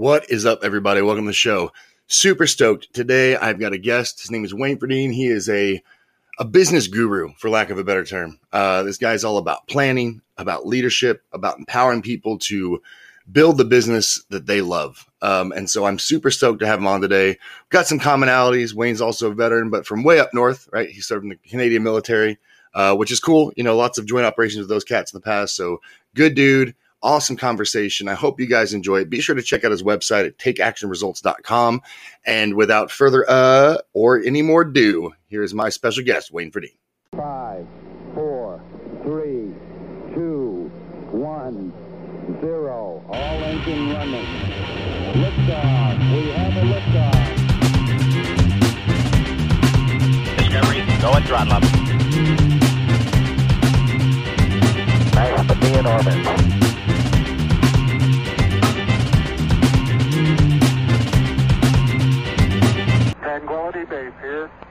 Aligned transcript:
What 0.00 0.30
is 0.30 0.46
up, 0.46 0.60
everybody? 0.62 1.02
Welcome 1.02 1.26
to 1.26 1.28
the 1.28 1.34
show. 1.34 1.72
Super 2.06 2.46
stoked. 2.46 2.90
Today, 2.94 3.36
I've 3.36 3.60
got 3.60 3.74
a 3.74 3.78
guest. 3.78 4.22
His 4.22 4.30
name 4.30 4.46
is 4.46 4.54
Wayne 4.54 4.78
Ferdine. 4.78 5.12
He 5.12 5.26
is 5.26 5.46
a, 5.46 5.82
a 6.38 6.44
business 6.46 6.86
guru, 6.86 7.34
for 7.36 7.50
lack 7.50 7.68
of 7.68 7.76
a 7.76 7.84
better 7.84 8.06
term. 8.06 8.38
Uh, 8.50 8.82
this 8.82 8.96
guy's 8.96 9.24
all 9.24 9.36
about 9.36 9.68
planning, 9.68 10.22
about 10.38 10.66
leadership, 10.66 11.22
about 11.34 11.58
empowering 11.58 12.00
people 12.00 12.38
to 12.38 12.80
build 13.30 13.58
the 13.58 13.64
business 13.66 14.24
that 14.30 14.46
they 14.46 14.62
love. 14.62 15.06
Um, 15.20 15.52
and 15.52 15.68
so 15.68 15.84
I'm 15.84 15.98
super 15.98 16.30
stoked 16.30 16.60
to 16.60 16.66
have 16.66 16.78
him 16.78 16.86
on 16.86 17.02
today. 17.02 17.36
Got 17.68 17.86
some 17.86 18.00
commonalities. 18.00 18.72
Wayne's 18.72 19.02
also 19.02 19.30
a 19.30 19.34
veteran, 19.34 19.68
but 19.68 19.86
from 19.86 20.02
way 20.02 20.18
up 20.18 20.30
north, 20.32 20.66
right? 20.72 20.88
He 20.88 21.02
served 21.02 21.24
in 21.24 21.28
the 21.28 21.36
Canadian 21.36 21.82
military, 21.82 22.38
uh, 22.72 22.96
which 22.96 23.12
is 23.12 23.20
cool. 23.20 23.52
You 23.54 23.64
know, 23.64 23.76
lots 23.76 23.98
of 23.98 24.06
joint 24.06 24.24
operations 24.24 24.60
with 24.60 24.70
those 24.70 24.82
cats 24.82 25.12
in 25.12 25.18
the 25.18 25.24
past. 25.24 25.54
So 25.54 25.82
good 26.14 26.34
dude. 26.34 26.74
Awesome 27.02 27.36
conversation. 27.36 28.08
I 28.08 28.14
hope 28.14 28.38
you 28.38 28.46
guys 28.46 28.74
enjoy 28.74 28.98
it. 29.00 29.08
Be 29.08 29.22
sure 29.22 29.34
to 29.34 29.42
check 29.42 29.64
out 29.64 29.70
his 29.70 29.82
website 29.82 30.26
at 30.26 30.36
takeactionresults.com. 30.36 31.80
And 32.26 32.54
without 32.54 32.90
further 32.90 33.24
uh 33.28 33.78
or 33.94 34.20
any 34.20 34.42
more 34.42 34.62
ado, 34.62 35.12
here's 35.28 35.54
my 35.54 35.70
special 35.70 36.04
guest, 36.04 36.30
Wayne 36.30 36.52
Ferdine. 36.52 36.76
Five, 37.16 37.66
four, 38.14 38.62
three, 39.02 39.54
two, 40.14 40.70
one, 41.10 41.72
zero. 42.42 43.02
All 43.08 43.44
engine 43.44 43.92
running. 43.94 44.26
Liftoff. 45.14 45.98
We 46.14 46.30
have 46.32 46.56
a 46.56 46.60
liftoff. 46.68 47.36
Discovery, 50.36 50.84
go 51.00 51.12
and 51.14 51.24
throttle 51.26 51.54
up. 51.54 51.62
Nice 55.14 55.46
to 55.48 55.54
be 55.56 55.72
in 55.74 55.86
orbit. 55.86 56.59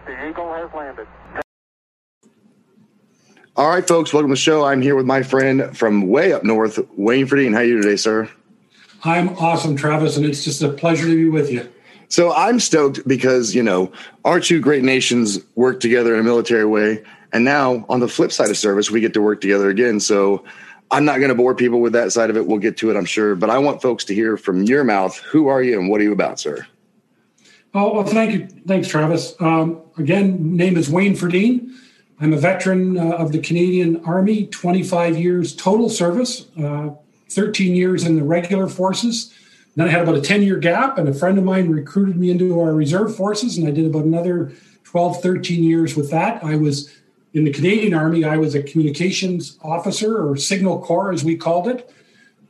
The 0.10 0.28
Eagle 0.28 0.52
has 0.52 0.72
landed. 0.74 1.08
All 3.56 3.70
right, 3.70 3.88
folks, 3.88 4.12
welcome 4.12 4.32
to 4.32 4.34
the 4.34 4.38
show. 4.38 4.66
I'm 4.66 4.82
here 4.82 4.96
with 4.96 5.06
my 5.06 5.22
friend 5.22 5.78
from 5.78 6.08
way 6.08 6.34
up 6.34 6.44
north, 6.44 6.80
Wayne 6.98 7.28
Ferdine. 7.28 7.54
How 7.54 7.60
are 7.60 7.64
you 7.64 7.80
today, 7.80 7.96
sir? 7.96 8.28
I'm 9.04 9.30
awesome, 9.38 9.76
Travis, 9.76 10.18
and 10.18 10.26
it's 10.26 10.44
just 10.44 10.64
a 10.64 10.70
pleasure 10.70 11.06
to 11.06 11.16
be 11.16 11.30
with 11.30 11.52
you. 11.52 11.72
So 12.08 12.34
I'm 12.34 12.60
stoked 12.60 13.08
because, 13.08 13.54
you 13.54 13.62
know, 13.62 13.92
our 14.26 14.40
two 14.40 14.60
great 14.60 14.84
nations 14.84 15.38
work 15.54 15.80
together 15.80 16.16
in 16.16 16.22
a 16.22 16.24
military 16.24 16.66
way. 16.66 17.04
And 17.32 17.46
now 17.46 17.86
on 17.88 18.00
the 18.00 18.08
flip 18.08 18.32
side 18.32 18.50
of 18.50 18.58
service, 18.58 18.90
we 18.90 19.02
get 19.02 19.14
to 19.14 19.22
work 19.22 19.42
together 19.42 19.70
again. 19.70 20.00
So 20.00 20.44
I'm 20.90 21.06
not 21.06 21.18
going 21.18 21.30
to 21.30 21.36
bore 21.36 21.54
people 21.54 21.82
with 21.82 21.94
that 21.94 22.12
side 22.12 22.32
of 22.32 22.36
it. 22.36 22.48
We'll 22.48 22.58
get 22.58 22.78
to 22.78 22.90
it, 22.90 22.98
I'm 22.98 23.06
sure. 23.06 23.36
But 23.36 23.52
I 23.52 23.60
want 23.60 23.84
folks 23.84 24.06
to 24.06 24.16
hear 24.16 24.38
from 24.38 24.64
your 24.64 24.84
mouth 24.84 25.18
who 25.18 25.50
are 25.50 25.62
you 25.62 25.80
and 25.80 25.88
what 25.88 26.02
are 26.02 26.06
you 26.06 26.14
about, 26.14 26.40
sir? 26.40 26.66
Oh, 27.74 27.94
well, 27.94 28.04
thank 28.04 28.34
you. 28.34 28.48
Thanks, 28.68 28.88
Travis. 28.88 29.36
Um, 29.40 29.82
again, 29.98 30.56
name 30.58 30.76
is 30.76 30.90
Wayne 30.90 31.16
Ferdine. 31.16 31.70
I'm 32.20 32.34
a 32.34 32.38
veteran 32.38 32.98
uh, 32.98 33.12
of 33.12 33.32
the 33.32 33.40
Canadian 33.40 34.04
Army, 34.06 34.48
25 34.48 35.18
years 35.18 35.56
total 35.56 35.88
service, 35.88 36.48
uh, 36.62 36.90
13 37.30 37.76
years 37.76 38.04
in 38.04 38.16
the 38.16 38.24
regular 38.24 38.68
forces. 38.68 39.34
Then 39.76 39.88
I 39.88 39.92
had 39.92 40.02
about 40.02 40.16
a 40.16 40.22
10 40.22 40.42
year 40.42 40.58
gap, 40.58 40.98
and 40.98 41.08
a 41.08 41.14
friend 41.14 41.38
of 41.38 41.44
mine 41.44 41.70
recruited 41.70 42.18
me 42.18 42.32
into 42.32 42.60
our 42.60 42.74
reserve 42.74 43.16
forces, 43.16 43.58
and 43.58 43.68
I 43.68 43.72
did 43.72 43.86
about 43.86 44.04
another 44.04 44.52
12, 44.86 45.22
13 45.22 45.64
years 45.64 45.96
with 45.96 46.10
that. 46.10 46.44
I 46.44 46.56
was 46.56 46.92
in 47.34 47.44
the 47.44 47.54
Canadian 47.54 47.94
Army, 47.94 48.26
I 48.26 48.38
was 48.38 48.56
a 48.56 48.64
communications 48.64 49.60
officer 49.62 50.28
or 50.28 50.36
signal 50.36 50.82
corps, 50.82 51.14
as 51.14 51.24
we 51.24 51.38
called 51.38 51.68
it. 51.68 51.94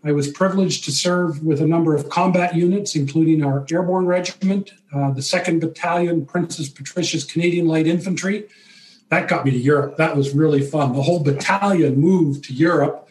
I 0.04 0.14
was 0.14 0.30
privileged 0.30 0.86
to 0.86 0.92
serve 0.92 1.44
with 1.44 1.60
a 1.60 1.68
number 1.68 1.94
of 1.94 2.10
combat 2.10 2.56
units, 2.56 2.96
including 2.96 3.44
our 3.44 3.66
airborne 3.70 4.06
regiment, 4.06 4.72
uh, 4.94 5.12
the 5.12 5.22
2nd 5.22 5.60
Battalion, 5.60 6.26
Princess 6.26 6.70
Patricia's 6.70 7.26
Canadian 7.26 7.68
Light 7.68 7.86
Infantry. 7.86 8.48
That 9.10 9.28
got 9.28 9.44
me 9.44 9.52
to 9.52 9.58
Europe. 9.58 9.98
That 9.98 10.16
was 10.16 10.34
really 10.34 10.62
fun. 10.62 10.94
The 10.94 11.02
whole 11.02 11.22
battalion 11.22 12.00
moved 12.00 12.46
to 12.46 12.54
Europe. 12.54 13.10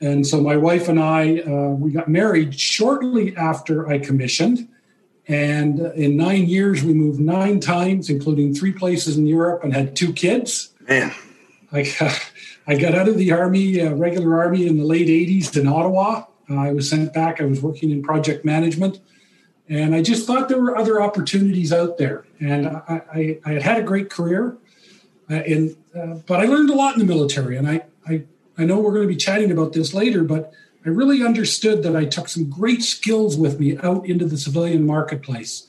And 0.00 0.26
so 0.26 0.40
my 0.40 0.56
wife 0.56 0.88
and 0.88 0.98
I, 0.98 1.40
uh, 1.40 1.74
we 1.74 1.92
got 1.92 2.08
married 2.08 2.58
shortly 2.58 3.36
after 3.36 3.88
I 3.88 3.98
commissioned. 3.98 4.68
And 5.26 5.80
in 5.94 6.16
nine 6.16 6.46
years, 6.46 6.84
we 6.84 6.92
moved 6.92 7.20
nine 7.20 7.60
times, 7.60 8.10
including 8.10 8.54
three 8.54 8.72
places 8.72 9.16
in 9.16 9.26
Europe, 9.26 9.64
and 9.64 9.72
had 9.72 9.96
two 9.96 10.12
kids. 10.12 10.72
Man, 10.88 11.14
got, 11.98 12.30
I 12.66 12.76
got 12.76 12.94
out 12.94 13.08
of 13.08 13.18
the 13.18 13.32
army, 13.32 13.80
uh, 13.80 13.94
regular 13.94 14.38
army, 14.38 14.66
in 14.66 14.78
the 14.78 14.84
late 14.84 15.08
'80s 15.08 15.56
in 15.56 15.66
Ottawa. 15.66 16.24
Uh, 16.50 16.56
I 16.56 16.72
was 16.72 16.88
sent 16.88 17.12
back. 17.12 17.40
I 17.40 17.44
was 17.44 17.60
working 17.60 17.90
in 17.90 18.02
project 18.02 18.44
management, 18.44 19.00
and 19.68 19.94
I 19.94 20.02
just 20.02 20.26
thought 20.26 20.48
there 20.48 20.60
were 20.60 20.76
other 20.76 21.00
opportunities 21.00 21.72
out 21.72 21.98
there. 21.98 22.26
And 22.40 22.66
I, 22.66 23.02
I, 23.12 23.38
I 23.44 23.52
had 23.52 23.62
had 23.62 23.78
a 23.78 23.82
great 23.82 24.10
career, 24.10 24.56
uh, 25.30 25.36
in, 25.36 25.76
uh, 25.94 26.18
but 26.26 26.40
I 26.40 26.44
learned 26.44 26.70
a 26.70 26.74
lot 26.74 26.94
in 26.94 27.00
the 27.00 27.06
military. 27.06 27.56
And 27.56 27.68
I, 27.68 27.82
I, 28.06 28.24
I 28.58 28.64
know 28.64 28.78
we're 28.78 28.92
going 28.92 29.08
to 29.08 29.12
be 29.12 29.16
chatting 29.16 29.50
about 29.50 29.72
this 29.72 29.94
later, 29.94 30.22
but 30.22 30.52
I 30.84 30.90
really 30.90 31.24
understood 31.24 31.82
that 31.82 31.96
I 31.96 32.04
took 32.04 32.28
some 32.28 32.50
great 32.50 32.82
skills 32.82 33.36
with 33.36 33.58
me 33.58 33.78
out 33.78 34.06
into 34.06 34.26
the 34.26 34.36
civilian 34.36 34.86
marketplace. 34.86 35.66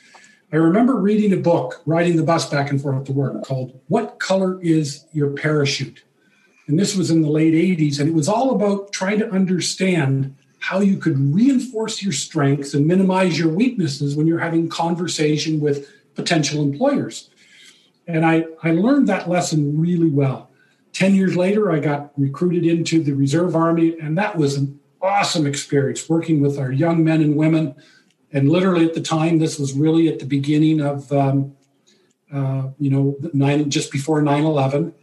I 0.52 0.58
remember 0.58 0.96
reading 0.96 1.34
a 1.34 1.38
book, 1.38 1.82
riding 1.86 2.18
the 2.18 2.24
bus 2.24 2.50
back 2.50 2.70
and 2.70 2.82
forth 2.82 3.06
to 3.06 3.12
work, 3.12 3.44
called 3.44 3.80
What 3.88 4.20
Color 4.20 4.62
is 4.62 5.06
Your 5.12 5.32
Parachute? 5.32 6.04
And 6.68 6.80
this 6.80 6.96
was 6.96 7.12
in 7.12 7.22
the 7.22 7.30
late 7.30 7.54
80s. 7.54 8.00
And 8.00 8.10
it 8.10 8.16
was 8.16 8.28
all 8.28 8.52
about 8.52 8.92
trying 8.92 9.20
to 9.20 9.30
understand 9.30 10.36
how 10.60 10.80
you 10.80 10.98
could 10.98 11.18
reinforce 11.34 12.02
your 12.02 12.14
strengths 12.14 12.74
and 12.74 12.88
minimize 12.88 13.38
your 13.38 13.50
weaknesses 13.50 14.16
when 14.16 14.26
you're 14.26 14.40
having 14.40 14.68
conversation 14.68 15.60
with 15.60 15.88
potential 16.16 16.64
employers. 16.64 17.30
And 18.08 18.26
I, 18.26 18.46
I 18.64 18.72
learned 18.72 19.08
that 19.08 19.30
lesson 19.30 19.80
really 19.80 20.10
well. 20.10 20.50
10 20.94 21.14
years 21.14 21.36
later, 21.36 21.72
I 21.72 21.80
got 21.80 22.12
recruited 22.18 22.66
into 22.66 23.04
the 23.04 23.14
Reserve 23.14 23.56
Army, 23.56 24.00
and 24.00 24.18
that 24.18 24.38
was 24.38 24.56
an 24.56 24.80
awesome 25.02 25.46
experience 25.46 26.10
working 26.10 26.42
with 26.42 26.58
our 26.58 26.72
young 26.72 27.04
men 27.04 27.22
and 27.22 27.36
women. 27.36 27.76
And 28.32 28.50
literally 28.50 28.86
at 28.86 28.94
the 28.94 29.02
time, 29.02 29.40
this 29.40 29.60
was 29.60 29.74
really 29.74 30.08
at 30.08 30.20
the 30.20 30.26
beginning 30.26 30.82
of, 30.82 31.12
um, 31.12 31.56
uh, 32.34 32.70
you 32.80 32.90
know, 32.90 33.16
nine, 33.34 33.70
just 33.70 33.92
before 33.92 34.22
9 34.22 34.44
11. 34.44 34.94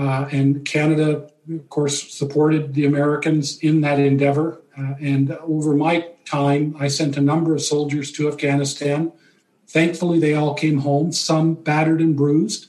Uh, 0.00 0.26
and 0.32 0.64
Canada, 0.64 1.28
of 1.52 1.68
course, 1.68 2.10
supported 2.10 2.72
the 2.72 2.86
Americans 2.86 3.58
in 3.58 3.82
that 3.82 3.98
endeavor. 3.98 4.62
Uh, 4.78 4.94
and 4.98 5.32
over 5.42 5.74
my 5.74 6.08
time, 6.24 6.74
I 6.80 6.88
sent 6.88 7.18
a 7.18 7.20
number 7.20 7.54
of 7.54 7.60
soldiers 7.60 8.10
to 8.12 8.26
Afghanistan. 8.26 9.12
Thankfully, 9.68 10.18
they 10.18 10.32
all 10.32 10.54
came 10.54 10.78
home, 10.78 11.12
some 11.12 11.52
battered 11.52 12.00
and 12.00 12.16
bruised, 12.16 12.68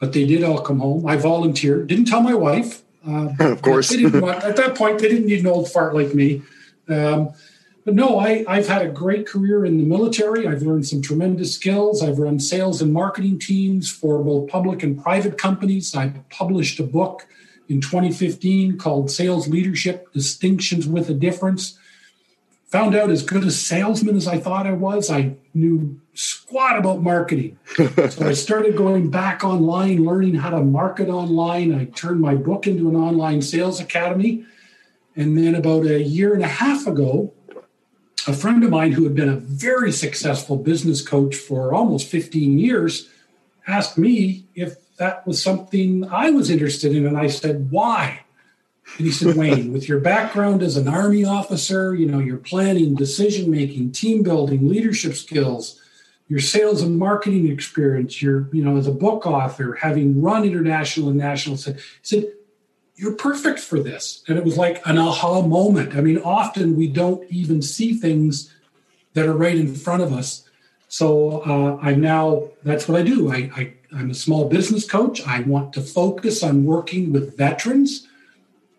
but 0.00 0.14
they 0.14 0.24
did 0.24 0.42
all 0.42 0.62
come 0.62 0.78
home. 0.78 1.06
I 1.06 1.16
volunteered, 1.16 1.88
didn't 1.88 2.06
tell 2.06 2.22
my 2.22 2.34
wife. 2.34 2.82
Uh, 3.06 3.28
Of 3.38 3.60
course. 3.60 3.94
want, 3.94 4.42
at 4.42 4.56
that 4.56 4.76
point, 4.76 4.98
they 4.98 5.08
didn't 5.08 5.26
need 5.26 5.40
an 5.40 5.46
old 5.48 5.70
fart 5.70 5.94
like 5.94 6.14
me. 6.14 6.40
Um, 6.88 7.34
but 7.86 7.94
no, 7.94 8.18
I, 8.18 8.44
I've 8.48 8.66
had 8.66 8.84
a 8.84 8.88
great 8.88 9.28
career 9.28 9.64
in 9.64 9.78
the 9.78 9.84
military. 9.84 10.44
I've 10.44 10.62
learned 10.62 10.88
some 10.88 11.00
tremendous 11.00 11.54
skills. 11.54 12.02
I've 12.02 12.18
run 12.18 12.40
sales 12.40 12.82
and 12.82 12.92
marketing 12.92 13.38
teams 13.38 13.88
for 13.88 14.18
both 14.24 14.50
public 14.50 14.82
and 14.82 15.00
private 15.00 15.38
companies. 15.38 15.94
I 15.94 16.08
published 16.28 16.80
a 16.80 16.82
book 16.82 17.28
in 17.68 17.80
2015 17.80 18.76
called 18.76 19.08
Sales 19.08 19.46
Leadership 19.46 20.12
Distinctions 20.12 20.88
with 20.88 21.08
a 21.08 21.14
Difference. 21.14 21.78
Found 22.70 22.96
out 22.96 23.08
as 23.08 23.22
good 23.22 23.44
a 23.44 23.52
salesman 23.52 24.16
as 24.16 24.26
I 24.26 24.38
thought 24.38 24.66
I 24.66 24.72
was. 24.72 25.08
I 25.08 25.36
knew 25.54 26.00
squat 26.12 26.76
about 26.76 27.02
marketing. 27.02 27.56
so 27.76 28.26
I 28.26 28.32
started 28.32 28.76
going 28.76 29.10
back 29.10 29.44
online, 29.44 30.04
learning 30.04 30.34
how 30.34 30.50
to 30.50 30.60
market 30.60 31.08
online. 31.08 31.72
I 31.72 31.84
turned 31.84 32.20
my 32.20 32.34
book 32.34 32.66
into 32.66 32.88
an 32.88 32.96
online 32.96 33.42
sales 33.42 33.78
academy. 33.78 34.44
And 35.14 35.38
then 35.38 35.54
about 35.54 35.86
a 35.86 36.02
year 36.02 36.34
and 36.34 36.42
a 36.42 36.48
half 36.48 36.88
ago, 36.88 37.32
a 38.26 38.32
friend 38.32 38.64
of 38.64 38.70
mine 38.70 38.92
who 38.92 39.04
had 39.04 39.14
been 39.14 39.28
a 39.28 39.36
very 39.36 39.92
successful 39.92 40.56
business 40.56 41.06
coach 41.06 41.36
for 41.36 41.72
almost 41.72 42.08
15 42.08 42.58
years 42.58 43.08
asked 43.66 43.96
me 43.96 44.44
if 44.54 44.76
that 44.96 45.26
was 45.26 45.42
something 45.42 46.04
I 46.10 46.30
was 46.30 46.50
interested 46.50 46.94
in. 46.94 47.06
And 47.06 47.18
I 47.18 47.28
said, 47.28 47.70
why? 47.70 48.20
And 48.96 49.06
he 49.06 49.12
said, 49.12 49.36
Wayne, 49.36 49.72
with 49.72 49.88
your 49.88 50.00
background 50.00 50.62
as 50.62 50.76
an 50.76 50.88
Army 50.88 51.24
officer, 51.24 51.94
you 51.94 52.06
know, 52.06 52.18
your 52.18 52.38
planning, 52.38 52.94
decision 52.94 53.50
making, 53.50 53.92
team 53.92 54.22
building, 54.22 54.68
leadership 54.68 55.14
skills, 55.14 55.80
your 56.28 56.40
sales 56.40 56.82
and 56.82 56.98
marketing 56.98 57.48
experience, 57.48 58.20
your, 58.20 58.48
you 58.52 58.64
know, 58.64 58.76
as 58.76 58.86
a 58.86 58.92
book 58.92 59.26
author, 59.26 59.74
having 59.74 60.20
run 60.20 60.44
international 60.44 61.08
and 61.08 61.18
national, 61.18 61.56
he 61.56 61.74
said, 62.02 62.32
you're 62.96 63.14
perfect 63.14 63.58
for 63.60 63.78
this. 63.78 64.22
And 64.26 64.38
it 64.38 64.44
was 64.44 64.56
like 64.56 64.80
an 64.86 64.98
aha 64.98 65.42
moment. 65.42 65.94
I 65.94 66.00
mean, 66.00 66.18
often 66.18 66.76
we 66.76 66.88
don't 66.88 67.30
even 67.30 67.62
see 67.62 67.94
things 67.94 68.52
that 69.14 69.26
are 69.26 69.36
right 69.36 69.56
in 69.56 69.74
front 69.74 70.02
of 70.02 70.12
us. 70.12 70.48
So 70.88 71.42
uh, 71.42 71.78
I'm 71.82 72.00
now, 72.00 72.48
that's 72.64 72.88
what 72.88 72.98
I 72.98 73.02
do. 73.02 73.30
I, 73.30 73.50
I, 73.56 73.72
I'm 73.92 74.10
a 74.10 74.14
small 74.14 74.48
business 74.48 74.88
coach. 74.88 75.26
I 75.26 75.40
want 75.40 75.72
to 75.74 75.80
focus 75.80 76.42
on 76.42 76.64
working 76.64 77.12
with 77.12 77.36
veterans 77.36 78.06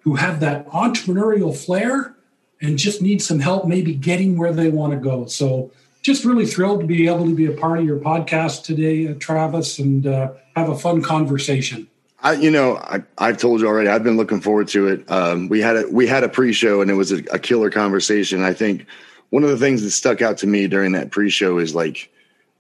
who 0.02 0.16
have 0.16 0.40
that 0.40 0.68
entrepreneurial 0.70 1.56
flair, 1.56 2.16
and 2.62 2.78
just 2.78 3.02
need 3.02 3.22
some 3.22 3.40
help 3.40 3.68
maybe 3.68 3.94
getting 3.94 4.38
where 4.38 4.54
they 4.54 4.70
want 4.70 4.94
to 4.94 4.98
go. 4.98 5.26
So 5.28 5.70
just 6.02 6.24
really 6.24 6.46
thrilled 6.46 6.80
to 6.80 6.88
be 6.88 7.08
able 7.08 7.26
to 7.26 7.36
be 7.36 7.46
a 7.46 7.52
part 7.52 7.80
of 7.80 7.86
your 7.86 8.00
podcast 8.00 8.64
today, 8.64 9.08
uh, 9.08 9.16
Travis, 9.20 9.78
and 9.80 10.08
uh, 10.08 10.32
have 10.56 10.70
a 10.70 10.78
fun 10.78 11.02
conversation. 11.02 11.88
I, 12.20 12.34
you 12.34 12.50
know, 12.50 12.78
I, 12.78 13.04
I've 13.18 13.38
told 13.38 13.62
you 13.62 13.68
already. 13.68 13.90
I've 13.90 14.04
been 14.04 14.18
looking 14.18 14.42
forward 14.42 14.68
to 14.70 14.88
it. 14.88 15.10
Um, 15.12 15.50
we 15.50 15.62
had 15.62 15.78
a 15.78 15.88
we 15.90 16.08
had 16.08 16.24
a 16.24 16.30
pre-show, 16.30 16.82
and 16.82 16.90
it 16.90 16.96
was 16.96 17.12
a, 17.12 17.18
a 17.32 17.40
killer 17.40 17.70
conversation. 17.70 18.44
I 18.44 18.54
think 18.54 18.88
one 19.30 19.44
of 19.44 19.50
the 19.50 19.58
things 19.58 19.84
that 19.84 19.92
stuck 19.92 20.22
out 20.22 20.38
to 20.40 20.48
me 20.48 20.68
during 20.68 20.94
that 20.94 21.12
pre-show 21.12 21.60
is 21.60 21.76
like, 21.76 22.12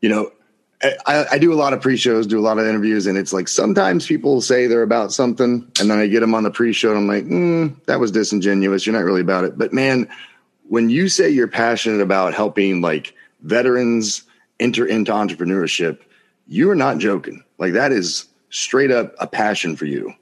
you 0.02 0.10
know, 0.10 0.32
I, 0.84 1.26
I, 1.32 1.38
do 1.40 1.52
a 1.54 1.56
lot 1.56 1.74
of 1.74 1.82
pre-shows, 1.82 2.28
do 2.28 2.38
a 2.38 2.42
lot 2.42 2.60
of 2.60 2.68
interviews, 2.68 3.08
and 3.08 3.18
it's 3.18 3.34
like 3.34 3.48
sometimes 3.48 4.06
people 4.06 4.42
say 4.42 4.68
they're 4.68 4.84
about 4.84 5.12
something, 5.12 5.68
and 5.80 5.90
then 5.90 5.98
I 5.98 6.06
get 6.06 6.20
them 6.20 6.36
on 6.36 6.44
the 6.44 6.52
pre-show, 6.52 6.90
and 6.90 7.00
I'm 7.00 7.08
like, 7.08 7.26
mm, 7.26 7.84
that 7.86 8.00
was 8.00 8.12
disingenuous. 8.12 8.86
You're 8.86 8.96
not 8.96 9.06
really 9.06 9.22
about 9.22 9.44
it. 9.44 9.58
But 9.58 9.74
man, 9.74 10.08
when 10.68 10.92
you 10.92 11.10
say 11.10 11.30
you're 11.30 11.48
passionate 11.48 12.02
about 12.02 12.36
helping 12.36 12.82
like 12.82 13.16
veterans 13.42 14.22
enter 14.60 14.86
into 14.86 15.12
entrepreneurship, 15.12 16.02
you 16.48 16.70
are 16.70 16.76
not 16.76 17.00
joking. 17.00 17.44
Like 17.58 17.74
that 17.74 17.92
is 17.92 18.28
straight 18.50 18.92
up 18.92 19.16
a 19.20 19.28
passion 19.28 19.76
for 19.76 19.86
you. 19.86 20.14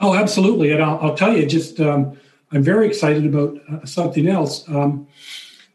Oh, 0.00 0.14
absolutely, 0.14 0.72
and 0.72 0.82
I'll, 0.82 0.98
I'll 1.00 1.16
tell 1.16 1.36
you, 1.36 1.46
just 1.46 1.80
um, 1.80 2.18
I'm 2.50 2.62
very 2.62 2.86
excited 2.86 3.24
about 3.24 3.58
uh, 3.70 3.84
something 3.84 4.28
else. 4.28 4.68
Um, 4.68 5.06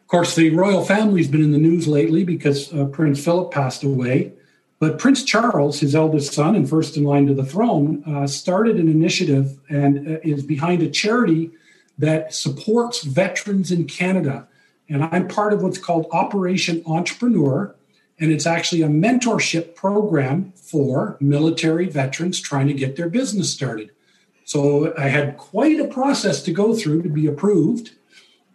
of 0.01 0.07
course, 0.07 0.35
the 0.35 0.51
royal 0.51 0.85
family's 0.85 1.27
been 1.27 1.43
in 1.43 1.51
the 1.51 1.57
news 1.57 1.87
lately 1.87 2.23
because 2.23 2.73
uh, 2.73 2.85
Prince 2.85 3.23
Philip 3.23 3.51
passed 3.51 3.83
away. 3.83 4.33
But 4.79 4.99
Prince 4.99 5.23
Charles, 5.23 5.79
his 5.79 5.95
eldest 5.95 6.33
son 6.33 6.55
and 6.55 6.69
first 6.69 6.97
in 6.97 7.03
line 7.03 7.25
to 7.27 7.33
the 7.33 7.45
throne, 7.45 8.03
uh, 8.05 8.27
started 8.27 8.77
an 8.77 8.87
initiative 8.87 9.59
and 9.69 10.07
uh, 10.07 10.19
is 10.23 10.43
behind 10.43 10.83
a 10.83 10.89
charity 10.89 11.51
that 11.97 12.33
supports 12.33 13.03
veterans 13.03 13.71
in 13.71 13.85
Canada. 13.85 14.47
And 14.87 15.03
I'm 15.03 15.27
part 15.27 15.51
of 15.51 15.63
what's 15.63 15.79
called 15.79 16.07
Operation 16.11 16.83
Entrepreneur. 16.85 17.75
And 18.19 18.31
it's 18.31 18.47
actually 18.47 18.81
a 18.81 18.87
mentorship 18.87 19.75
program 19.75 20.53
for 20.55 21.17
military 21.19 21.87
veterans 21.87 22.39
trying 22.39 22.67
to 22.67 22.73
get 22.73 22.95
their 22.95 23.09
business 23.09 23.51
started. 23.51 23.91
So 24.43 24.93
I 24.97 25.07
had 25.07 25.37
quite 25.37 25.79
a 25.79 25.85
process 25.85 26.41
to 26.43 26.51
go 26.51 26.73
through 26.73 27.03
to 27.03 27.09
be 27.09 27.27
approved. 27.27 27.91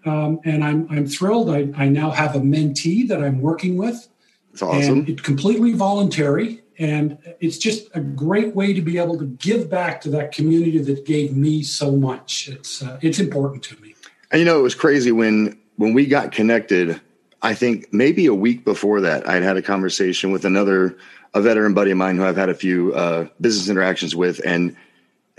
Um, 0.04 0.40
and 0.44 0.64
I'm, 0.64 0.88
I'm 0.90 1.06
thrilled. 1.06 1.48
I, 1.48 1.68
I 1.76 1.88
now 1.88 2.10
have 2.10 2.34
a 2.34 2.40
mentee 2.40 3.06
that 3.08 3.22
I'm 3.22 3.40
working 3.40 3.76
with. 3.76 4.08
It's 4.52 4.62
awesome. 4.62 5.00
And 5.00 5.08
it's 5.08 5.22
completely 5.22 5.72
voluntary. 5.74 6.62
And 6.78 7.18
it's 7.40 7.58
just 7.58 7.88
a 7.94 8.00
great 8.00 8.56
way 8.56 8.72
to 8.72 8.80
be 8.80 8.98
able 8.98 9.18
to 9.18 9.26
give 9.26 9.70
back 9.70 10.00
to 10.00 10.10
that 10.10 10.32
community 10.32 10.78
that 10.78 11.04
gave 11.04 11.36
me 11.36 11.62
so 11.62 11.92
much. 11.92 12.48
It's, 12.48 12.82
uh, 12.82 12.98
it's 13.02 13.18
important 13.20 13.62
to 13.64 13.80
me. 13.80 13.94
And 14.30 14.40
you 14.40 14.46
know, 14.46 14.58
it 14.58 14.62
was 14.62 14.74
crazy 14.74 15.12
when, 15.12 15.60
when 15.76 15.92
we 15.92 16.06
got 16.06 16.32
connected, 16.32 17.00
I 17.42 17.54
think 17.54 17.92
maybe 17.92 18.26
a 18.26 18.34
week 18.34 18.64
before 18.64 19.00
that, 19.00 19.28
I'd 19.28 19.42
had 19.42 19.56
a 19.56 19.62
conversation 19.62 20.30
with 20.30 20.44
another, 20.44 20.96
a 21.34 21.40
veteran 21.40 21.74
buddy 21.74 21.90
of 21.90 21.96
mine 21.96 22.16
who 22.16 22.24
I've 22.24 22.36
had 22.36 22.48
a 22.48 22.54
few 22.54 22.94
uh, 22.94 23.26
business 23.40 23.68
interactions 23.68 24.14
with. 24.14 24.40
And 24.46 24.76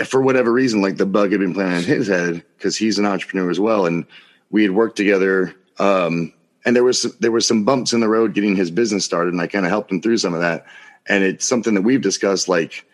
for 0.05 0.21
whatever 0.21 0.51
reason, 0.51 0.81
like 0.81 0.97
the 0.97 1.05
bug 1.05 1.31
had 1.31 1.39
been 1.39 1.53
planted 1.53 1.89
in 1.89 1.97
his 1.97 2.07
head 2.07 2.43
because 2.57 2.75
he's 2.75 2.99
an 2.99 3.05
entrepreneur 3.05 3.49
as 3.49 3.59
well. 3.59 3.85
And 3.85 4.05
we 4.51 4.63
had 4.63 4.71
worked 4.71 4.97
together. 4.97 5.55
Um, 5.79 6.33
and 6.65 6.75
there 6.75 6.83
was 6.83 7.03
there 7.19 7.31
was 7.31 7.47
some 7.47 7.65
bumps 7.65 7.93
in 7.93 7.99
the 7.99 8.07
road 8.09 8.33
getting 8.33 8.55
his 8.55 8.71
business 8.71 9.05
started, 9.05 9.33
and 9.33 9.41
I 9.41 9.47
kind 9.47 9.65
of 9.65 9.71
helped 9.71 9.91
him 9.91 10.01
through 10.01 10.17
some 10.17 10.33
of 10.33 10.41
that. 10.41 10.65
And 11.07 11.23
it's 11.23 11.45
something 11.45 11.73
that 11.73 11.81
we've 11.81 12.01
discussed. 12.01 12.47
Like 12.47 12.85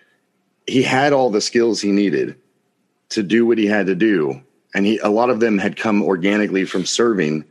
he 0.65 0.81
had 0.81 1.13
all 1.13 1.29
the 1.29 1.41
skills 1.41 1.81
he 1.81 1.91
needed 1.91 2.35
to 3.09 3.23
do 3.23 3.45
what 3.45 3.57
he 3.57 3.67
had 3.67 3.87
to 3.87 3.95
do, 3.95 4.41
and 4.73 4.85
he 4.85 4.97
a 4.99 5.09
lot 5.09 5.29
of 5.29 5.39
them 5.39 5.57
had 5.57 5.77
come 5.77 6.01
organically 6.01 6.65
from 6.65 6.85
serving. 6.85 7.45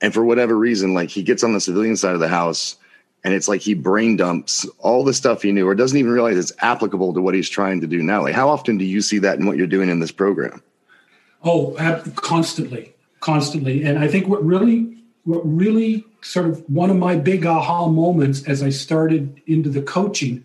And 0.00 0.14
for 0.14 0.24
whatever 0.24 0.56
reason, 0.56 0.94
like 0.94 1.10
he 1.10 1.22
gets 1.22 1.44
on 1.44 1.52
the 1.52 1.60
civilian 1.60 1.96
side 1.96 2.14
of 2.14 2.20
the 2.20 2.28
house, 2.28 2.76
and 3.22 3.34
it's 3.34 3.48
like 3.48 3.60
he 3.60 3.74
brain 3.74 4.16
dumps 4.16 4.66
all 4.78 5.04
the 5.04 5.12
stuff 5.12 5.42
he 5.42 5.52
knew, 5.52 5.68
or 5.68 5.74
doesn't 5.74 5.98
even 5.98 6.12
realize 6.12 6.38
it's 6.38 6.52
applicable 6.60 7.12
to 7.14 7.20
what 7.20 7.34
he's 7.34 7.50
trying 7.50 7.80
to 7.82 7.86
do 7.86 8.02
now. 8.02 8.22
Like 8.22 8.34
how 8.34 8.48
often 8.48 8.78
do 8.78 8.84
you 8.84 9.02
see 9.02 9.18
that 9.18 9.38
in 9.38 9.46
what 9.46 9.56
you're 9.56 9.66
doing 9.66 9.90
in 9.90 10.00
this 10.00 10.12
program? 10.12 10.62
Oh, 11.42 11.74
constantly 12.16 12.94
constantly. 13.20 13.84
And 13.84 13.98
I 13.98 14.08
think 14.08 14.26
what 14.26 14.44
really, 14.44 14.96
what 15.24 15.42
really 15.44 16.04
sort 16.22 16.46
of 16.46 16.68
one 16.68 16.90
of 16.90 16.96
my 16.96 17.16
big 17.16 17.46
aha 17.46 17.86
moments 17.86 18.46
as 18.48 18.62
I 18.62 18.70
started 18.70 19.40
into 19.46 19.68
the 19.68 19.82
coaching 19.82 20.44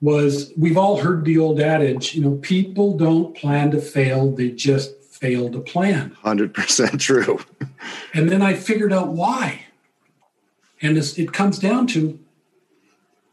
was 0.00 0.52
we've 0.56 0.76
all 0.76 0.98
heard 0.98 1.24
the 1.24 1.38
old 1.38 1.60
adage, 1.60 2.14
you 2.14 2.22
know, 2.22 2.36
people 2.36 2.96
don't 2.96 3.36
plan 3.36 3.70
to 3.70 3.80
fail, 3.80 4.30
they 4.30 4.50
just 4.50 4.92
fail 5.22 5.48
to 5.48 5.60
plan. 5.60 6.16
100% 6.24 6.98
true. 6.98 7.38
and 8.12 8.28
then 8.28 8.42
I 8.42 8.54
figured 8.54 8.92
out 8.92 9.08
why. 9.08 9.66
And 10.82 10.98
it 10.98 11.32
comes 11.32 11.60
down 11.60 11.86
to 11.88 12.18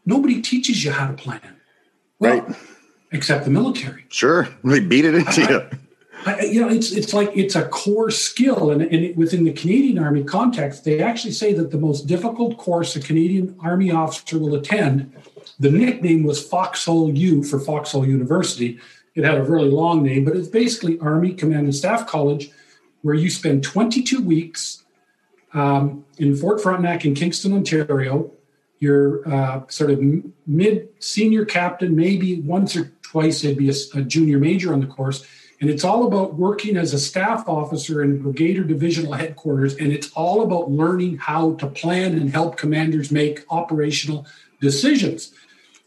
nobody 0.06 0.40
teaches 0.40 0.84
you 0.84 0.92
how 0.92 1.08
to 1.08 1.14
plan. 1.14 1.56
Well, 2.20 2.40
right. 2.42 2.56
Except 3.10 3.44
the 3.44 3.50
military. 3.50 4.04
Sure. 4.08 4.48
They 4.62 4.78
beat 4.78 5.04
it 5.04 5.16
into 5.16 5.42
I, 5.42 5.50
you. 5.50 5.78
I, 6.26 6.44
you 6.44 6.60
know, 6.60 6.68
it's 6.68 6.92
it's 6.92 7.12
like 7.12 7.30
it's 7.34 7.56
a 7.56 7.66
core 7.68 8.10
skill, 8.10 8.70
and, 8.70 8.82
and 8.82 9.16
within 9.16 9.42
the 9.44 9.52
Canadian 9.52 9.98
Army 9.98 10.22
context, 10.22 10.84
they 10.84 11.00
actually 11.00 11.32
say 11.32 11.54
that 11.54 11.70
the 11.70 11.78
most 11.78 12.06
difficult 12.06 12.58
course 12.58 12.94
a 12.94 13.00
Canadian 13.00 13.56
Army 13.60 13.90
officer 13.90 14.38
will 14.38 14.54
attend. 14.54 15.12
The 15.58 15.70
nickname 15.70 16.22
was 16.22 16.46
Foxhole 16.46 17.10
U 17.16 17.42
for 17.42 17.58
Foxhole 17.58 18.06
University. 18.06 18.78
It 19.14 19.24
had 19.24 19.38
a 19.38 19.42
really 19.42 19.70
long 19.70 20.02
name, 20.02 20.24
but 20.24 20.36
it's 20.36 20.48
basically 20.48 20.98
Army 21.00 21.34
Command 21.34 21.64
and 21.64 21.74
Staff 21.74 22.06
College, 22.06 22.50
where 23.02 23.14
you 23.14 23.30
spend 23.30 23.64
22 23.64 24.22
weeks 24.22 24.84
um, 25.52 26.04
in 26.18 26.36
Fort 26.36 26.62
Frontenac 26.62 27.04
in 27.04 27.14
Kingston, 27.14 27.52
Ontario. 27.52 28.30
You're 28.78 29.28
uh, 29.28 29.62
sort 29.68 29.90
of 29.90 30.00
mid 30.46 30.88
senior 31.00 31.44
captain, 31.44 31.94
maybe 31.96 32.40
once 32.40 32.76
or 32.76 32.92
twice, 33.02 33.44
it'd 33.44 33.58
be 33.58 33.68
a, 33.68 33.74
a 33.94 34.02
junior 34.02 34.38
major 34.38 34.72
on 34.72 34.80
the 34.80 34.86
course 34.86 35.26
and 35.60 35.68
it's 35.68 35.84
all 35.84 36.06
about 36.06 36.34
working 36.34 36.76
as 36.76 36.94
a 36.94 36.98
staff 36.98 37.46
officer 37.46 38.02
in 38.02 38.22
brigade 38.22 38.58
or 38.58 38.64
divisional 38.64 39.12
headquarters. 39.12 39.76
And 39.76 39.92
it's 39.92 40.10
all 40.12 40.42
about 40.42 40.70
learning 40.70 41.18
how 41.18 41.54
to 41.54 41.66
plan 41.66 42.14
and 42.14 42.30
help 42.30 42.56
commanders 42.56 43.10
make 43.10 43.44
operational 43.50 44.26
decisions. 44.60 45.34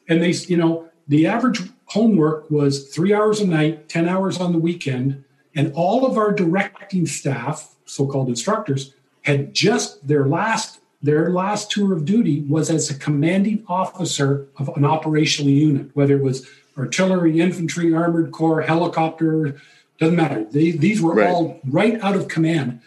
And 0.08 0.22
they, 0.22 0.32
you 0.32 0.58
know, 0.58 0.90
the 1.08 1.26
average 1.26 1.62
homework 1.94 2.50
was 2.50 2.90
three 2.90 3.14
hours 3.14 3.40
a 3.40 3.48
night, 3.48 3.88
10 3.88 4.10
hours 4.10 4.40
on 4.40 4.52
the 4.52 4.58
weekend. 4.58 5.24
And 5.56 5.72
all 5.76 6.06
of 6.08 6.18
our 6.18 6.32
directing 6.32 7.06
staff, 7.06 7.76
so 7.86 8.08
called 8.08 8.30
instructors, 8.30 8.94
had 9.22 9.54
just 9.54 10.08
their 10.08 10.26
last 10.26 10.80
their 11.04 11.32
last 11.32 11.70
tour 11.70 11.92
of 11.92 12.06
duty 12.06 12.46
was 12.48 12.70
as 12.70 12.90
a 12.90 12.98
commanding 12.98 13.62
officer 13.68 14.48
of 14.58 14.70
an 14.78 14.86
operational 14.86 15.52
unit, 15.52 15.94
whether 15.94 16.16
it 16.16 16.24
was 16.24 16.48
artillery, 16.78 17.42
infantry, 17.42 17.94
armored 17.94 18.32
corps, 18.32 18.62
helicopter, 18.62 19.58
doesn't 20.00 20.16
matter. 20.16 20.46
They, 20.46 20.72
these 20.72 21.02
were 21.02 21.14
right. 21.14 21.30
all 21.30 21.60
right 21.66 22.02
out 22.02 22.16
of 22.16 22.30
command. 22.30 22.80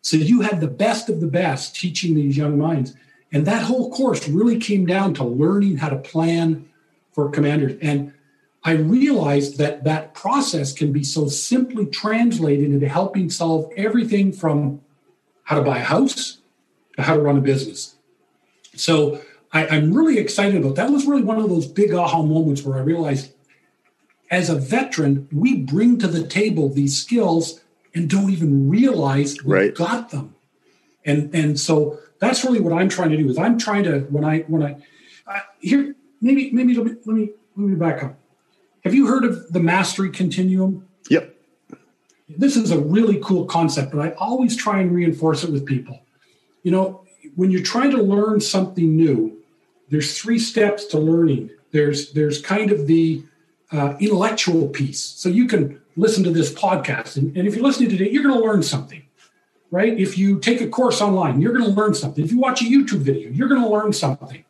So 0.00 0.16
you 0.16 0.42
had 0.42 0.60
the 0.60 0.68
best 0.68 1.08
of 1.08 1.20
the 1.20 1.26
best 1.26 1.74
teaching 1.74 2.14
these 2.14 2.36
young 2.36 2.56
minds. 2.56 2.94
And 3.32 3.44
that 3.46 3.64
whole 3.64 3.90
course 3.90 4.28
really 4.28 4.60
came 4.60 4.86
down 4.86 5.12
to 5.14 5.24
learning 5.24 5.78
how 5.78 5.88
to 5.88 5.96
plan 5.96 6.68
for 7.12 7.28
commanders. 7.30 7.76
And 7.82 8.12
I 8.66 8.72
realized 8.72 9.58
that 9.58 9.84
that 9.84 10.12
process 10.12 10.72
can 10.72 10.92
be 10.92 11.04
so 11.04 11.28
simply 11.28 11.86
translated 11.86 12.72
into 12.72 12.88
helping 12.88 13.30
solve 13.30 13.70
everything 13.76 14.32
from 14.32 14.80
how 15.44 15.54
to 15.56 15.62
buy 15.62 15.78
a 15.78 15.84
house 15.84 16.38
to 16.96 17.02
how 17.02 17.14
to 17.14 17.22
run 17.22 17.38
a 17.38 17.40
business. 17.40 17.94
So 18.74 19.22
I, 19.52 19.76
am 19.76 19.94
really 19.94 20.18
excited 20.18 20.56
about 20.60 20.74
that. 20.74 20.90
Was 20.90 21.06
really 21.06 21.22
one 21.22 21.38
of 21.38 21.48
those 21.48 21.68
big 21.68 21.94
aha 21.94 22.22
moments 22.22 22.64
where 22.64 22.76
I 22.76 22.80
realized, 22.80 23.32
as 24.32 24.50
a 24.50 24.56
veteran, 24.56 25.28
we 25.30 25.58
bring 25.58 25.96
to 25.98 26.08
the 26.08 26.26
table 26.26 26.68
these 26.68 27.00
skills 27.00 27.60
and 27.94 28.10
don't 28.10 28.30
even 28.30 28.68
realize 28.68 29.40
we 29.44 29.52
right. 29.52 29.74
got 29.76 30.10
them. 30.10 30.34
And 31.04 31.32
and 31.32 31.60
so 31.60 32.00
that's 32.18 32.44
really 32.44 32.60
what 32.60 32.72
I'm 32.72 32.88
trying 32.88 33.10
to 33.10 33.16
do. 33.16 33.28
Is 33.30 33.38
I'm 33.38 33.58
trying 33.58 33.84
to 33.84 34.00
when 34.10 34.24
I 34.24 34.40
when 34.40 34.64
I 34.64 34.76
uh, 35.28 35.40
here 35.60 35.94
maybe 36.20 36.50
maybe 36.50 36.74
let 36.74 36.86
me, 36.86 36.92
let 37.04 37.16
me 37.16 37.30
let 37.56 37.68
me 37.68 37.76
back 37.76 38.02
up. 38.02 38.18
Have 38.86 38.94
you 38.94 39.08
heard 39.08 39.24
of 39.24 39.52
the 39.52 39.58
mastery 39.58 40.10
continuum? 40.10 40.86
Yep. 41.10 41.34
This 42.28 42.54
is 42.54 42.70
a 42.70 42.78
really 42.78 43.18
cool 43.20 43.44
concept, 43.44 43.90
but 43.90 44.00
I 44.00 44.12
always 44.12 44.54
try 44.54 44.78
and 44.78 44.94
reinforce 44.94 45.42
it 45.42 45.50
with 45.50 45.66
people. 45.66 46.02
You 46.62 46.70
know, 46.70 47.04
when 47.34 47.50
you're 47.50 47.64
trying 47.64 47.90
to 47.90 48.00
learn 48.00 48.40
something 48.40 48.96
new, 48.96 49.42
there's 49.88 50.16
three 50.16 50.38
steps 50.38 50.84
to 50.84 51.00
learning. 51.00 51.50
There's 51.72 52.12
there's 52.12 52.40
kind 52.40 52.70
of 52.70 52.86
the 52.86 53.24
uh, 53.72 53.94
intellectual 53.98 54.68
piece. 54.68 55.02
So 55.02 55.28
you 55.30 55.48
can 55.48 55.80
listen 55.96 56.22
to 56.22 56.30
this 56.30 56.54
podcast, 56.54 57.16
and, 57.16 57.36
and 57.36 57.48
if 57.48 57.56
you're 57.56 57.64
listening 57.64 57.90
today, 57.90 58.08
you're 58.08 58.22
going 58.22 58.40
to 58.40 58.46
learn 58.46 58.62
something, 58.62 59.02
right? 59.72 59.98
If 59.98 60.16
you 60.16 60.38
take 60.38 60.60
a 60.60 60.68
course 60.68 61.00
online, 61.00 61.40
you're 61.40 61.52
going 61.52 61.64
to 61.64 61.72
learn 61.72 61.94
something. 61.94 62.24
If 62.24 62.30
you 62.30 62.38
watch 62.38 62.62
a 62.62 62.66
YouTube 62.66 63.00
video, 63.00 63.30
you're 63.30 63.48
going 63.48 63.62
to 63.62 63.68
learn 63.68 63.92
something. 63.92 64.44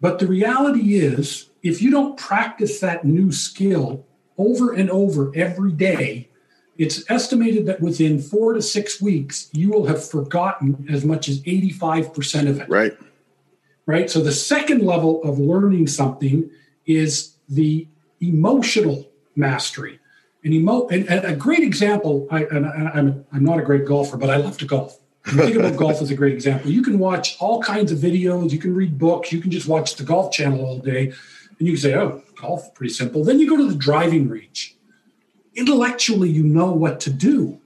But 0.00 0.18
the 0.18 0.26
reality 0.26 0.94
is, 0.96 1.50
if 1.62 1.82
you 1.82 1.90
don't 1.90 2.16
practice 2.16 2.80
that 2.80 3.04
new 3.04 3.32
skill 3.32 4.06
over 4.38 4.72
and 4.72 4.90
over 4.90 5.30
every 5.34 5.72
day, 5.72 6.28
it's 6.78 7.08
estimated 7.10 7.66
that 7.66 7.82
within 7.82 8.18
four 8.18 8.54
to 8.54 8.62
six 8.62 9.02
weeks, 9.02 9.50
you 9.52 9.70
will 9.70 9.86
have 9.86 10.02
forgotten 10.08 10.86
as 10.90 11.04
much 11.04 11.28
as 11.28 11.42
85% 11.42 12.48
of 12.48 12.60
it. 12.60 12.68
Right. 12.70 12.96
Right. 13.84 14.08
So 14.08 14.20
the 14.20 14.32
second 14.32 14.82
level 14.82 15.22
of 15.22 15.38
learning 15.38 15.88
something 15.88 16.50
is 16.86 17.34
the 17.48 17.86
emotional 18.20 19.10
mastery. 19.36 19.98
And, 20.42 20.54
emo- 20.54 20.88
and, 20.88 21.06
and 21.10 21.24
a 21.26 21.36
great 21.36 21.62
example, 21.62 22.26
I, 22.30 22.44
and 22.44 22.64
I, 22.64 22.92
I'm, 22.94 23.26
I'm 23.32 23.44
not 23.44 23.58
a 23.58 23.62
great 23.62 23.84
golfer, 23.84 24.16
but 24.16 24.30
I 24.30 24.36
love 24.36 24.56
to 24.58 24.64
golf. 24.64 24.98
Think 25.30 25.56
about 25.56 25.76
golf 25.76 26.02
as 26.02 26.10
a 26.10 26.14
great 26.14 26.34
example. 26.34 26.70
You 26.70 26.82
can 26.82 26.98
watch 26.98 27.36
all 27.40 27.62
kinds 27.62 27.92
of 27.92 27.98
videos, 27.98 28.50
you 28.50 28.58
can 28.58 28.74
read 28.74 28.98
books, 28.98 29.32
you 29.32 29.40
can 29.40 29.50
just 29.50 29.68
watch 29.68 29.96
the 29.96 30.04
golf 30.04 30.32
channel 30.32 30.64
all 30.64 30.78
day, 30.78 31.06
and 31.58 31.68
you 31.68 31.72
can 31.72 31.80
say, 31.80 31.94
oh, 31.94 32.22
golf, 32.36 32.74
pretty 32.74 32.92
simple. 32.92 33.24
Then 33.24 33.38
you 33.38 33.48
go 33.48 33.56
to 33.56 33.68
the 33.68 33.76
driving 33.76 34.28
range. 34.28 34.76
Intellectually, 35.54 36.30
you 36.30 36.42
know 36.42 36.72
what 36.72 37.00
to 37.00 37.10
do. 37.10 37.60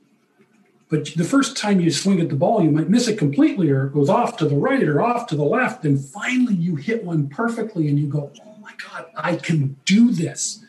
But 0.91 1.07
the 1.17 1.25
first 1.25 1.57
time 1.57 1.81
you 1.81 1.91
swing 1.91 2.21
at 2.21 2.29
the 2.29 2.37
ball, 2.37 2.63
you 2.63 2.71
might 2.71 2.89
miss 2.89 3.09
it 3.09 3.19
completely, 3.19 3.71
or 3.71 3.87
it 3.87 3.95
goes 3.95 4.09
off 4.09 4.37
to 4.39 4.47
the 4.47 4.57
right 4.57 4.83
or 4.83 5.03
off 5.03 5.27
to 5.29 5.37
the 5.37 5.45
left. 5.45 5.85
And 5.85 5.99
finally, 5.99 6.55
you 6.55 6.77
hit 6.77 7.05
one 7.05 7.29
perfectly, 7.29 7.89
and 7.89 7.99
you 7.99 8.07
go, 8.07 8.31
oh 8.47 8.57
my 8.61 8.73
God, 8.91 9.07
I 9.17 9.37
can 9.37 9.77
do 9.85 10.11
this. 10.13 10.65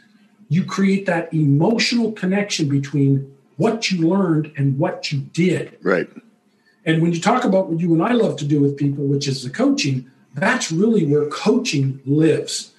You 0.50 0.64
create 0.64 1.06
that 1.06 1.34
emotional 1.34 2.12
connection 2.12 2.70
between 2.70 3.36
what 3.58 3.92
you 3.92 4.08
learned 4.08 4.52
and 4.58 4.78
what 4.78 5.12
you 5.12 5.20
did. 5.20 5.78
Right. 5.82 6.10
And 6.86 7.02
when 7.02 7.14
you 7.14 7.20
talk 7.20 7.44
about 7.44 7.68
what 7.68 7.80
you 7.80 7.94
and 7.94 8.04
I 8.04 8.12
love 8.12 8.38
to 8.38 8.46
do 8.46 8.62
with 8.62 8.78
people, 8.78 9.06
which 9.06 9.28
is 9.28 9.44
the 9.44 9.50
coaching, 9.50 10.10
that's 10.36 10.72
really 10.72 11.06
where 11.06 11.28
coaching 11.30 12.00
lives. 12.06 12.74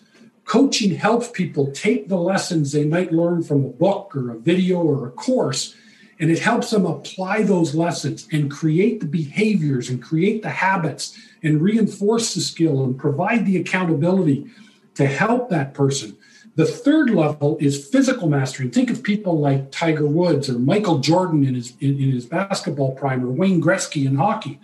Coaching 0.44 0.94
helps 0.94 1.28
people 1.28 1.72
take 1.72 2.08
the 2.08 2.16
lessons 2.16 2.70
they 2.70 2.84
might 2.84 3.12
learn 3.12 3.42
from 3.42 3.64
a 3.64 3.68
book 3.68 4.14
or 4.14 4.30
a 4.30 4.38
video 4.38 4.78
or 4.78 5.08
a 5.08 5.10
course, 5.10 5.74
and 6.20 6.30
it 6.30 6.38
helps 6.38 6.70
them 6.70 6.86
apply 6.86 7.42
those 7.42 7.74
lessons 7.74 8.28
and 8.30 8.50
create 8.50 9.00
the 9.00 9.06
behaviors 9.06 9.90
and 9.90 10.02
create 10.02 10.42
the 10.42 10.50
habits 10.50 11.18
and 11.42 11.60
reinforce 11.60 12.34
the 12.34 12.40
skill 12.40 12.84
and 12.84 12.98
provide 12.98 13.44
the 13.44 13.56
accountability 13.56 14.46
to 14.94 15.06
help 15.06 15.50
that 15.50 15.74
person. 15.74 16.16
The 16.56 16.64
third 16.64 17.10
level 17.10 17.58
is 17.60 17.86
physical 17.86 18.30
mastery. 18.30 18.68
Think 18.68 18.90
of 18.90 19.02
people 19.02 19.38
like 19.38 19.70
Tiger 19.70 20.06
Woods 20.06 20.48
or 20.48 20.58
Michael 20.58 20.98
Jordan 20.98 21.44
in 21.44 21.54
his 21.54 21.74
in, 21.80 22.00
in 22.00 22.10
his 22.10 22.24
basketball 22.24 22.92
prime 22.94 23.22
or 23.24 23.30
Wayne 23.30 23.62
Gretzky 23.62 24.06
in 24.06 24.16
hockey. 24.16 24.58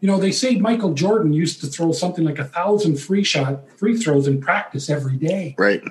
You 0.00 0.08
know, 0.08 0.18
they 0.18 0.32
say 0.32 0.56
Michael 0.56 0.94
Jordan 0.94 1.34
used 1.34 1.60
to 1.60 1.66
throw 1.66 1.92
something 1.92 2.24
like 2.24 2.38
a 2.38 2.46
thousand 2.46 2.98
free 2.98 3.24
shot 3.24 3.68
free 3.78 3.98
throws 3.98 4.26
in 4.26 4.40
practice 4.40 4.88
every 4.88 5.16
day. 5.16 5.54
Right. 5.58 5.82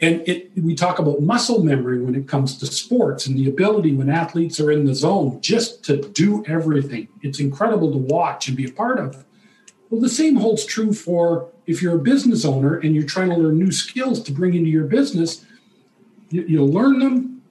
And 0.00 0.26
it, 0.26 0.50
we 0.56 0.74
talk 0.74 0.98
about 0.98 1.22
muscle 1.22 1.62
memory 1.62 2.02
when 2.02 2.16
it 2.16 2.26
comes 2.26 2.58
to 2.58 2.66
sports 2.66 3.26
and 3.26 3.38
the 3.38 3.48
ability 3.48 3.94
when 3.94 4.10
athletes 4.10 4.58
are 4.58 4.72
in 4.72 4.84
the 4.84 4.96
zone 4.96 5.40
just 5.40 5.84
to 5.84 5.98
do 5.98 6.44
everything. 6.48 7.06
It's 7.22 7.38
incredible 7.38 7.92
to 7.92 7.98
watch 7.98 8.48
and 8.48 8.56
be 8.56 8.64
a 8.64 8.72
part 8.72 8.98
of. 8.98 9.24
Well, 9.90 10.00
the 10.00 10.08
same 10.08 10.34
holds 10.34 10.64
true 10.64 10.92
for 10.92 11.51
if 11.66 11.82
you're 11.82 11.96
a 11.96 11.98
business 11.98 12.44
owner 12.44 12.78
and 12.78 12.94
you're 12.94 13.04
trying 13.04 13.30
to 13.30 13.36
learn 13.36 13.58
new 13.58 13.72
skills 13.72 14.22
to 14.22 14.32
bring 14.32 14.54
into 14.54 14.70
your 14.70 14.84
business. 14.84 15.44
You, 16.30 16.42
you 16.42 16.64
learn 16.64 16.98
them, 16.98 17.42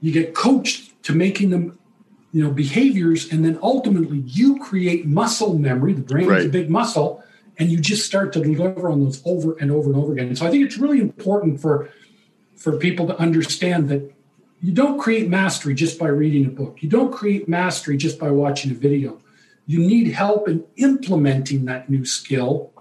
you 0.00 0.12
get 0.12 0.34
coached 0.34 1.02
to 1.04 1.14
making 1.14 1.50
them, 1.50 1.78
you 2.32 2.44
know, 2.44 2.50
behaviors, 2.50 3.32
and 3.32 3.44
then 3.44 3.58
ultimately 3.62 4.18
you 4.18 4.58
create 4.58 5.06
muscle 5.06 5.58
memory. 5.58 5.94
The 5.94 6.02
brain 6.02 6.30
is 6.30 6.46
a 6.46 6.48
big 6.50 6.70
muscle, 6.70 7.24
and 7.58 7.70
you 7.70 7.80
just 7.80 8.04
start 8.06 8.32
to 8.34 8.40
deliver 8.40 8.90
on 8.90 9.02
those 9.02 9.22
over 9.24 9.56
and 9.58 9.70
over 9.70 9.90
and 9.90 9.98
over 9.98 10.12
again. 10.12 10.28
And 10.28 10.38
So 10.38 10.46
I 10.46 10.50
think 10.50 10.64
it's 10.64 10.78
really 10.78 11.00
important 11.00 11.60
for 11.60 11.90
for 12.56 12.76
people 12.76 13.06
to 13.06 13.16
understand 13.18 13.88
that 13.88 14.12
you 14.60 14.72
don't 14.72 14.98
create 14.98 15.28
mastery 15.28 15.74
just 15.74 15.98
by 15.98 16.08
reading 16.08 16.44
a 16.44 16.48
book. 16.48 16.82
You 16.82 16.88
don't 16.88 17.12
create 17.12 17.48
mastery 17.48 17.96
just 17.96 18.18
by 18.18 18.30
watching 18.30 18.72
a 18.72 18.74
video. 18.74 19.20
You 19.66 19.78
need 19.78 20.08
help 20.08 20.48
in 20.48 20.64
implementing 20.76 21.66
that 21.66 21.88
new 21.88 22.04
skill 22.04 22.72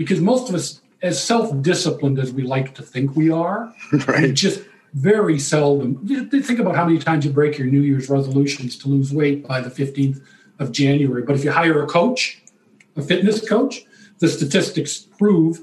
because 0.00 0.18
most 0.18 0.48
of 0.48 0.54
us, 0.54 0.80
as 1.02 1.22
self 1.22 1.52
disciplined 1.60 2.18
as 2.18 2.32
we 2.32 2.42
like 2.42 2.74
to 2.74 2.82
think 2.82 3.14
we 3.14 3.30
are, 3.30 3.70
we 3.92 3.98
Right. 3.98 4.32
just 4.34 4.62
very 4.94 5.38
seldom 5.38 6.04
think 6.42 6.58
about 6.58 6.74
how 6.74 6.86
many 6.86 6.98
times 6.98 7.26
you 7.26 7.30
break 7.30 7.58
your 7.58 7.66
New 7.68 7.82
Year's 7.82 8.08
resolutions 8.08 8.78
to 8.78 8.88
lose 8.88 9.12
weight 9.12 9.46
by 9.46 9.60
the 9.60 9.68
15th 9.68 10.22
of 10.58 10.72
January. 10.72 11.22
But 11.22 11.36
if 11.36 11.44
you 11.44 11.52
hire 11.52 11.82
a 11.82 11.86
coach, 11.86 12.42
a 12.96 13.02
fitness 13.02 13.46
coach, 13.46 13.84
the 14.20 14.28
statistics 14.28 14.98
prove 14.98 15.60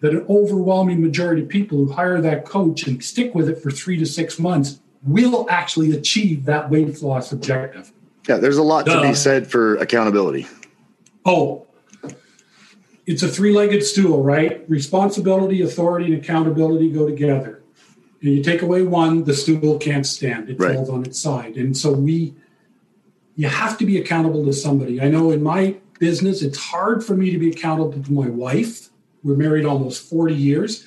that 0.00 0.12
an 0.12 0.24
overwhelming 0.28 1.02
majority 1.02 1.42
of 1.42 1.48
people 1.48 1.76
who 1.78 1.92
hire 1.92 2.20
that 2.20 2.44
coach 2.44 2.86
and 2.86 3.02
stick 3.04 3.34
with 3.34 3.48
it 3.48 3.60
for 3.60 3.72
three 3.72 3.98
to 3.98 4.06
six 4.06 4.38
months 4.38 4.78
will 5.04 5.44
actually 5.50 5.90
achieve 5.90 6.44
that 6.44 6.70
weight 6.70 7.02
loss 7.02 7.32
objective. 7.32 7.92
Yeah. 8.28 8.36
There's 8.36 8.58
a 8.58 8.62
lot 8.62 8.86
to 8.86 9.02
be 9.02 9.12
said 9.14 9.50
for 9.50 9.74
accountability. 9.76 10.46
Oh, 11.26 11.66
it's 13.06 13.22
a 13.22 13.28
three 13.28 13.52
legged 13.52 13.84
stool, 13.84 14.22
right? 14.22 14.64
Responsibility, 14.68 15.62
authority, 15.62 16.06
and 16.12 16.22
accountability 16.22 16.90
go 16.90 17.06
together. 17.08 17.62
And 18.20 18.36
you 18.36 18.42
take 18.42 18.62
away 18.62 18.82
one, 18.82 19.24
the 19.24 19.34
stool 19.34 19.78
can't 19.78 20.06
stand. 20.06 20.48
It 20.48 20.58
Right. 20.58 20.74
falls 20.76 20.88
on 20.88 21.04
its 21.04 21.18
side. 21.18 21.56
And 21.56 21.76
so 21.76 21.92
we, 21.92 22.34
you 23.34 23.48
have 23.48 23.76
to 23.78 23.86
be 23.86 23.98
accountable 23.98 24.44
to 24.44 24.52
somebody. 24.52 25.00
I 25.00 25.08
know 25.08 25.32
in 25.32 25.42
my 25.42 25.76
business, 25.98 26.42
it's 26.42 26.58
hard 26.58 27.04
for 27.04 27.16
me 27.16 27.30
to 27.30 27.38
be 27.38 27.50
accountable 27.50 28.00
to 28.00 28.12
my 28.12 28.28
wife. 28.28 28.90
We're 29.24 29.36
married 29.36 29.64
almost 29.64 30.08
40 30.08 30.34
years. 30.34 30.86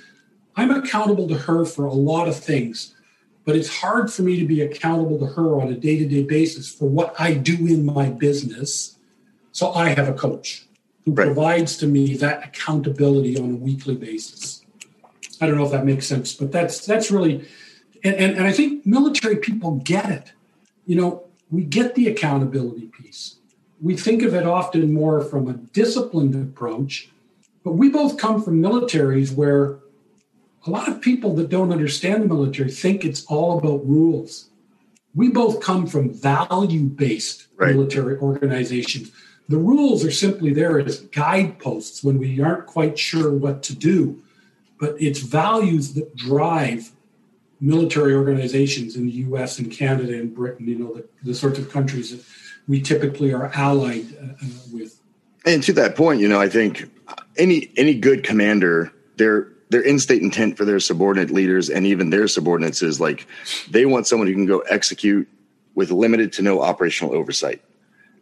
I'm 0.56 0.72
accountable 0.72 1.28
to 1.28 1.38
her 1.38 1.66
for 1.66 1.86
a 1.86 1.94
lot 1.94 2.30
of 2.30 2.38
things, 2.38 2.96
but 3.44 3.58
it's 3.58 3.80
hard 3.80 4.12
for 4.12 4.22
me 4.22 4.40
to 4.40 4.46
be 4.46 4.62
accountable 4.62 5.20
to 5.20 5.26
her 5.26 5.60
on 5.60 5.68
a 5.68 5.76
day 5.76 6.00
to 6.00 6.06
day 6.08 6.24
basis 6.24 6.74
for 6.74 6.88
what 6.88 7.14
I 7.20 7.34
do 7.34 7.68
in 7.68 7.86
my 7.86 8.10
business. 8.10 8.98
So 9.52 9.74
I 9.74 9.90
have 9.90 10.08
a 10.08 10.14
coach 10.14 10.65
who 11.06 11.12
Right. 11.14 11.26
provides 11.28 11.78
to 11.78 11.88
me 11.88 12.16
that 12.18 12.44
accountability 12.48 13.38
on 13.38 13.52
a 13.52 13.56
weekly 13.56 13.96
basis. 13.96 14.62
I 15.40 15.46
don't 15.46 15.58
know 15.58 15.66
if 15.66 15.72
that 15.72 15.86
makes 15.86 16.08
sense, 16.08 16.34
but 16.34 16.52
that's 16.52 16.86
that's 16.86 17.12
really 17.12 17.46
and, 18.04 18.16
and, 18.16 18.38
and 18.38 18.46
I 18.46 18.52
think 18.52 18.86
military 18.86 19.38
people 19.38 19.72
get 19.84 20.10
it. 20.10 20.32
You 20.86 20.96
know, 20.96 21.24
we 21.50 21.64
get 21.64 21.96
the 21.96 22.08
accountability 22.08 22.88
piece. 22.88 23.38
We 23.82 23.96
think 23.98 24.22
of 24.24 24.34
it 24.34 24.46
often 24.46 24.94
more 24.94 25.22
from 25.22 25.48
a 25.48 25.54
disciplined 25.54 26.36
approach, 26.36 27.10
but 27.64 27.74
we 27.74 27.90
both 27.90 28.18
come 28.18 28.42
from 28.42 28.62
militaries 28.62 29.34
where 29.36 29.80
a 30.66 30.70
lot 30.70 30.88
of 30.88 31.02
people 31.02 31.36
that 31.36 31.50
don't 31.50 31.72
understand 31.72 32.24
the 32.24 32.28
military 32.28 32.72
think 32.72 33.06
it's 33.06 33.26
all 33.26 33.58
about 33.60 33.86
rules. 33.88 34.50
We 35.14 35.30
both 35.30 35.62
come 35.62 35.86
from 35.88 36.14
value 36.14 36.84
based 36.84 37.48
Right. 37.58 37.76
military 37.76 38.18
organizations. 38.18 39.12
The 39.48 39.58
rules 39.58 40.04
are 40.04 40.12
simply 40.12 40.54
there 40.54 40.80
as 40.80 41.02
guideposts 41.02 42.04
when 42.04 42.18
we 42.18 42.42
aren't 42.42 42.66
quite 42.66 42.98
sure 42.98 43.32
what 43.32 43.62
to 43.64 43.76
do, 43.76 44.24
but 44.80 44.96
it's 45.00 45.20
values 45.20 45.94
that 45.94 46.16
drive 46.16 46.92
military 47.62 48.14
organizations 48.14 48.96
in 48.96 49.06
the 49.06 49.12
US 49.14 49.60
and 49.60 49.72
Canada 49.72 50.14
and 50.14 50.34
Britain, 50.34 50.68
you 50.68 50.78
know, 50.78 50.94
the, 50.94 51.06
the 51.24 51.34
sorts 51.34 51.60
of 51.60 51.72
countries 51.72 52.12
that 52.12 52.26
we 52.68 52.82
typically 52.82 53.34
are 53.34 53.52
allied 53.54 54.06
uh, 54.20 54.46
uh, 54.46 54.48
with. 54.74 55.00
And 55.46 55.62
to 55.64 55.74
that 55.74 55.96
point, 55.96 56.20
you 56.20 56.28
know, 56.28 56.42
I 56.42 56.50
think 56.50 56.90
any 57.38 57.72
any 57.78 57.94
good 57.94 58.24
commander, 58.24 58.92
their 59.18 59.50
their 59.70 59.84
end-state 59.86 60.22
intent 60.22 60.58
for 60.58 60.66
their 60.66 60.80
subordinate 60.80 61.32
leaders 61.32 61.70
and 61.70 61.86
even 61.86 62.10
their 62.10 62.28
subordinates 62.28 62.82
is 62.82 63.00
like 63.00 63.28
they 63.70 63.86
want 63.86 64.08
someone 64.08 64.28
who 64.28 64.34
can 64.34 64.46
go 64.46 64.60
execute 64.60 65.28
with 65.76 65.92
limited 65.92 66.32
to 66.34 66.42
no 66.42 66.62
operational 66.62 67.14
oversight. 67.14 67.62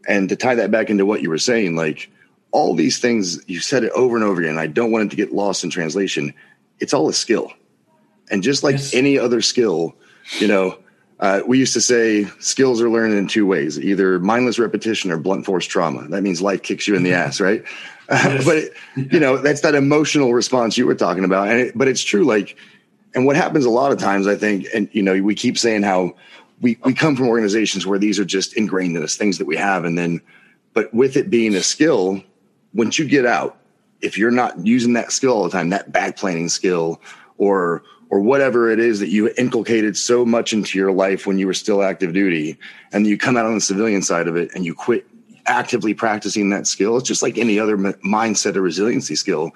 And 0.07 0.29
to 0.29 0.36
tie 0.36 0.55
that 0.55 0.72
back 0.72 0.89
into 0.89 1.05
what 1.05 1.22
you 1.22 1.29
were 1.29 1.38
saying, 1.38 1.75
like 1.75 2.10
all 2.51 2.75
these 2.75 3.00
things, 3.00 3.41
you 3.48 3.60
said 3.60 3.83
it 3.83 3.91
over 3.93 4.15
and 4.15 4.24
over 4.25 4.41
again. 4.41 4.57
I 4.57 4.67
don't 4.67 4.91
want 4.91 5.05
it 5.05 5.10
to 5.12 5.15
get 5.15 5.33
lost 5.33 5.63
in 5.63 5.69
translation. 5.69 6.33
It's 6.79 6.93
all 6.93 7.10
a 7.10 7.13
skill. 7.13 7.51
And 8.29 8.43
just 8.43 8.63
like 8.63 8.74
Yes. 8.74 8.93
any 8.93 9.17
other 9.17 9.41
skill, 9.41 9.95
you 10.39 10.48
know, 10.48 10.77
uh, 11.19 11.41
we 11.48 11.57
used 11.57 11.74
to 11.74 11.81
say 11.81 12.25
skills 12.39 12.81
are 12.81 12.89
learned 12.89 13.13
in 13.13 13.27
two 13.27 13.45
ways 13.45 13.79
either 13.79 14.19
mindless 14.19 14.60
repetition 14.60 15.12
or 15.12 15.17
blunt 15.17 15.45
force 15.45 15.65
trauma. 15.65 16.07
That 16.10 16.22
means 16.22 16.41
life 16.41 16.62
kicks 16.63 16.88
you 16.88 16.95
in 16.95 17.03
the 17.03 17.13
ass, 17.13 17.39
right? 17.39 17.63
Yes. 18.10 18.43
but, 18.45 18.57
it, 18.57 18.74
you 19.13 19.19
know, 19.19 19.38
that's 19.38 19.62
that 19.62 19.75
emotional 19.75 20.33
response 20.33 20.77
you 20.77 20.86
were 20.86 20.93
talking 20.93 21.24
about. 21.24 21.48
And 21.48 21.62
it, 21.62 21.77
but 21.77 21.88
it's 21.88 22.03
true. 22.03 22.25
Like, 22.25 22.57
and 23.15 23.25
what 23.25 23.38
happens 23.38 23.63
a 23.63 23.69
lot 23.69 23.93
of 23.93 23.98
times, 23.98 24.27
I 24.27 24.36
think, 24.36 24.67
and, 24.75 24.89
you 24.91 25.01
know, 25.01 25.19
we 25.22 25.33
keep 25.36 25.57
saying 25.57 25.83
how 25.83 26.15
we, 26.63 26.79
we 26.86 26.93
come 26.93 27.15
from 27.15 27.27
organizations 27.27 27.86
where 27.86 28.00
these 28.00 28.17
are 28.20 28.25
just 28.25 28.55
ingrained 28.55 28.96
in 28.96 29.03
us, 29.03 29.15
things 29.17 29.38
that 29.38 29.46
we 29.46 29.58
have. 29.58 29.84
And 29.84 29.98
then, 29.98 30.22
but 30.74 30.91
with 30.93 31.17
it 31.17 31.29
being 31.29 31.53
a 31.53 31.62
skill, 31.62 32.24
once 32.74 32.98
you 32.98 33.05
get 33.05 33.25
out, 33.25 33.58
if 34.01 34.17
you're 34.17 34.32
not 34.32 34.65
using 34.65 34.93
that 34.93 35.12
skill 35.12 35.34
all 35.34 35.43
the 35.43 35.50
time, 35.50 35.70
that 35.70 35.91
back 35.91 36.17
planning 36.17 36.50
skill 36.50 37.01
or 37.38 37.84
or 38.10 38.20
whatever 38.20 38.70
it 38.70 38.79
is 38.79 39.00
that 39.00 39.10
you 39.10 39.34
inculcated 39.39 39.98
so 39.98 40.24
much 40.24 40.53
into 40.53 40.77
your 40.77 40.91
life 40.91 41.25
when 41.25 41.39
you 41.39 41.48
were 41.48 41.53
still 41.53 41.82
active 41.82 42.13
duty, 42.13 42.60
and 42.91 43.08
you 43.08 43.17
come 43.17 43.36
out 43.36 43.46
on 43.46 43.55
the 43.55 43.62
civilian 43.62 44.03
side 44.03 44.27
of 44.27 44.36
it 44.36 44.51
and 44.53 44.65
you 44.65 44.75
quit 44.75 45.08
actively 45.48 45.93
practicing 45.96 46.50
that 46.51 46.67
skill, 46.67 46.96
it's 46.96 47.08
just 47.08 47.24
like 47.24 47.38
any 47.38 47.60
other 47.60 47.75
mindset 47.75 48.55
or 48.55 48.62
resiliency 48.62 49.15
skill. 49.15 49.51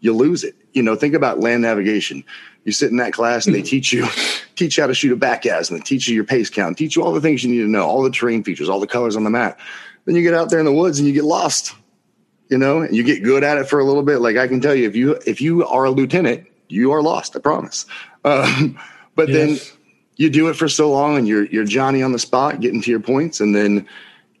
you 0.00 0.12
lose 0.12 0.44
it. 0.44 0.54
You 0.74 0.82
know, 0.82 0.94
think 0.94 1.14
about 1.14 1.40
land 1.40 1.62
navigation. 1.62 2.22
You 2.64 2.72
sit 2.72 2.90
in 2.90 2.96
that 2.98 3.12
class 3.12 3.46
and 3.46 3.54
they 3.54 3.62
teach 3.74 3.92
you 3.92 4.06
teach 4.54 4.76
you 4.76 4.82
how 4.82 4.86
to 4.86 4.94
shoot 4.94 5.12
a 5.12 5.16
backcast 5.16 5.70
and 5.70 5.80
they 5.80 5.84
teach 5.84 6.08
you 6.08 6.14
your 6.14 6.24
pace 6.24 6.50
count, 6.50 6.78
teach 6.78 6.96
you 6.96 7.02
all 7.02 7.12
the 7.12 7.20
things 7.20 7.42
you 7.42 7.50
need 7.50 7.62
to 7.62 7.68
know, 7.68 7.86
all 7.86 8.02
the 8.02 8.10
terrain 8.10 8.44
features, 8.44 8.68
all 8.68 8.80
the 8.80 8.86
colors 8.86 9.16
on 9.16 9.24
the 9.24 9.30
map. 9.30 9.58
Then 10.04 10.14
you 10.14 10.22
get 10.22 10.34
out 10.34 10.50
there 10.50 10.58
in 10.58 10.66
the 10.66 10.72
woods 10.72 10.98
and 10.98 11.06
you 11.06 11.14
get 11.14 11.24
lost. 11.24 11.74
You 12.48 12.58
know, 12.58 12.82
and 12.82 12.94
you 12.94 13.02
get 13.02 13.22
good 13.22 13.44
at 13.44 13.56
it 13.56 13.66
for 13.66 13.78
a 13.78 13.84
little 13.84 14.02
bit. 14.02 14.18
Like 14.18 14.36
I 14.36 14.46
can 14.46 14.60
tell 14.60 14.74
you, 14.74 14.86
if 14.86 14.94
you 14.94 15.18
if 15.26 15.40
you 15.40 15.66
are 15.66 15.84
a 15.84 15.90
lieutenant, 15.90 16.46
you 16.68 16.92
are 16.92 17.00
lost. 17.00 17.34
I 17.34 17.38
promise. 17.38 17.86
Um, 18.24 18.78
but 19.14 19.28
yes. 19.30 19.36
then 19.36 19.78
you 20.16 20.28
do 20.28 20.48
it 20.48 20.54
for 20.54 20.68
so 20.68 20.90
long 20.90 21.16
and 21.16 21.26
you're 21.26 21.46
you're 21.46 21.64
Johnny 21.64 22.02
on 22.02 22.12
the 22.12 22.18
spot, 22.18 22.60
getting 22.60 22.82
to 22.82 22.90
your 22.90 23.00
points, 23.00 23.40
and 23.40 23.54
then 23.54 23.88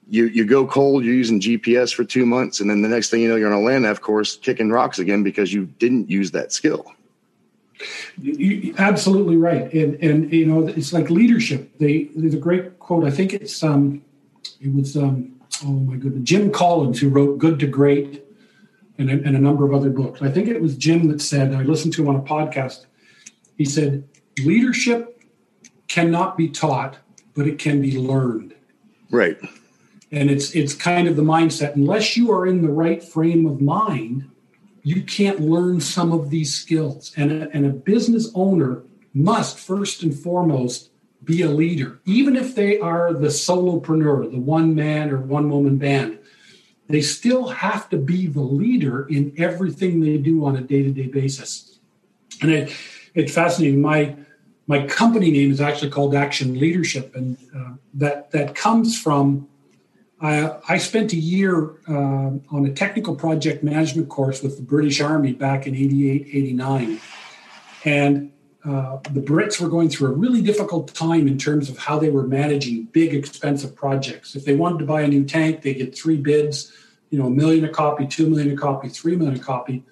you 0.08 0.26
you 0.26 0.44
go 0.44 0.66
cold. 0.66 1.04
You're 1.04 1.14
using 1.14 1.40
GPS 1.40 1.94
for 1.94 2.04
two 2.04 2.26
months, 2.26 2.60
and 2.60 2.68
then 2.68 2.82
the 2.82 2.88
next 2.88 3.10
thing 3.10 3.22
you 3.22 3.28
know, 3.28 3.36
you're 3.36 3.52
on 3.52 3.58
a 3.58 3.64
land 3.64 3.84
nav 3.84 4.02
course 4.02 4.36
kicking 4.36 4.70
rocks 4.70 4.98
again 4.98 5.22
because 5.22 5.52
you 5.52 5.66
didn't 5.78 6.10
use 6.10 6.32
that 6.32 6.52
skill. 6.52 6.84
You, 8.20 8.74
absolutely 8.78 9.36
right, 9.36 9.72
and 9.72 9.94
and 10.02 10.32
you 10.32 10.46
know 10.46 10.66
it's 10.66 10.92
like 10.92 11.10
leadership. 11.10 11.76
They 11.78 12.10
there's 12.14 12.34
a 12.34 12.38
great 12.38 12.78
quote. 12.78 13.04
I 13.04 13.10
think 13.10 13.32
it's 13.32 13.62
um 13.62 14.02
it 14.60 14.72
was 14.72 14.96
um 14.96 15.40
oh 15.64 15.72
my 15.72 15.96
goodness 15.96 16.22
Jim 16.22 16.52
Collins 16.52 17.00
who 17.00 17.08
wrote 17.08 17.38
Good 17.38 17.58
to 17.60 17.66
Great 17.66 18.24
and 18.98 19.10
a, 19.10 19.14
and 19.14 19.36
a 19.36 19.40
number 19.40 19.64
of 19.64 19.74
other 19.74 19.90
books. 19.90 20.22
I 20.22 20.30
think 20.30 20.48
it 20.48 20.60
was 20.60 20.76
Jim 20.76 21.08
that 21.08 21.20
said 21.20 21.54
I 21.54 21.62
listened 21.62 21.94
to 21.94 22.02
him 22.02 22.08
on 22.08 22.16
a 22.16 22.22
podcast. 22.22 22.86
He 23.56 23.64
said 23.64 24.08
leadership 24.44 25.22
cannot 25.88 26.36
be 26.36 26.48
taught, 26.48 26.98
but 27.34 27.46
it 27.46 27.58
can 27.58 27.80
be 27.80 27.98
learned. 27.98 28.54
Right 29.10 29.38
and 30.12 30.30
it's 30.30 30.54
it's 30.54 30.74
kind 30.74 31.08
of 31.08 31.16
the 31.16 31.22
mindset 31.22 31.74
unless 31.74 32.16
you 32.16 32.30
are 32.30 32.46
in 32.46 32.62
the 32.62 32.70
right 32.70 33.02
frame 33.02 33.46
of 33.46 33.60
mind 33.60 34.30
you 34.82 35.02
can't 35.02 35.40
learn 35.40 35.80
some 35.80 36.12
of 36.12 36.30
these 36.30 36.54
skills. 36.54 37.12
And 37.16 37.30
a, 37.30 37.50
and 37.50 37.66
a 37.66 37.70
business 37.70 38.30
owner 38.34 38.82
must 39.14 39.58
first 39.58 40.02
and 40.02 40.14
foremost 40.14 40.90
be 41.24 41.42
a 41.42 41.48
leader. 41.48 42.00
Even 42.04 42.34
if 42.34 42.54
they 42.54 42.80
are 42.80 43.12
the 43.12 43.28
solopreneur 43.28 44.30
the 44.30 44.38
one 44.38 44.74
man 44.74 45.10
or 45.10 45.18
one 45.18 45.48
woman 45.50 45.78
band 45.78 46.18
they 46.88 47.00
still 47.00 47.48
have 47.48 47.88
to 47.88 47.96
be 47.96 48.26
the 48.26 48.40
leader 48.40 49.06
in 49.08 49.32
everything 49.38 50.00
they 50.00 50.18
do 50.18 50.44
on 50.44 50.56
a 50.56 50.60
day-to-day 50.60 51.06
basis. 51.06 51.78
And 52.42 52.50
it, 52.50 52.76
it's 53.14 53.32
fascinating 53.32 53.80
my 53.80 54.16
my 54.68 54.86
company 54.86 55.30
name 55.30 55.50
is 55.50 55.60
actually 55.60 55.90
called 55.90 56.14
action 56.14 56.58
leadership. 56.58 57.16
And 57.16 57.36
uh, 57.56 57.72
that 57.94 58.30
that 58.32 58.54
comes 58.54 58.98
from 58.98 59.48
I, 60.22 60.56
I 60.68 60.78
spent 60.78 61.12
a 61.12 61.16
year 61.16 61.72
uh, 61.88 62.30
on 62.50 62.64
a 62.64 62.72
technical 62.72 63.16
project 63.16 63.64
management 63.64 64.08
course 64.08 64.40
with 64.40 64.56
the 64.56 64.62
British 64.62 65.00
Army 65.00 65.32
back 65.32 65.66
in 65.66 65.74
88, 65.74 66.28
89. 66.32 67.00
And 67.84 68.32
uh, 68.64 68.98
the 69.10 69.20
Brits 69.20 69.60
were 69.60 69.68
going 69.68 69.88
through 69.88 70.10
a 70.10 70.12
really 70.12 70.40
difficult 70.40 70.94
time 70.94 71.26
in 71.26 71.36
terms 71.36 71.68
of 71.68 71.76
how 71.76 71.98
they 71.98 72.10
were 72.10 72.22
managing 72.22 72.84
big, 72.84 73.12
expensive 73.12 73.74
projects. 73.74 74.36
If 74.36 74.44
they 74.44 74.54
wanted 74.54 74.78
to 74.78 74.84
buy 74.84 75.02
a 75.02 75.08
new 75.08 75.24
tank, 75.24 75.62
they 75.62 75.74
get 75.74 75.96
three 75.96 76.16
bids, 76.16 76.72
you 77.10 77.18
know, 77.18 77.26
a 77.26 77.30
million 77.30 77.64
a 77.64 77.68
copy, 77.68 78.06
two 78.06 78.30
million 78.30 78.52
a 78.52 78.56
copy, 78.56 78.88
three 78.88 79.16
million 79.16 79.40
a 79.40 79.42
copy. 79.42 79.82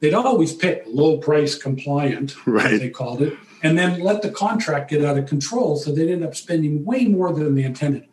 They'd 0.00 0.12
always 0.12 0.52
pick 0.52 0.84
low 0.86 1.16
price 1.16 1.56
compliant, 1.56 2.46
right. 2.46 2.78
they 2.78 2.90
called 2.90 3.22
it, 3.22 3.36
and 3.62 3.78
then 3.78 4.00
let 4.00 4.20
the 4.20 4.30
contract 4.30 4.90
get 4.90 5.02
out 5.02 5.16
of 5.16 5.26
control. 5.26 5.76
So 5.76 5.90
they'd 5.90 6.10
end 6.10 6.22
up 6.22 6.36
spending 6.36 6.84
way 6.84 7.06
more 7.06 7.32
than 7.32 7.54
they 7.54 7.64
intended. 7.64 8.06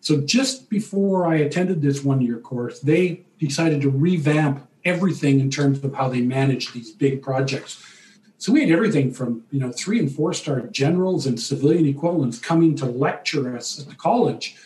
So 0.00 0.20
just 0.20 0.70
before 0.70 1.26
I 1.26 1.36
attended 1.36 1.82
this 1.82 2.02
one 2.02 2.20
year 2.20 2.38
course, 2.38 2.80
they 2.80 3.22
decided 3.38 3.82
to 3.82 3.90
revamp 3.90 4.66
everything 4.84 5.40
in 5.40 5.50
terms 5.50 5.84
of 5.84 5.94
how 5.94 6.08
they 6.08 6.22
manage 6.22 6.72
these 6.72 6.90
big 6.90 7.22
projects. 7.22 7.84
So 8.38 8.52
we 8.52 8.62
had 8.62 8.70
everything 8.70 9.12
from 9.12 9.44
you 9.50 9.60
know 9.60 9.70
three 9.70 9.98
and 9.98 10.10
four 10.10 10.32
star 10.32 10.60
generals 10.62 11.26
and 11.26 11.38
civilian 11.38 11.86
equivalents 11.86 12.38
coming 12.38 12.74
to 12.76 12.86
lecture 12.86 13.54
us 13.54 13.78
at 13.78 13.88
the 13.88 13.94
college, 13.94 14.56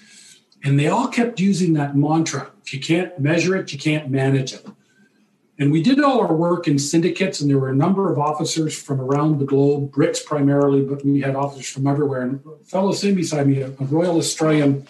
and 0.62 0.78
they 0.78 0.86
all 0.86 1.08
kept 1.08 1.40
using 1.40 1.72
that 1.72 1.96
mantra: 1.96 2.52
if 2.62 2.72
you 2.72 2.78
can't 2.78 3.18
measure 3.18 3.56
it, 3.56 3.72
you 3.72 3.78
can't 3.78 4.08
manage 4.08 4.52
it. 4.52 4.64
And 5.58 5.70
we 5.70 5.82
did 5.82 6.00
all 6.00 6.20
our 6.20 6.34
work 6.34 6.66
in 6.66 6.78
syndicates, 6.78 7.40
and 7.40 7.50
there 7.50 7.58
were 7.58 7.70
a 7.70 7.74
number 7.76 8.12
of 8.12 8.18
officers 8.18 8.80
from 8.80 9.00
around 9.00 9.38
the 9.38 9.44
globe, 9.44 9.92
Brits 9.92 10.24
primarily, 10.24 10.82
but 10.82 11.04
we 11.04 11.20
had 11.20 11.36
officers 11.36 11.68
from 11.68 11.86
everywhere. 11.86 12.22
And 12.22 12.40
a 12.46 12.64
fellow 12.64 12.92
sitting 12.92 13.14
beside 13.14 13.46
me, 13.46 13.62
a, 13.62 13.68
Royal 13.68 14.16
Australian 14.16 14.86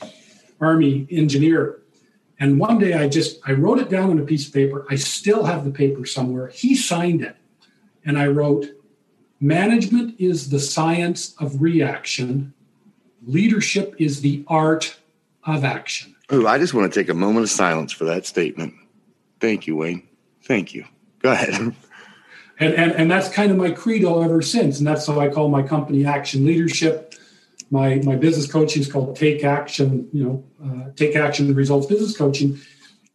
Army 0.61 1.07
engineer. 1.11 1.81
And 2.41 2.59
one 2.59 2.79
day 2.79 2.95
I 2.95 3.09
just 3.09 3.41
I 3.47 3.53
wrote 3.53 3.79
it 3.79 3.91
down 3.91 4.11
on 4.11 4.19
a 4.19 4.25
piece 4.25 4.47
of 4.47 4.55
paper. 4.55 4.87
I 4.91 4.97
still 4.97 5.45
have 5.45 5.65
the 5.65 5.71
paper 5.71 6.05
somewhere. 6.05 6.49
He 6.49 6.75
signed 6.75 7.23
it. 7.23 7.37
And 8.05 8.19
I 8.19 8.27
wrote, 8.27 8.67
management 9.41 10.17
is 10.19 10.51
the 10.51 10.61
science 10.61 11.35
of 11.39 11.63
reaction. 11.63 12.53
Leadership 13.27 13.95
is 13.99 14.21
the 14.21 14.45
art 14.49 14.99
of 15.45 15.65
action. 15.65 16.15
Oh, 16.31 16.47
I 16.47 16.59
just 16.59 16.75
want 16.75 16.93
to 16.93 17.01
take 17.01 17.09
a 17.09 17.15
moment 17.15 17.45
of 17.45 17.51
silence 17.51 17.93
for 17.93 18.05
that 18.05 18.27
statement. 18.27 18.75
Thank 19.41 19.67
you, 19.67 19.77
Wayne. 19.77 20.07
Thank 20.43 20.75
you. 20.75 20.85
Go 21.21 21.33
ahead. 21.33 21.55
and, 22.61 22.75
and, 22.75 22.93
and 22.93 23.11
that's 23.11 23.29
kind 23.29 23.51
of 23.51 23.57
my 23.57 23.71
credo 23.71 24.23
ever 24.23 24.43
since. 24.43 24.79
And 24.79 24.87
that's 24.87 25.07
how 25.07 25.21
I 25.21 25.29
call 25.29 25.49
my 25.49 25.63
company 25.63 26.05
Action 26.05 26.45
Leadership 26.45 27.14
my 27.71 27.97
my 27.97 28.17
business 28.17 28.51
coaching 28.51 28.83
is 28.83 28.91
called 28.91 29.17
Take 29.17 29.45
Action. 29.45 30.09
You 30.13 30.25
know, 30.25 30.45
uh, 30.65 30.91
Take 30.97 31.17
Action 31.17 31.53
Results 31.55 31.87
Business 31.87 32.17
Coaching 32.17 32.59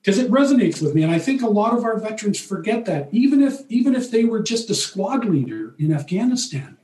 because 0.02 0.18
it 0.18 0.32
resonates 0.32 0.82
with 0.82 0.96
me, 0.96 1.04
and 1.04 1.12
I 1.12 1.20
think 1.20 1.42
a 1.42 1.48
lot 1.48 1.78
of 1.78 1.84
our 1.84 2.00
veterans 2.00 2.40
forget 2.40 2.86
that. 2.86 3.10
Even 3.12 3.42
if 3.42 3.62
even 3.70 3.96
if 3.96 4.12
they 4.12 4.26
were 4.26 4.42
just 4.42 4.70
a 4.70 4.76
squad 4.76 5.26
leader 5.26 5.76
in 5.78 5.94
Afghanistan, 5.94 6.78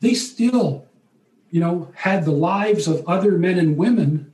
they 0.00 0.14
still, 0.14 0.86
you 1.50 1.60
know, 1.60 1.90
had 1.94 2.24
the 2.24 2.32
lives 2.32 2.86
of 2.88 3.06
other 3.06 3.32
men 3.32 3.58
and 3.58 3.76
women 3.76 4.32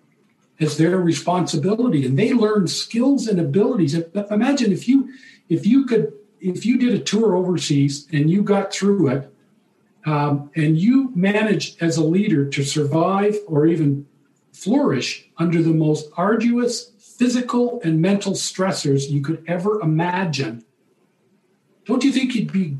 as 0.61 0.78
their 0.78 0.98
responsibility, 0.98 2.06
and 2.06 2.18
they 2.18 2.32
learned 2.32 2.70
skills 2.70 3.26
and 3.26 3.40
abilities. 3.40 3.94
Imagine 4.30 4.72
if 4.72 4.88
you 4.88 5.12
if 5.48 5.66
you 5.66 5.85
could 5.87 6.12
if 6.40 6.66
you 6.66 6.78
did 6.78 6.94
a 6.94 6.98
tour 6.98 7.37
overseas 7.37 8.08
and 8.12 8.30
you 8.30 8.42
got 8.42 8.72
through 8.72 9.08
it 9.08 9.32
um, 10.04 10.50
and 10.56 10.78
you 10.78 11.12
manage 11.14 11.76
as 11.80 11.96
a 11.96 12.04
leader 12.04 12.48
to 12.48 12.64
survive 12.64 13.36
or 13.46 13.66
even 13.66 14.06
flourish 14.52 15.28
under 15.38 15.62
the 15.62 15.72
most 15.72 16.10
arduous 16.16 16.90
physical 16.98 17.80
and 17.84 18.00
mental 18.00 18.32
stressors 18.32 19.10
you 19.10 19.22
could 19.22 19.44
ever 19.46 19.80
imagine, 19.80 20.64
don't 21.84 22.04
you 22.04 22.12
think 22.12 22.34
you'd 22.34 22.52
be 22.52 22.76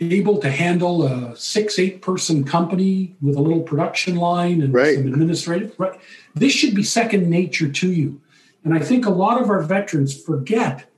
able 0.00 0.38
to 0.38 0.50
handle 0.50 1.06
a 1.06 1.36
six, 1.36 1.78
eight 1.78 2.00
person 2.00 2.44
company 2.44 3.14
with 3.20 3.36
a 3.36 3.40
little 3.40 3.62
production 3.62 4.16
line 4.16 4.62
and 4.62 4.72
right. 4.72 4.96
some 4.96 5.06
administrative? 5.06 5.74
Right. 5.78 6.00
This 6.34 6.52
should 6.52 6.74
be 6.74 6.82
second 6.82 7.28
nature 7.28 7.68
to 7.68 7.92
you. 7.92 8.20
And 8.64 8.74
I 8.74 8.78
think 8.78 9.06
a 9.06 9.10
lot 9.10 9.40
of 9.40 9.50
our 9.50 9.62
veterans 9.62 10.18
forget 10.18 10.90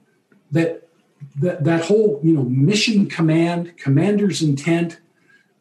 that 0.50 0.88
that, 1.40 1.64
that 1.64 1.85
whole 1.85 2.20
you 2.22 2.35
know 2.35 2.42
mission 2.44 3.06
command, 3.06 3.76
commander's 3.76 4.42
intent, 4.42 4.98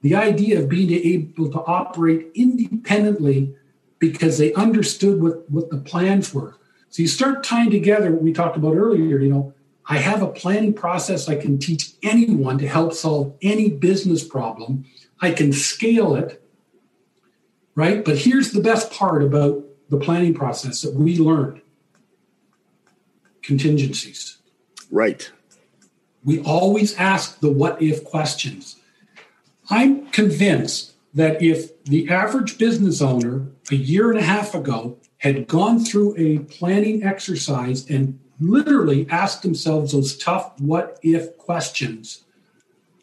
the 0.01 0.15
idea 0.15 0.59
of 0.59 0.69
being 0.69 0.91
able 0.91 1.51
to 1.51 1.59
operate 1.59 2.31
independently 2.33 3.55
because 3.99 4.37
they 4.37 4.53
understood 4.53 5.21
what, 5.21 5.49
what 5.49 5.69
the 5.69 5.77
plans 5.77 6.33
were. 6.33 6.55
So 6.89 7.03
you 7.03 7.07
start 7.07 7.43
tying 7.43 7.69
together 7.69 8.11
what 8.11 8.23
we 8.23 8.33
talked 8.33 8.57
about 8.57 8.75
earlier, 8.75 9.19
you 9.19 9.29
know, 9.29 9.53
I 9.85 9.97
have 9.97 10.21
a 10.21 10.27
planning 10.27 10.73
process 10.73 11.27
I 11.27 11.35
can 11.35 11.57
teach 11.59 11.93
anyone 12.03 12.57
to 12.59 12.67
help 12.67 12.93
solve 12.93 13.35
any 13.41 13.69
business 13.69 14.23
problem. 14.23 14.85
I 15.21 15.31
can 15.31 15.53
scale 15.53 16.15
it, 16.15 16.43
right? 17.75 18.03
But 18.03 18.19
here's 18.19 18.51
the 18.51 18.61
best 18.61 18.91
part 18.91 19.23
about 19.23 19.63
the 19.89 19.97
planning 19.97 20.33
process 20.33 20.81
that 20.81 20.95
we 20.95 21.17
learned 21.17 21.61
contingencies. 23.41 24.37
Right. 24.89 25.31
We 26.23 26.41
always 26.41 26.95
ask 26.95 27.39
the 27.39 27.51
what 27.51 27.81
if 27.81 28.03
questions. 28.03 28.80
I'm 29.71 30.07
convinced 30.07 30.93
that 31.13 31.41
if 31.41 31.83
the 31.85 32.09
average 32.09 32.57
business 32.57 33.01
owner 33.01 33.47
a 33.71 33.75
year 33.75 34.11
and 34.11 34.19
a 34.19 34.23
half 34.23 34.53
ago 34.53 34.97
had 35.17 35.47
gone 35.47 35.79
through 35.79 36.15
a 36.17 36.39
planning 36.39 37.03
exercise 37.03 37.89
and 37.89 38.19
literally 38.39 39.07
asked 39.09 39.43
themselves 39.43 39.93
those 39.93 40.17
tough 40.17 40.59
what 40.59 40.99
if 41.03 41.37
questions, 41.37 42.23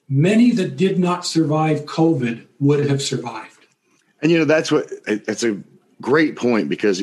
many 0.08 0.50
that 0.52 0.76
did 0.76 0.98
not 0.98 1.24
survive 1.24 1.86
COVID 1.86 2.46
would 2.60 2.88
have 2.88 3.00
survived. 3.00 3.66
And 4.20 4.30
you 4.30 4.38
know, 4.38 4.44
that's 4.44 4.70
what 4.70 4.90
that's 5.24 5.44
a 5.44 5.60
great 6.00 6.36
point 6.36 6.68
because 6.68 7.02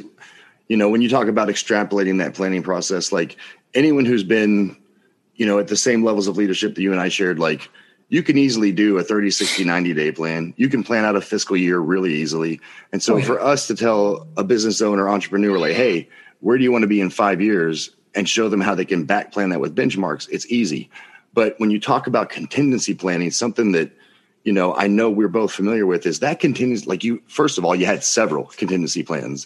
you 0.68 0.78
know, 0.78 0.90
when 0.90 1.02
you 1.02 1.10
talk 1.10 1.28
about 1.28 1.48
extrapolating 1.48 2.18
that 2.20 2.34
planning 2.34 2.64
process, 2.64 3.12
like 3.12 3.38
anyone 3.74 4.06
who's 4.06 4.24
been, 4.24 4.76
you 5.36 5.46
know, 5.46 5.60
at 5.60 5.68
the 5.68 5.78
same 5.78 6.04
levels 6.04 6.28
of 6.28 6.38
leadership 6.38 6.76
that 6.76 6.82
you 6.82 6.92
and 6.92 7.00
I 7.00 7.10
shared, 7.10 7.40
like 7.40 7.70
you 8.10 8.22
can 8.22 8.38
easily 8.38 8.72
do 8.72 8.98
a 8.98 9.04
30 9.04 9.32
60 9.32 9.64
90 9.64 9.94
day 9.94 10.12
plan 10.12 10.54
you 10.58 10.70
can 10.70 10.84
plan 10.84 11.06
out 11.06 11.16
a 11.16 11.22
fiscal 11.22 11.58
year 11.58 11.80
really 11.80 12.14
easily 12.14 12.60
and 12.92 13.02
so 13.02 13.16
oh, 13.16 13.18
yeah. 13.18 13.26
for 13.26 13.40
us 13.40 13.68
to 13.68 13.76
tell 13.76 14.28
a 14.38 14.44
business 14.44 14.82
owner 14.82 15.10
entrepreneur 15.10 15.58
like 15.58 15.76
hey 15.76 16.08
where 16.42 16.58
do 16.58 16.64
you 16.64 16.72
want 16.72 16.84
to 16.84 16.88
be 16.88 17.02
in 17.02 17.10
five 17.10 17.42
years 17.42 17.90
and 18.14 18.30
show 18.30 18.48
them 18.48 18.62
how 18.62 18.76
they 18.76 18.86
can 18.86 19.06
back 19.06 19.32
plan 19.32 19.50
that 19.50 19.60
with 19.60 19.76
benchmarks 19.76 20.30
it's 20.30 20.46
easy 20.52 20.90
But 21.36 21.60
when 21.60 21.70
you 21.70 21.80
talk 21.80 22.08
about 22.08 22.30
contingency 22.30 22.96
planning, 22.96 23.30
something 23.30 23.74
that 23.74 23.92
you 24.44 24.54
know 24.54 24.74
I 24.74 24.88
know 24.88 25.12
we're 25.12 25.28
both 25.28 25.52
familiar 25.52 25.86
with 25.86 26.08
is 26.08 26.22
that 26.22 26.40
continues 26.40 26.88
Like 26.88 27.04
you, 27.04 27.22
first 27.28 27.60
of 27.60 27.66
all, 27.66 27.76
you 27.76 27.86
had 27.86 28.04
several 28.04 28.46
contingency 28.46 29.04
plans, 29.04 29.46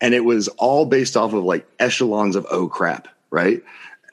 and 0.00 0.14
it 0.14 0.24
was 0.24 0.46
all 0.48 0.84
based 0.84 1.16
off 1.16 1.32
of 1.32 1.42
like 1.42 1.66
echelons 1.80 2.36
of 2.36 2.46
oh 2.50 2.68
crap, 2.68 3.08
right? 3.30 3.62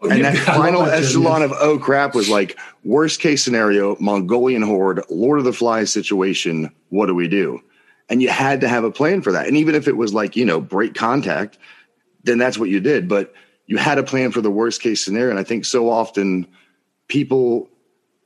Oh, 0.02 0.10
and 0.10 0.24
that 0.24 0.38
final 0.46 0.84
echelon 0.84 1.42
of 1.42 1.52
oh 1.60 1.78
crap 1.78 2.16
was 2.16 2.30
like 2.30 2.58
worst 2.84 3.20
case 3.20 3.44
scenario, 3.44 3.98
Mongolian 4.00 4.62
horde, 4.62 5.04
Lord 5.10 5.40
of 5.40 5.46
the 5.46 5.54
Flies 5.54 5.92
situation. 5.92 6.74
What 6.90 7.08
do 7.08 7.16
we 7.16 7.28
do? 7.28 7.62
And 8.10 8.22
you 8.22 8.30
had 8.30 8.62
to 8.62 8.68
have 8.68 8.84
a 8.84 8.92
plan 8.92 9.22
for 9.22 9.32
that. 9.32 9.48
And 9.48 9.58
even 9.58 9.76
if 9.76 9.88
it 9.88 9.98
was 9.98 10.14
like, 10.14 10.36
you 10.36 10.46
know, 10.46 10.60
break 10.60 10.96
contact, 10.96 11.58
then 12.24 12.38
that's 12.38 12.58
what 12.58 12.70
you 12.70 12.80
did. 12.80 13.08
But 13.08 13.34
you 13.68 13.78
had 13.78 14.00
a 14.00 14.04
plan 14.04 14.32
for 14.32 14.42
the 14.42 14.50
worst 14.50 14.82
case 14.82 15.04
scenario. 15.04 15.30
And 15.30 15.40
I 15.40 15.44
think 15.44 15.64
so 15.64 15.90
often 15.90 16.48
people, 17.08 17.70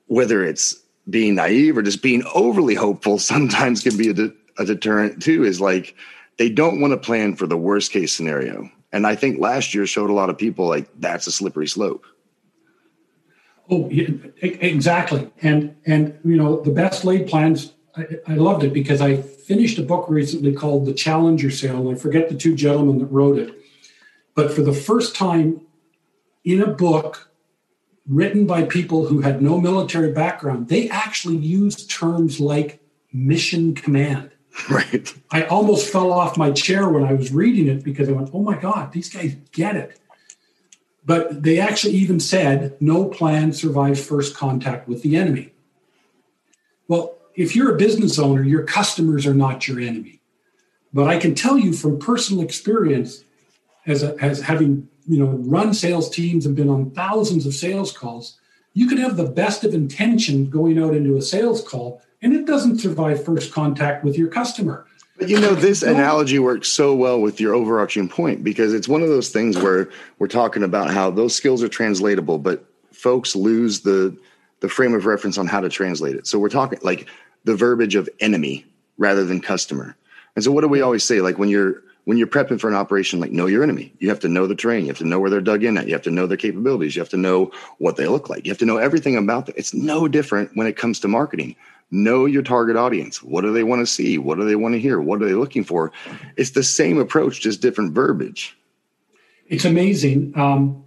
whether 0.07 0.43
it's 0.43 0.81
being 1.09 1.35
naive 1.35 1.77
or 1.77 1.81
just 1.81 2.01
being 2.01 2.23
overly 2.33 2.75
hopeful, 2.75 3.19
sometimes 3.19 3.81
can 3.81 3.97
be 3.97 4.09
a, 4.09 4.13
de- 4.13 4.33
a 4.57 4.65
deterrent 4.65 5.21
too, 5.21 5.43
is 5.43 5.59
like 5.59 5.95
they 6.37 6.49
don't 6.49 6.79
want 6.79 6.91
to 6.91 6.97
plan 6.97 7.35
for 7.35 7.45
the 7.45 7.57
worst 7.57 7.91
case 7.91 8.15
scenario. 8.15 8.69
And 8.93 9.07
I 9.07 9.15
think 9.15 9.39
last 9.39 9.73
year 9.73 9.87
showed 9.87 10.11
a 10.11 10.13
lot 10.13 10.29
of 10.29 10.37
people 10.37 10.67
like 10.67 10.87
that's 10.99 11.25
a 11.25 11.31
slippery 11.31 11.67
slope. 11.67 12.05
Oh, 13.69 13.89
yeah, 13.89 14.09
exactly. 14.41 15.29
And 15.41 15.75
and 15.85 16.17
you 16.23 16.37
know 16.37 16.61
the 16.61 16.71
best 16.71 17.03
laid 17.03 17.27
plans. 17.27 17.73
I, 17.97 18.05
I 18.27 18.35
loved 18.35 18.63
it 18.63 18.71
because 18.71 19.01
I 19.01 19.17
finished 19.17 19.79
a 19.79 19.83
book 19.83 20.05
recently 20.09 20.53
called 20.53 20.85
The 20.85 20.93
Challenger 20.93 21.49
Sale, 21.49 21.87
and 21.87 21.97
I 21.97 21.99
forget 21.99 22.29
the 22.29 22.35
two 22.35 22.55
gentlemen 22.55 22.99
that 22.99 23.05
wrote 23.07 23.39
it. 23.39 23.55
But 24.35 24.53
for 24.53 24.61
the 24.61 24.73
first 24.73 25.15
time 25.15 25.61
in 26.43 26.61
a 26.61 26.67
book 26.67 27.31
written 28.07 28.45
by 28.45 28.63
people 28.63 29.05
who 29.05 29.21
had 29.21 29.41
no 29.41 29.59
military 29.59 30.11
background, 30.11 30.67
they 30.67 30.89
actually 30.89 31.37
used 31.37 31.89
terms 31.89 32.39
like 32.39 32.81
mission 33.11 33.73
command. 33.73 34.32
Right. 34.69 35.13
I 35.31 35.43
almost 35.43 35.91
fell 35.91 36.11
off 36.11 36.37
my 36.37 36.51
chair 36.51 36.87
when 36.87 37.03
I 37.03 37.13
was 37.13 37.33
reading 37.33 37.67
it 37.67 37.83
because 37.83 38.07
I 38.07 38.11
went, 38.11 38.29
oh 38.33 38.41
my 38.41 38.55
God, 38.55 38.91
these 38.91 39.09
guys 39.09 39.35
get 39.51 39.75
it. 39.75 39.99
But 41.05 41.43
they 41.43 41.59
actually 41.59 41.95
even 41.95 42.19
said 42.19 42.77
no 42.79 43.05
plan 43.05 43.51
survives 43.51 44.05
first 44.05 44.37
contact 44.37 44.87
with 44.87 45.01
the 45.01 45.17
enemy. 45.17 45.51
Well, 46.87 47.15
if 47.35 47.55
you're 47.55 47.73
a 47.73 47.77
business 47.77 48.19
owner, 48.19 48.43
your 48.43 48.63
customers 48.63 49.25
are 49.25 49.33
not 49.33 49.67
your 49.67 49.79
enemy. 49.79 50.21
But 50.93 51.07
I 51.07 51.17
can 51.17 51.33
tell 51.35 51.57
you 51.57 51.73
from 51.73 51.99
personal 51.99 52.43
experience, 52.43 53.23
as, 53.85 54.03
a, 54.03 54.15
as 54.21 54.41
having 54.41 54.87
you 55.07 55.19
know 55.19 55.31
run 55.31 55.73
sales 55.73 56.09
teams 56.09 56.45
and 56.45 56.55
been 56.55 56.69
on 56.69 56.91
thousands 56.91 57.45
of 57.45 57.53
sales 57.53 57.91
calls, 57.91 58.39
you 58.73 58.87
can 58.87 58.97
have 58.97 59.17
the 59.17 59.25
best 59.25 59.63
of 59.63 59.73
intention 59.73 60.49
going 60.49 60.79
out 60.79 60.95
into 60.95 61.17
a 61.17 61.21
sales 61.21 61.67
call, 61.67 62.01
and 62.23 62.33
it 62.33 62.45
doesn't 62.45 62.79
survive 62.79 63.23
first 63.23 63.53
contact 63.53 64.03
with 64.03 64.17
your 64.17 64.29
customer. 64.29 64.87
But 65.17 65.29
you 65.29 65.39
know, 65.39 65.53
this 65.53 65.83
analogy 65.83 66.39
works 66.39 66.69
so 66.69 66.95
well 66.95 67.21
with 67.21 67.39
your 67.39 67.53
overarching 67.53 68.09
point 68.09 68.43
because 68.43 68.73
it's 68.73 68.87
one 68.87 69.03
of 69.03 69.09
those 69.09 69.29
things 69.29 69.57
where 69.57 69.89
we're 70.17 70.27
talking 70.27 70.63
about 70.63 70.89
how 70.89 71.11
those 71.11 71.35
skills 71.35 71.61
are 71.61 71.69
translatable, 71.69 72.39
but 72.39 72.65
folks 72.91 73.35
lose 73.35 73.81
the 73.81 74.17
the 74.61 74.69
frame 74.69 74.93
of 74.93 75.05
reference 75.05 75.37
on 75.37 75.45
how 75.45 75.59
to 75.59 75.69
translate 75.69 76.15
it. 76.15 76.25
So 76.25 76.39
we're 76.39 76.49
talking 76.49 76.79
like 76.81 77.07
the 77.43 77.55
verbiage 77.55 77.95
of 77.95 78.09
enemy 78.21 78.65
rather 78.97 79.25
than 79.25 79.41
customer. 79.41 79.95
And 80.35 80.43
so 80.43 80.51
what 80.51 80.61
do 80.61 80.69
we 80.69 80.81
always 80.81 81.03
say? 81.03 81.19
Like 81.19 81.37
when 81.37 81.49
you're 81.49 81.83
when 82.05 82.17
you're 82.17 82.27
prepping 82.27 82.59
for 82.59 82.67
an 82.67 82.75
operation, 82.75 83.19
like 83.19 83.31
know 83.31 83.45
your 83.45 83.63
enemy. 83.63 83.93
You 83.99 84.09
have 84.09 84.19
to 84.21 84.29
know 84.29 84.47
the 84.47 84.55
terrain. 84.55 84.81
You 84.81 84.87
have 84.87 84.97
to 84.97 85.05
know 85.05 85.19
where 85.19 85.29
they're 85.29 85.41
dug 85.41 85.63
in 85.63 85.77
at. 85.77 85.87
You 85.87 85.93
have 85.93 86.01
to 86.03 86.11
know 86.11 86.27
their 86.27 86.37
capabilities. 86.37 86.95
You 86.95 87.01
have 87.01 87.09
to 87.09 87.17
know 87.17 87.51
what 87.77 87.97
they 87.97 88.07
look 88.07 88.29
like. 88.29 88.45
You 88.45 88.51
have 88.51 88.57
to 88.59 88.65
know 88.65 88.77
everything 88.77 89.15
about 89.15 89.45
them. 89.45 89.55
It's 89.57 89.73
no 89.73 90.07
different 90.07 90.51
when 90.55 90.65
it 90.65 90.75
comes 90.75 90.99
to 91.01 91.07
marketing. 91.07 91.55
Know 91.93 92.25
your 92.25 92.41
target 92.41 92.75
audience. 92.75 93.21
What 93.21 93.41
do 93.41 93.53
they 93.53 93.61
want 93.61 93.81
to 93.81 93.85
see? 93.85 94.17
What 94.17 94.39
do 94.39 94.45
they 94.45 94.55
want 94.55 94.73
to 94.73 94.79
hear? 94.79 94.99
What 94.99 95.21
are 95.21 95.27
they 95.27 95.35
looking 95.35 95.63
for? 95.63 95.91
It's 96.37 96.49
the 96.49 96.63
same 96.63 96.97
approach, 96.97 97.39
just 97.39 97.61
different 97.61 97.93
verbiage. 97.93 98.57
It's 99.45 99.63
amazing. 99.63 100.33
Um, 100.35 100.83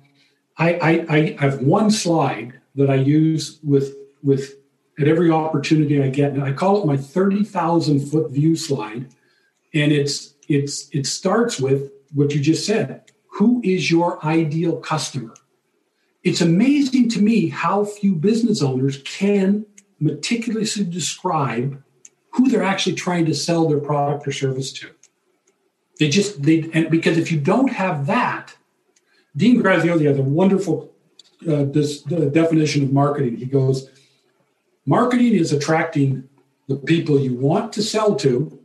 I, 0.59 0.75
I, 0.75 1.07
I 1.09 1.37
have 1.39 1.61
one 1.61 1.93
slide 1.93 2.59
that 2.75 2.91
I 2.91 2.97
use 2.97 3.61
with 3.63 3.95
with 4.25 4.57
at 4.99 5.07
every 5.07 5.31
opportunity 5.31 6.03
I 6.03 6.09
get, 6.09 6.33
and 6.33 6.43
I 6.43 6.53
call 6.53 6.83
it 6.83 6.87
my 6.87 6.97
thirty 6.97 7.45
thousand 7.45 8.11
foot 8.11 8.33
view 8.33 8.57
slide, 8.57 9.07
and 9.73 9.93
it's 9.93 10.35
it's 10.49 10.89
it 10.91 11.07
starts 11.07 11.61
with 11.61 11.93
what 12.15 12.35
you 12.35 12.41
just 12.41 12.67
said. 12.67 13.13
Who 13.39 13.61
is 13.63 13.93
your 13.93 14.25
ideal 14.27 14.79
customer? 14.79 15.35
It's 16.25 16.41
amazing 16.41 17.11
to 17.11 17.23
me 17.23 17.49
how 17.49 17.85
few 17.85 18.17
business 18.17 18.61
owners 18.61 19.01
can 19.05 19.67
meticulously 20.01 20.85
describe 20.85 21.83
who 22.31 22.49
they're 22.49 22.63
actually 22.63 22.95
trying 22.95 23.25
to 23.27 23.35
sell 23.35 23.69
their 23.69 23.81
product 23.81 24.27
or 24.29 24.33
service 24.33 24.73
to. 24.73 24.91
They 25.99 26.09
just 26.09 26.43
they 26.43 26.71
and 26.75 26.91
because 26.91 27.17
if 27.17 27.33
you 27.33 27.41
don't 27.41 27.73
have 27.73 28.07
that, 28.07 28.55
Dean 29.37 29.63
Graziosi 29.63 30.07
has 30.07 30.19
a 30.19 30.23
wonderful 30.23 30.93
uh, 31.49 31.65
this 31.65 32.03
the 32.03 32.27
definition 32.27 32.83
of 32.83 32.93
marketing. 32.93 33.37
He 33.37 33.47
goes, 33.47 33.89
marketing 34.85 35.35
is 35.35 35.53
attracting 35.53 36.29
the 36.69 36.77
people 36.77 37.19
you 37.19 37.35
want 37.35 37.73
to 37.75 37.83
sell 37.83 38.17
to 38.17 38.59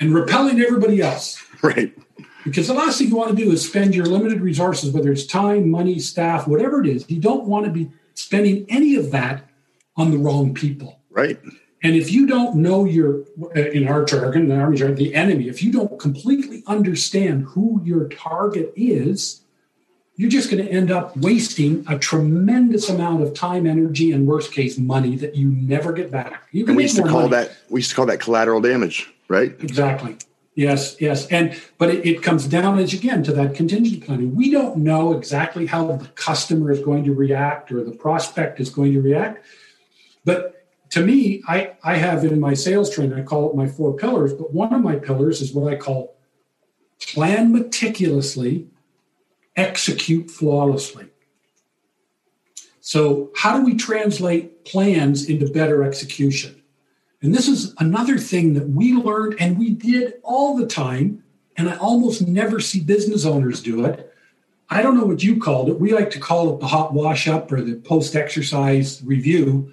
and 0.00 0.14
repelling 0.14 0.60
everybody 0.60 1.02
else. 1.02 1.42
Right. 1.62 1.96
Because 2.44 2.68
the 2.68 2.74
last 2.74 2.98
thing 2.98 3.08
you 3.08 3.16
want 3.16 3.36
to 3.36 3.44
do 3.44 3.50
is 3.50 3.66
spend 3.66 3.94
your 3.94 4.06
limited 4.06 4.40
resources, 4.40 4.92
whether 4.92 5.10
it's 5.10 5.26
time, 5.26 5.68
money, 5.68 5.98
staff, 5.98 6.46
whatever 6.46 6.80
it 6.80 6.86
is. 6.86 7.10
You 7.10 7.20
don't 7.20 7.46
want 7.46 7.66
to 7.66 7.72
be 7.72 7.90
spending 8.14 8.66
any 8.68 8.94
of 8.94 9.10
that 9.10 9.45
on 9.96 10.10
the 10.10 10.18
wrong 10.18 10.54
people. 10.54 11.00
Right. 11.10 11.38
And 11.82 11.94
if 11.94 12.10
you 12.10 12.26
don't 12.26 12.56
know 12.56 12.84
your, 12.84 13.24
in 13.54 13.86
our 13.86 14.04
jargon, 14.04 14.42
in 14.42 14.48
the 14.48 14.56
army 14.56 14.76
jargon, 14.76 14.96
the 14.96 15.14
enemy, 15.14 15.48
if 15.48 15.62
you 15.62 15.70
don't 15.70 15.98
completely 16.00 16.62
understand 16.66 17.44
who 17.44 17.80
your 17.84 18.08
target 18.08 18.72
is, 18.74 19.42
you're 20.16 20.30
just 20.30 20.50
going 20.50 20.64
to 20.64 20.70
end 20.70 20.90
up 20.90 21.16
wasting 21.16 21.84
a 21.88 21.98
tremendous 21.98 22.88
amount 22.88 23.22
of 23.22 23.34
time, 23.34 23.66
energy, 23.66 24.12
and 24.12 24.26
worst 24.26 24.52
case 24.52 24.78
money 24.78 25.14
that 25.16 25.36
you 25.36 25.48
never 25.48 25.92
get 25.92 26.10
back. 26.10 26.48
You 26.52 26.64
can 26.64 26.70
And 26.70 26.76
we 26.78 26.84
used 26.84 26.96
to 26.96 27.02
call 27.02 27.28
money. 27.28 27.30
that 27.30 27.56
we 27.68 27.80
used 27.80 27.90
to 27.90 27.96
call 27.96 28.06
that 28.06 28.20
collateral 28.20 28.60
damage, 28.60 29.12
right? 29.28 29.54
Exactly. 29.60 30.16
Yes, 30.54 30.96
yes. 31.00 31.26
And 31.26 31.60
but 31.76 31.90
it, 31.90 32.06
it 32.06 32.22
comes 32.22 32.46
down 32.46 32.78
as 32.78 32.94
again 32.94 33.22
to 33.24 33.32
that 33.34 33.54
contingency 33.54 34.00
planning. 34.00 34.34
We 34.34 34.50
don't 34.50 34.78
know 34.78 35.12
exactly 35.12 35.66
how 35.66 35.92
the 35.92 36.06
customer 36.14 36.72
is 36.72 36.80
going 36.80 37.04
to 37.04 37.12
react 37.12 37.70
or 37.70 37.84
the 37.84 37.92
prospect 37.92 38.58
is 38.58 38.70
going 38.70 38.94
to 38.94 39.02
react. 39.02 39.44
But 40.26 40.66
to 40.90 41.06
me, 41.06 41.42
I, 41.48 41.72
I 41.82 41.96
have 41.96 42.24
in 42.24 42.38
my 42.38 42.52
sales 42.52 42.90
training, 42.90 43.18
I 43.18 43.22
call 43.22 43.48
it 43.48 43.56
my 43.56 43.66
four 43.66 43.96
pillars, 43.96 44.34
but 44.34 44.52
one 44.52 44.74
of 44.74 44.82
my 44.82 44.96
pillars 44.96 45.40
is 45.40 45.54
what 45.54 45.72
I 45.72 45.76
call 45.76 46.16
plan 47.00 47.52
meticulously, 47.52 48.66
execute 49.54 50.30
flawlessly. 50.30 51.06
So, 52.80 53.30
how 53.36 53.58
do 53.58 53.64
we 53.64 53.74
translate 53.74 54.64
plans 54.64 55.28
into 55.28 55.50
better 55.50 55.82
execution? 55.82 56.62
And 57.22 57.34
this 57.34 57.48
is 57.48 57.74
another 57.78 58.18
thing 58.18 58.54
that 58.54 58.68
we 58.68 58.92
learned 58.92 59.36
and 59.40 59.58
we 59.58 59.70
did 59.70 60.14
all 60.22 60.56
the 60.56 60.66
time. 60.66 61.24
And 61.56 61.70
I 61.70 61.76
almost 61.78 62.26
never 62.26 62.60
see 62.60 62.80
business 62.80 63.24
owners 63.24 63.62
do 63.62 63.84
it. 63.86 64.12
I 64.68 64.82
don't 64.82 64.96
know 64.96 65.04
what 65.04 65.22
you 65.22 65.40
called 65.40 65.68
it. 65.68 65.80
We 65.80 65.92
like 65.92 66.10
to 66.10 66.20
call 66.20 66.54
it 66.54 66.60
the 66.60 66.66
hot 66.66 66.92
wash 66.92 67.28
up 67.28 67.50
or 67.50 67.62
the 67.62 67.76
post 67.76 68.14
exercise 68.14 69.02
review. 69.04 69.72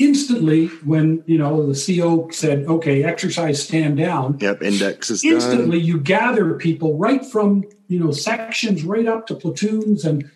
Instantly, 0.00 0.66
when 0.84 1.22
you 1.26 1.36
know 1.36 1.70
the 1.70 1.74
CO 1.78 2.28
said, 2.30 2.64
"Okay, 2.66 3.04
exercise, 3.04 3.62
stand 3.62 3.98
down," 3.98 4.38
Yep. 4.40 4.60
ENDEX 4.60 5.10
is 5.10 5.20
done. 5.22 5.32
instantly 5.34 5.78
you 5.78 6.00
gather 6.00 6.54
people 6.54 6.96
right 6.96 7.24
from 7.24 7.64
you 7.88 7.98
know 8.00 8.10
sections 8.10 8.82
right 8.82 9.06
up 9.06 9.26
to 9.28 9.34
platoons 9.34 10.04
and. 10.06 10.28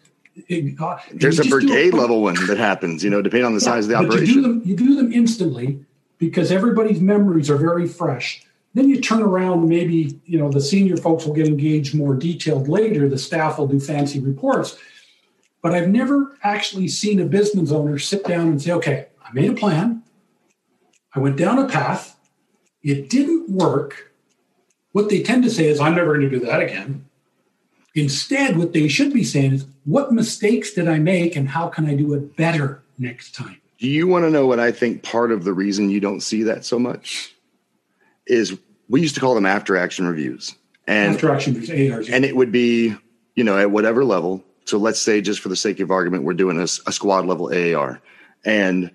it- 0.48 0.78
uh, 0.80 0.98
There's 1.12 1.38
a 1.38 1.44
brigade 1.44 1.90
quick- 1.92 2.00
level 2.02 2.20
one 2.22 2.34
that 2.48 2.58
happens, 2.58 3.02
you 3.04 3.08
know, 3.10 3.22
depending 3.22 3.46
on 3.46 3.54
the 3.54 3.60
size 3.60 3.84
of 3.86 3.88
the 3.90 3.94
operation. 3.96 4.26
You 4.26 4.34
do, 4.34 4.42
them, 4.42 4.62
you 4.66 4.76
do 4.76 4.94
them 4.96 5.12
instantly 5.12 5.78
because 6.18 6.50
everybody's 6.52 7.00
memories 7.00 7.48
are 7.48 7.56
very 7.56 7.86
fresh. 7.86 8.44
Then 8.74 8.88
you 8.88 9.00
turn 9.00 9.22
around, 9.22 9.68
maybe 9.68 10.18
you 10.26 10.38
know 10.38 10.50
the 10.50 10.60
senior 10.60 10.96
folks 10.98 11.24
will 11.24 11.34
get 11.34 11.46
engaged 11.46 11.94
more 11.94 12.14
detailed 12.14 12.68
later. 12.68 13.08
The 13.08 13.16
staff 13.18 13.58
will 13.58 13.68
do 13.68 13.80
fancy 13.80 14.20
reports. 14.20 14.76
But 15.62 15.72
I've 15.74 15.88
never 15.88 16.36
actually 16.42 16.88
seen 16.88 17.18
a 17.20 17.24
business 17.24 17.70
owner 17.72 17.98
sit 17.98 18.24
down 18.24 18.48
and 18.48 18.60
say, 18.60 18.72
okay, 18.72 19.06
made 19.34 19.50
a 19.50 19.54
plan. 19.54 20.02
I 21.14 21.20
went 21.20 21.36
down 21.36 21.58
a 21.58 21.68
path. 21.68 22.16
It 22.82 23.08
didn't 23.10 23.50
work. 23.50 24.12
What 24.92 25.08
they 25.08 25.22
tend 25.22 25.44
to 25.44 25.50
say 25.50 25.66
is, 25.66 25.80
I'm 25.80 25.94
never 25.94 26.14
going 26.16 26.28
to 26.28 26.38
do 26.38 26.44
that 26.46 26.60
again. 26.60 27.06
Instead, 27.94 28.56
what 28.56 28.72
they 28.72 28.88
should 28.88 29.12
be 29.12 29.24
saying 29.24 29.52
is, 29.52 29.66
what 29.84 30.12
mistakes 30.12 30.72
did 30.72 30.88
I 30.88 30.98
make 30.98 31.36
and 31.36 31.48
how 31.48 31.68
can 31.68 31.86
I 31.86 31.94
do 31.94 32.14
it 32.14 32.36
better 32.36 32.82
next 32.98 33.34
time? 33.34 33.60
Do 33.78 33.88
you 33.88 34.06
want 34.06 34.24
to 34.24 34.30
know 34.30 34.46
what 34.46 34.60
I 34.60 34.72
think 34.72 35.02
part 35.02 35.30
of 35.30 35.44
the 35.44 35.52
reason 35.52 35.90
you 35.90 36.00
don't 36.00 36.20
see 36.20 36.42
that 36.44 36.64
so 36.64 36.78
much 36.78 37.34
is 38.26 38.58
we 38.88 39.00
used 39.00 39.14
to 39.14 39.20
call 39.20 39.34
them 39.34 39.46
after 39.46 39.76
action 39.76 40.06
reviews. 40.06 40.54
And 40.86 41.14
After 41.14 41.30
action, 41.32 41.56
ARs. 41.92 42.08
and 42.08 42.24
it 42.24 42.36
would 42.36 42.52
be, 42.52 42.94
you 43.34 43.44
know, 43.44 43.58
at 43.58 43.70
whatever 43.70 44.04
level, 44.04 44.44
So 44.66 44.78
let's 44.78 45.00
say, 45.00 45.20
just 45.20 45.40
for 45.40 45.48
the 45.48 45.56
sake 45.56 45.80
of 45.80 45.90
argument, 45.90 46.24
we're 46.24 46.34
doing 46.34 46.58
a, 46.58 46.64
a 46.64 46.92
squad 46.92 47.26
level 47.26 47.52
AAR, 47.52 48.00
and 48.44 48.90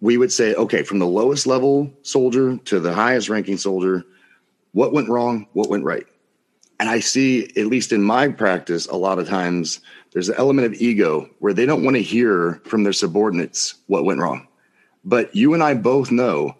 we 0.00 0.16
would 0.16 0.32
say, 0.32 0.54
okay, 0.54 0.82
from 0.82 0.98
the 0.98 1.06
lowest 1.06 1.46
level 1.46 1.92
soldier 2.02 2.56
to 2.64 2.80
the 2.80 2.92
highest 2.92 3.28
ranking 3.28 3.56
soldier, 3.56 4.04
what 4.72 4.92
went 4.92 5.08
wrong, 5.08 5.46
what 5.52 5.70
went 5.70 5.84
right. 5.84 6.06
And 6.78 6.88
I 6.88 7.00
see, 7.00 7.44
at 7.56 7.66
least 7.66 7.92
in 7.92 8.02
my 8.02 8.28
practice, 8.28 8.86
a 8.86 8.96
lot 8.96 9.18
of 9.18 9.26
times 9.26 9.80
there's 10.12 10.28
an 10.28 10.36
element 10.36 10.66
of 10.66 10.74
ego 10.74 11.30
where 11.38 11.54
they 11.54 11.64
don't 11.64 11.84
want 11.84 11.96
to 11.96 12.02
hear 12.02 12.60
from 12.64 12.82
their 12.82 12.92
subordinates 12.92 13.76
what 13.86 14.04
went 14.04 14.20
wrong. 14.20 14.46
But 15.04 15.34
you 15.34 15.54
and 15.54 15.62
I 15.62 15.74
both 15.74 16.10
know 16.10 16.56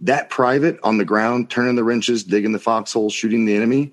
that 0.00 0.30
private 0.30 0.78
on 0.82 0.98
the 0.98 1.04
ground, 1.04 1.50
turning 1.50 1.74
the 1.74 1.84
wrenches, 1.84 2.22
digging 2.22 2.52
the 2.52 2.58
foxholes, 2.58 3.14
shooting 3.14 3.44
the 3.44 3.56
enemy, 3.56 3.92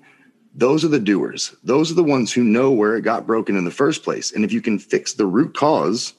those 0.54 0.84
are 0.84 0.88
the 0.88 1.00
doers. 1.00 1.56
Those 1.64 1.90
are 1.90 1.94
the 1.94 2.04
ones 2.04 2.32
who 2.32 2.44
know 2.44 2.70
where 2.70 2.96
it 2.96 3.02
got 3.02 3.26
broken 3.26 3.56
in 3.56 3.64
the 3.64 3.70
first 3.70 4.04
place. 4.04 4.30
And 4.30 4.44
if 4.44 4.52
you 4.52 4.60
can 4.60 4.78
fix 4.78 5.14
the 5.14 5.26
root 5.26 5.54
cause, 5.56 6.14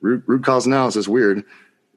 root, 0.00 0.22
root 0.26 0.44
cause 0.44 0.66
analysis, 0.66 1.08
weird, 1.08 1.44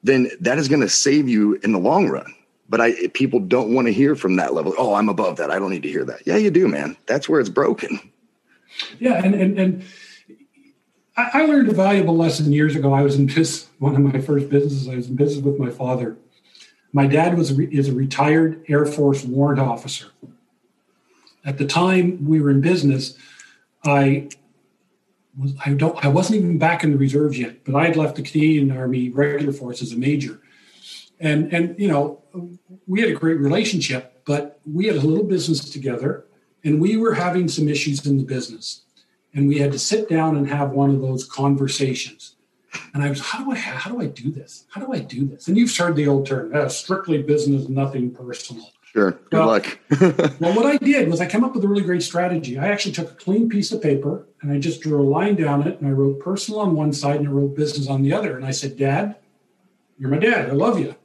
then 0.03 0.29
that 0.41 0.57
is 0.57 0.67
going 0.67 0.81
to 0.81 0.89
save 0.89 1.29
you 1.29 1.55
in 1.63 1.71
the 1.71 1.79
long 1.79 2.09
run. 2.09 2.33
But 2.69 2.81
I 2.81 3.07
people 3.13 3.39
don't 3.39 3.73
want 3.73 3.87
to 3.87 3.93
hear 3.93 4.15
from 4.15 4.35
that 4.37 4.53
level. 4.53 4.73
Oh, 4.77 4.93
I'm 4.95 5.09
above 5.09 5.37
that. 5.37 5.51
I 5.51 5.59
don't 5.59 5.69
need 5.69 5.83
to 5.83 5.89
hear 5.89 6.05
that. 6.05 6.25
Yeah, 6.25 6.37
you 6.37 6.49
do, 6.49 6.67
man. 6.67 6.97
That's 7.07 7.27
where 7.27 7.39
it's 7.39 7.49
broken. 7.49 7.99
Yeah, 8.99 9.23
and 9.23 9.35
and, 9.35 9.59
and 9.59 9.85
I, 11.15 11.45
learned 11.45 11.69
a 11.69 11.73
valuable 11.73 12.15
lesson 12.15 12.51
years 12.51 12.75
ago. 12.75 12.93
I 12.93 13.03
was 13.03 13.17
in 13.17 13.27
business, 13.27 13.67
one 13.79 13.95
of 13.95 14.01
my 14.01 14.19
first 14.19 14.49
businesses. 14.49 14.87
I 14.87 14.95
was 14.95 15.09
in 15.09 15.15
business 15.15 15.43
with 15.43 15.59
my 15.59 15.69
father. 15.69 16.17
My 16.91 17.05
dad 17.05 17.37
was 17.37 17.51
is 17.59 17.89
a 17.89 17.93
retired 17.93 18.63
Air 18.67 18.85
Force 18.85 19.23
warrant 19.23 19.59
officer. 19.59 20.07
At 21.45 21.57
the 21.57 21.65
time 21.65 22.25
we 22.25 22.41
were 22.41 22.49
in 22.49 22.61
business, 22.61 23.17
I 23.83 24.29
was 25.37 25.53
I 25.65 25.73
don't 25.73 26.03
I 26.03 26.07
wasn't 26.07 26.39
even 26.39 26.57
back 26.57 26.83
in 26.83 26.91
the 26.91 26.97
reserves 26.97 27.37
yet, 27.39 27.63
but 27.63 27.75
I 27.75 27.87
had 27.87 27.95
left 27.95 28.15
the 28.15 28.23
Canadian 28.23 28.71
Army 28.71 29.09
regular 29.09 29.53
force 29.53 29.81
as 29.81 29.91
a 29.91 29.97
major. 29.97 30.41
And 31.19 31.53
and 31.53 31.79
you 31.79 31.87
know, 31.87 32.23
we 32.87 33.01
had 33.01 33.09
a 33.09 33.13
great 33.15 33.39
relationship, 33.39 34.21
but 34.25 34.59
we 34.65 34.87
had 34.87 34.95
a 34.95 35.01
little 35.01 35.23
business 35.25 35.69
together 35.69 36.25
and 36.63 36.79
we 36.79 36.97
were 36.97 37.13
having 37.13 37.47
some 37.47 37.67
issues 37.67 38.05
in 38.05 38.17
the 38.17 38.23
business. 38.23 38.81
And 39.33 39.47
we 39.47 39.57
had 39.57 39.71
to 39.71 39.79
sit 39.79 40.07
down 40.07 40.37
and 40.37 40.47
have 40.47 40.71
one 40.71 40.91
of 40.91 41.01
those 41.01 41.25
conversations. 41.25 42.35
And 42.93 43.03
I 43.03 43.09
was, 43.09 43.19
how 43.19 43.43
do 43.43 43.51
I 43.51 43.55
how 43.55 43.91
do 43.91 43.99
I 43.99 44.05
do 44.05 44.31
this? 44.31 44.65
How 44.69 44.81
do 44.81 44.93
I 44.93 44.99
do 44.99 45.25
this? 45.25 45.47
And 45.47 45.57
you've 45.57 45.75
heard 45.75 45.95
the 45.95 46.07
old 46.07 46.27
term, 46.27 46.55
uh, 46.55 46.69
strictly 46.69 47.21
business, 47.21 47.67
nothing 47.67 48.11
personal. 48.11 48.71
Sure. 48.93 49.11
Good 49.11 49.37
Well- 49.39 49.47
luck. 49.47 49.79
Well, 50.39 50.55
what 50.55 50.65
I 50.65 50.77
did 50.77 51.09
was 51.09 51.19
I 51.21 51.25
came 51.25 51.43
up 51.43 51.55
with 51.55 51.63
a 51.63 51.67
really 51.67 51.81
great 51.83 52.03
strategy. 52.03 52.57
I 52.59 52.67
actually 52.67 52.91
took 52.93 53.11
a 53.11 53.15
clean 53.15 53.49
piece 53.49 53.71
of 53.71 53.81
paper 53.81 54.25
and 54.41 54.51
I 54.51 54.59
just 54.59 54.81
drew 54.81 55.01
a 55.01 55.07
line 55.07 55.35
down 55.35 55.67
it 55.67 55.79
and 55.79 55.87
I 55.87 55.91
wrote 55.91 56.19
personal 56.19 56.59
on 56.59 56.75
one 56.75 56.93
side 56.93 57.17
and 57.17 57.27
I 57.27 57.31
wrote 57.31 57.55
business 57.55 57.87
on 57.87 58.03
the 58.03 58.13
other. 58.13 58.35
And 58.37 58.45
I 58.45 58.51
said, 58.51 58.77
Dad, 58.77 59.15
you're 59.97 60.09
my 60.09 60.17
dad. 60.19 60.49
I 60.49 60.53
love 60.53 60.79
you. 60.79 60.95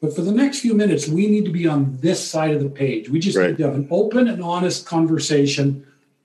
But 0.00 0.14
for 0.16 0.22
the 0.22 0.32
next 0.32 0.60
few 0.60 0.72
minutes, 0.74 1.08
we 1.08 1.26
need 1.26 1.44
to 1.44 1.50
be 1.50 1.66
on 1.66 1.98
this 2.00 2.26
side 2.26 2.54
of 2.54 2.62
the 2.62 2.70
page. 2.70 3.10
We 3.10 3.18
just 3.20 3.36
Right. 3.36 3.50
need 3.50 3.58
to 3.58 3.64
have 3.64 3.74
an 3.74 3.88
open 3.90 4.28
and 4.28 4.42
honest 4.42 4.86
conversation. 4.86 5.84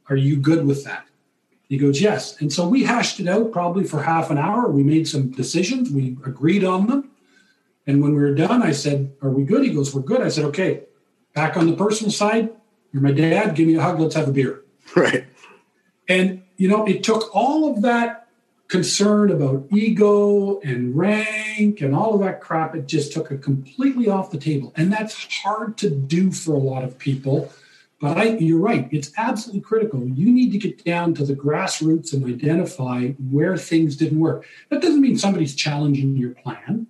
Are 0.10 0.16
you 0.16 0.38
good 0.38 0.66
with 0.66 0.86
that? 0.86 1.06
He 1.68 1.78
goes, 1.78 2.00
Yes. 2.00 2.40
And 2.40 2.54
so 2.54 2.68
we 2.68 2.84
hashed 2.84 3.20
it 3.20 3.28
out 3.28 3.52
probably 3.52 3.84
for 3.84 4.04
half 4.04 4.30
an 4.30 4.38
hour. 4.38 4.70
We 4.70 4.84
made 4.84 5.08
some 5.10 5.32
decisions, 5.32 5.90
we 5.90 6.16
agreed 6.26 6.64
on 6.64 6.88
them. 6.88 7.10
And 7.88 8.02
when 8.02 8.16
we 8.16 8.22
were 8.22 8.34
done, 8.34 8.64
I 8.64 8.72
said, 8.72 9.14
Are 9.22 9.30
we 9.30 9.44
good? 9.44 9.64
He 9.64 9.74
goes, 9.74 9.94
We're 9.94 10.02
good. 10.02 10.22
I 10.22 10.30
said, 10.30 10.46
Okay, 10.46 10.84
back 11.34 11.58
on 11.58 11.68
the 11.68 11.76
personal 11.76 12.12
side, 12.12 12.50
you're 12.92 13.02
my 13.02 13.12
dad. 13.12 13.56
Give 13.56 13.68
me 13.68 13.76
a 13.76 13.82
hug. 13.82 14.00
Let's 14.00 14.16
have 14.16 14.28
a 14.28 14.32
beer. 14.32 14.62
right. 14.96 15.26
And, 16.08 16.44
you 16.58 16.68
know, 16.68 16.86
it 16.86 17.04
took 17.04 17.36
all 17.36 17.72
of 17.72 17.82
that 17.82 18.28
concern 18.68 19.32
about 19.32 19.68
ego 19.72 20.60
and 20.62 20.98
rank 20.98 21.82
and 21.82 21.96
all 21.96 22.16
of 22.16 22.22
that 22.22 22.42
crap. 22.42 22.76
It 22.76 22.88
just 22.88 23.14
took 23.14 23.32
it 23.32 23.42
completely 23.42 24.10
off 24.10 24.32
the 24.32 24.38
table. 24.38 24.74
And 24.76 24.92
that's 24.92 25.28
hard 25.44 25.78
to 25.80 25.90
do 25.90 26.32
for 26.32 26.54
a 26.54 26.60
lot 26.60 26.84
of 26.84 26.98
people. 26.98 27.52
But 28.00 28.18
I, 28.18 28.24
you're 28.38 28.60
right. 28.60 28.90
It's 28.92 29.12
absolutely 29.18 29.62
critical. 29.62 30.06
You 30.08 30.32
need 30.32 30.52
to 30.52 30.58
get 30.58 30.84
down 30.84 31.14
to 31.16 31.26
the 31.26 31.36
grassroots 31.36 32.14
and 32.14 32.26
identify 32.26 33.10
where 33.30 33.56
things 33.58 33.96
didn't 33.96 34.20
work. 34.20 34.46
That 34.70 34.82
doesn't 34.82 35.02
mean 35.02 35.18
somebody's 35.18 35.56
challenging 35.56 36.18
your 36.18 36.32
plan. 36.32 36.88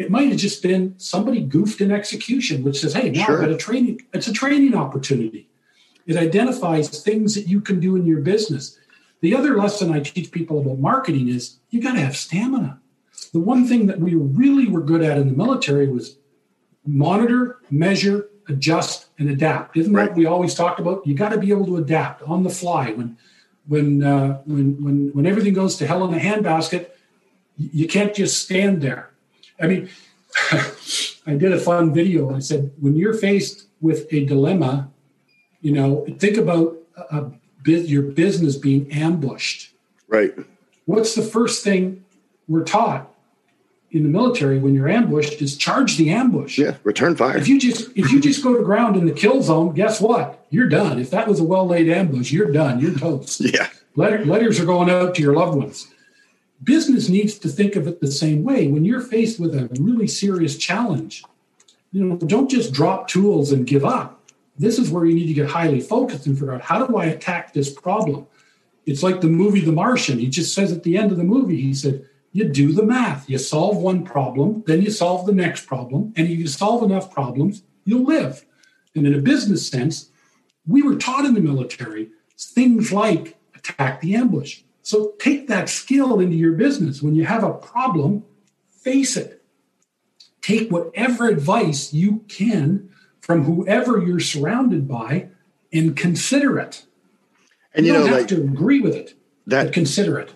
It 0.00 0.10
might 0.10 0.28
have 0.28 0.38
just 0.38 0.62
been 0.62 0.94
somebody 0.96 1.42
goofed 1.42 1.82
in 1.82 1.92
execution, 1.92 2.62
which 2.64 2.80
says, 2.80 2.94
"Hey, 2.94 3.10
now 3.10 3.26
Sure. 3.26 3.34
I've 3.34 3.42
got 3.42 3.50
a 3.50 3.56
training. 3.58 4.00
It's 4.14 4.28
a 4.28 4.32
training 4.32 4.74
opportunity." 4.74 5.46
It 6.06 6.16
identifies 6.16 6.88
things 6.88 7.34
that 7.34 7.46
you 7.48 7.60
can 7.60 7.80
do 7.80 7.96
in 7.96 8.06
your 8.06 8.20
business. 8.20 8.78
The 9.20 9.36
other 9.36 9.58
lesson 9.58 9.92
I 9.92 10.00
teach 10.00 10.30
people 10.32 10.58
about 10.58 10.78
marketing 10.78 11.28
is 11.28 11.58
you 11.68 11.82
got 11.82 11.92
to 11.92 12.00
have 12.00 12.16
stamina. 12.16 12.78
The 13.34 13.40
one 13.40 13.66
thing 13.66 13.86
that 13.88 14.00
we 14.00 14.14
really 14.14 14.66
were 14.66 14.80
good 14.80 15.02
at 15.02 15.18
in 15.18 15.28
the 15.28 15.36
military 15.36 15.86
was 15.86 16.16
monitor, 16.86 17.58
measure, 17.70 18.30
adjust, 18.48 19.08
and 19.18 19.28
adapt. 19.28 19.76
Isn't 19.76 19.92
that 19.92 19.98
Right. 19.98 20.08
what 20.08 20.16
we 20.16 20.24
always 20.24 20.54
talked 20.54 20.80
about? 20.80 21.06
You 21.06 21.12
got 21.14 21.28
to 21.32 21.38
be 21.38 21.50
able 21.50 21.66
to 21.66 21.76
adapt 21.76 22.22
on 22.22 22.42
the 22.42 22.50
fly. 22.50 22.92
When 22.92 23.18
when 23.68 24.02
uh, 24.02 24.38
when 24.46 24.82
when 24.82 25.10
when 25.12 25.26
everything 25.26 25.52
goes 25.52 25.76
to 25.76 25.86
hell 25.86 26.02
in 26.08 26.14
a 26.14 26.18
handbasket, 26.18 26.86
you 27.58 27.86
can't 27.86 28.14
just 28.14 28.42
stand 28.42 28.80
there. 28.80 29.10
I 29.60 29.66
mean, 29.66 29.88
I 31.26 31.34
did 31.34 31.52
a 31.52 31.58
fun 31.58 31.92
video. 31.92 32.34
I 32.34 32.38
said, 32.40 32.72
when 32.80 32.96
you're 32.96 33.14
faced 33.14 33.66
with 33.80 34.06
a 34.12 34.24
dilemma, 34.24 34.90
you 35.60 35.72
know, 35.72 36.06
think 36.18 36.36
about 36.36 36.76
a, 36.96 37.18
a, 37.18 37.32
bus- 37.64 37.88
your 37.88 38.02
business 38.02 38.56
being 38.56 38.90
ambushed. 38.92 39.72
Right. 40.08 40.32
What's 40.86 41.14
the 41.14 41.22
first 41.22 41.62
thing 41.62 42.04
we're 42.48 42.64
taught 42.64 43.10
in 43.90 44.04
the 44.04 44.08
military 44.08 44.58
when 44.58 44.74
you're 44.74 44.88
ambushed 44.88 45.42
is 45.42 45.56
charge 45.56 45.96
the 45.96 46.10
ambush. 46.10 46.58
Yeah. 46.58 46.76
Return 46.84 47.16
fire. 47.16 47.36
If 47.36 47.48
you 47.48 47.58
just 47.58 47.90
if 47.96 48.10
you 48.12 48.20
just 48.20 48.42
go 48.42 48.56
to 48.56 48.62
ground 48.62 48.96
in 48.96 49.06
the 49.06 49.12
kill 49.12 49.42
zone, 49.42 49.74
guess 49.74 50.00
what? 50.00 50.46
You're 50.50 50.68
done. 50.68 50.98
If 50.98 51.10
that 51.10 51.26
was 51.26 51.40
a 51.40 51.44
well 51.44 51.66
laid 51.66 51.88
ambush, 51.88 52.30
you're 52.30 52.52
done. 52.52 52.80
You're 52.80 52.96
toast. 52.98 53.40
Yeah. 53.50 53.68
Letter, 53.96 54.24
letters 54.24 54.60
are 54.60 54.64
going 54.64 54.88
out 54.88 55.16
to 55.16 55.22
your 55.22 55.34
loved 55.34 55.58
ones. 55.58 55.88
Business 56.62 57.08
needs 57.08 57.38
to 57.38 57.48
think 57.48 57.76
of 57.76 57.86
it 57.86 58.00
the 58.00 58.10
same 58.10 58.42
way. 58.42 58.68
When 58.68 58.84
you're 58.84 59.00
faced 59.00 59.40
with 59.40 59.54
a 59.54 59.68
really 59.80 60.06
serious 60.06 60.58
challenge, 60.58 61.24
you 61.92 62.04
know, 62.04 62.16
don't 62.16 62.50
just 62.50 62.72
drop 62.72 63.08
tools 63.08 63.50
and 63.52 63.66
give 63.66 63.84
up. 63.84 64.22
This 64.58 64.78
is 64.78 64.90
where 64.90 65.06
you 65.06 65.14
need 65.14 65.28
to 65.28 65.34
get 65.34 65.48
highly 65.48 65.80
focused 65.80 66.26
and 66.26 66.38
figure 66.38 66.52
out 66.52 66.60
how 66.60 66.86
do 66.86 66.96
I 66.96 67.06
attack 67.06 67.52
this 67.52 67.72
problem. 67.72 68.26
It's 68.84 69.02
like 69.02 69.20
the 69.20 69.28
movie 69.28 69.60
The 69.60 69.72
Martian. 69.72 70.18
He 70.18 70.28
just 70.28 70.54
says 70.54 70.70
at 70.70 70.82
the 70.82 70.98
end 70.98 71.12
of 71.12 71.18
the 71.18 71.24
movie, 71.24 71.60
he 71.60 71.72
said, 71.72 72.06
you 72.32 72.44
do 72.44 72.72
the 72.72 72.84
math. 72.84 73.28
You 73.28 73.38
solve 73.38 73.78
one 73.78 74.04
problem, 74.04 74.62
then 74.66 74.82
you 74.82 74.90
solve 74.90 75.26
the 75.26 75.32
next 75.32 75.66
problem. 75.66 76.12
And 76.16 76.28
if 76.28 76.38
you 76.38 76.46
solve 76.46 76.82
enough 76.82 77.12
problems, 77.12 77.62
you'll 77.84 78.04
live. 78.04 78.44
And 78.94 79.06
in 79.06 79.14
a 79.14 79.18
business 79.18 79.66
sense, 79.66 80.10
we 80.66 80.82
were 80.82 80.96
taught 80.96 81.24
in 81.24 81.34
the 81.34 81.40
military 81.40 82.10
things 82.38 82.92
like 82.92 83.36
attack 83.54 84.00
the 84.00 84.14
ambush. 84.14 84.62
So 84.82 85.14
take 85.18 85.48
that 85.48 85.68
skill 85.68 86.20
into 86.20 86.36
your 86.36 86.52
business. 86.52 87.02
When 87.02 87.14
you 87.14 87.24
have 87.24 87.44
a 87.44 87.52
problem, 87.52 88.24
face 88.68 89.16
it. 89.16 89.42
Take 90.42 90.70
whatever 90.70 91.28
advice 91.28 91.92
you 91.92 92.24
can 92.28 92.90
from 93.20 93.44
whoever 93.44 93.98
you're 93.98 94.20
surrounded 94.20 94.88
by 94.88 95.28
and 95.72 95.96
consider 95.96 96.58
it. 96.58 96.84
And 97.74 97.86
You, 97.86 97.92
you 97.92 97.98
know, 97.98 98.04
don't 98.04 98.12
have 98.12 98.20
like 98.22 98.28
to 98.28 98.40
agree 98.40 98.80
with 98.80 98.94
it, 98.94 99.14
but 99.46 99.64
that 99.64 99.72
consider 99.72 100.18
it. 100.18 100.34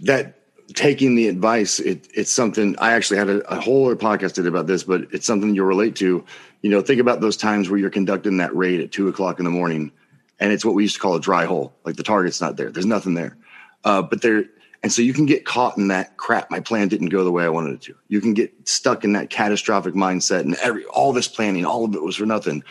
that 0.00 0.38
taking 0.74 1.14
the 1.14 1.28
advice, 1.28 1.78
it, 1.78 2.08
it's 2.14 2.32
something 2.32 2.74
I 2.78 2.92
actually 2.92 3.18
had 3.18 3.28
a, 3.28 3.52
a 3.52 3.60
whole 3.60 3.86
other 3.86 3.96
podcast 3.96 4.34
did 4.34 4.46
about 4.46 4.66
this, 4.66 4.82
but 4.82 5.02
it's 5.12 5.26
something 5.26 5.54
you'll 5.54 5.66
relate 5.66 5.94
to. 5.96 6.24
You 6.62 6.70
know, 6.70 6.80
think 6.80 7.00
about 7.00 7.20
those 7.20 7.36
times 7.36 7.68
where 7.68 7.78
you're 7.78 7.90
conducting 7.90 8.38
that 8.38 8.54
raid 8.56 8.80
at 8.80 8.90
two 8.90 9.08
o'clock 9.08 9.38
in 9.38 9.44
the 9.44 9.50
morning, 9.50 9.92
and 10.40 10.52
it's 10.52 10.64
what 10.64 10.74
we 10.74 10.82
used 10.82 10.96
to 10.96 11.00
call 11.00 11.14
a 11.14 11.20
dry 11.20 11.44
hole. 11.44 11.74
Like 11.84 11.96
the 11.96 12.02
target's 12.02 12.40
not 12.40 12.56
there. 12.56 12.70
There's 12.70 12.86
nothing 12.86 13.14
there. 13.14 13.36
Uh, 13.84 14.02
but 14.02 14.22
there, 14.22 14.44
and 14.82 14.92
so 14.92 15.02
you 15.02 15.12
can 15.12 15.26
get 15.26 15.44
caught 15.44 15.76
in 15.78 15.88
that 15.88 16.16
crap. 16.16 16.50
My 16.50 16.60
plan 16.60 16.88
didn't 16.88 17.08
go 17.08 17.24
the 17.24 17.32
way 17.32 17.44
I 17.44 17.48
wanted 17.48 17.74
it 17.74 17.82
to. 17.82 17.94
You 18.08 18.20
can 18.20 18.34
get 18.34 18.52
stuck 18.68 19.04
in 19.04 19.12
that 19.12 19.30
catastrophic 19.30 19.94
mindset, 19.94 20.40
and 20.40 20.54
every 20.56 20.84
all 20.86 21.12
this 21.12 21.28
planning, 21.28 21.64
all 21.64 21.84
of 21.84 21.94
it 21.94 22.02
was 22.02 22.16
for 22.16 22.26
nothing. 22.26 22.62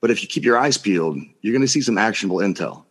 But 0.00 0.10
if 0.10 0.22
you 0.22 0.28
keep 0.28 0.44
your 0.44 0.58
eyes 0.58 0.76
peeled, 0.78 1.18
you're 1.40 1.52
going 1.52 1.62
to 1.62 1.68
see 1.68 1.80
some 1.80 1.98
actionable 1.98 2.38
intel. 2.38 2.84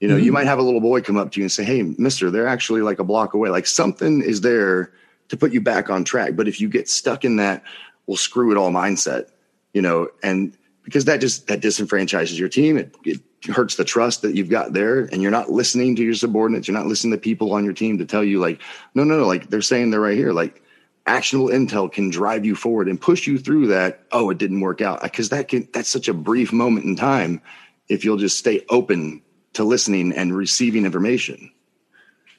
You 0.00 0.08
know, 0.08 0.16
you 0.16 0.30
might 0.30 0.46
have 0.46 0.60
a 0.60 0.62
little 0.62 0.80
boy 0.80 1.00
come 1.00 1.16
up 1.16 1.32
to 1.32 1.40
you 1.40 1.44
and 1.44 1.52
say, 1.52 1.64
"Hey, 1.64 1.82
Mister, 1.82 2.30
they're 2.30 2.46
actually 2.46 2.82
like 2.82 3.00
a 3.00 3.04
block 3.04 3.34
away. 3.34 3.50
Like 3.50 3.66
something 3.66 4.22
is 4.22 4.40
there 4.42 4.92
to 5.28 5.36
put 5.36 5.52
you 5.52 5.60
back 5.60 5.90
on 5.90 6.04
track." 6.04 6.36
But 6.36 6.46
if 6.46 6.60
you 6.60 6.68
get 6.68 6.88
stuck 6.88 7.24
in 7.24 7.36
that, 7.36 7.64
well, 8.06 8.16
screw 8.16 8.52
it 8.52 8.56
all 8.56 8.70
mindset, 8.70 9.30
you 9.72 9.82
know, 9.82 10.08
and 10.22 10.56
because 10.84 11.04
that 11.06 11.20
just 11.20 11.48
that 11.48 11.60
disenfranchises 11.60 12.38
your 12.38 12.48
team. 12.48 12.78
It, 12.78 12.94
it 13.04 13.20
hurts 13.46 13.76
the 13.76 13.84
trust 13.84 14.22
that 14.22 14.34
you've 14.34 14.50
got 14.50 14.72
there, 14.72 15.04
and 15.04 15.22
you're 15.22 15.30
not 15.30 15.50
listening 15.50 15.96
to 15.96 16.02
your 16.02 16.14
subordinates. 16.14 16.68
You're 16.68 16.76
not 16.76 16.86
listening 16.86 17.12
to 17.12 17.18
people 17.18 17.52
on 17.52 17.64
your 17.64 17.74
team 17.74 17.98
to 17.98 18.04
tell 18.04 18.24
you, 18.24 18.40
like, 18.40 18.60
no, 18.94 19.04
no, 19.04 19.18
no, 19.18 19.26
like 19.26 19.50
they're 19.50 19.62
saying 19.62 19.90
they're 19.90 20.00
right 20.00 20.16
here, 20.16 20.32
like. 20.32 20.62
Actionable 21.06 21.48
intel 21.48 21.90
can 21.90 22.10
drive 22.10 22.44
you 22.44 22.54
forward 22.54 22.86
and 22.86 23.00
push 23.00 23.26
you 23.26 23.38
through 23.38 23.68
that. 23.68 24.02
Oh, 24.12 24.28
it 24.28 24.36
didn't 24.36 24.60
work 24.60 24.82
out 24.82 24.98
uh, 24.98 25.04
because 25.04 25.30
that 25.30 25.48
can 25.48 25.66
that's 25.72 25.88
such 25.88 26.06
a 26.06 26.12
brief 26.12 26.52
moment 26.52 26.84
in 26.84 26.96
time. 26.96 27.40
If 27.88 28.04
you'll 28.04 28.18
just 28.18 28.36
stay 28.36 28.62
open 28.68 29.22
to 29.54 29.64
listening 29.64 30.12
and 30.12 30.36
receiving 30.36 30.84
information. 30.84 31.50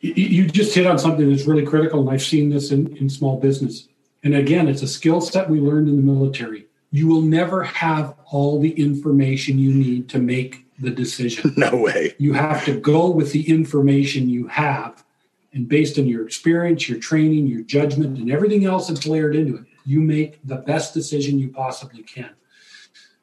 You, 0.02 0.14
you 0.14 0.48
just 0.48 0.76
hit 0.76 0.86
on 0.86 1.00
something 1.00 1.28
that's 1.28 1.48
really 1.48 1.66
critical, 1.66 2.00
and 2.00 2.12
I've 2.12 2.22
seen 2.22 2.52
this 2.52 2.70
in, 2.70 2.96
in 2.98 3.10
small 3.10 3.40
business. 3.40 3.88
And 4.24 4.36
again, 4.36 4.68
it's 4.68 4.84
a 4.84 4.88
skill 4.88 5.20
set 5.20 5.50
we 5.50 5.60
learned 5.60 5.90
in 5.90 5.96
the 5.96 6.04
military. 6.04 6.68
You 6.92 7.08
will 7.08 7.24
never 7.24 7.64
have 7.64 8.14
all 8.26 8.60
the 8.60 8.72
information 8.72 9.58
you 9.58 9.74
need 9.74 10.10
to 10.10 10.20
make 10.20 10.68
the 10.80 10.90
decision. 10.90 11.54
No 11.58 11.76
way. 11.76 12.16
You 12.18 12.34
have 12.34 12.64
to 12.66 12.80
go 12.80 13.10
with 13.10 13.32
the 13.32 13.50
information 13.50 14.30
you 14.30 14.48
have. 14.48 15.04
And 15.52 15.68
based 15.68 15.98
on 15.98 16.08
your 16.08 16.26
experience, 16.26 16.88
your 16.88 17.00
training, 17.00 17.48
your 17.48 17.62
judgment, 17.62 18.18
and 18.18 18.32
everything 18.32 18.66
else 18.66 18.88
that's 18.88 19.06
layered 19.06 19.36
into 19.36 19.56
it, 19.58 19.64
you 19.86 20.00
make 20.00 20.40
the 20.46 20.58
best 20.58 20.94
decision 20.94 21.40
you 21.40 21.50
possibly 21.50 22.04
can. 22.04 22.30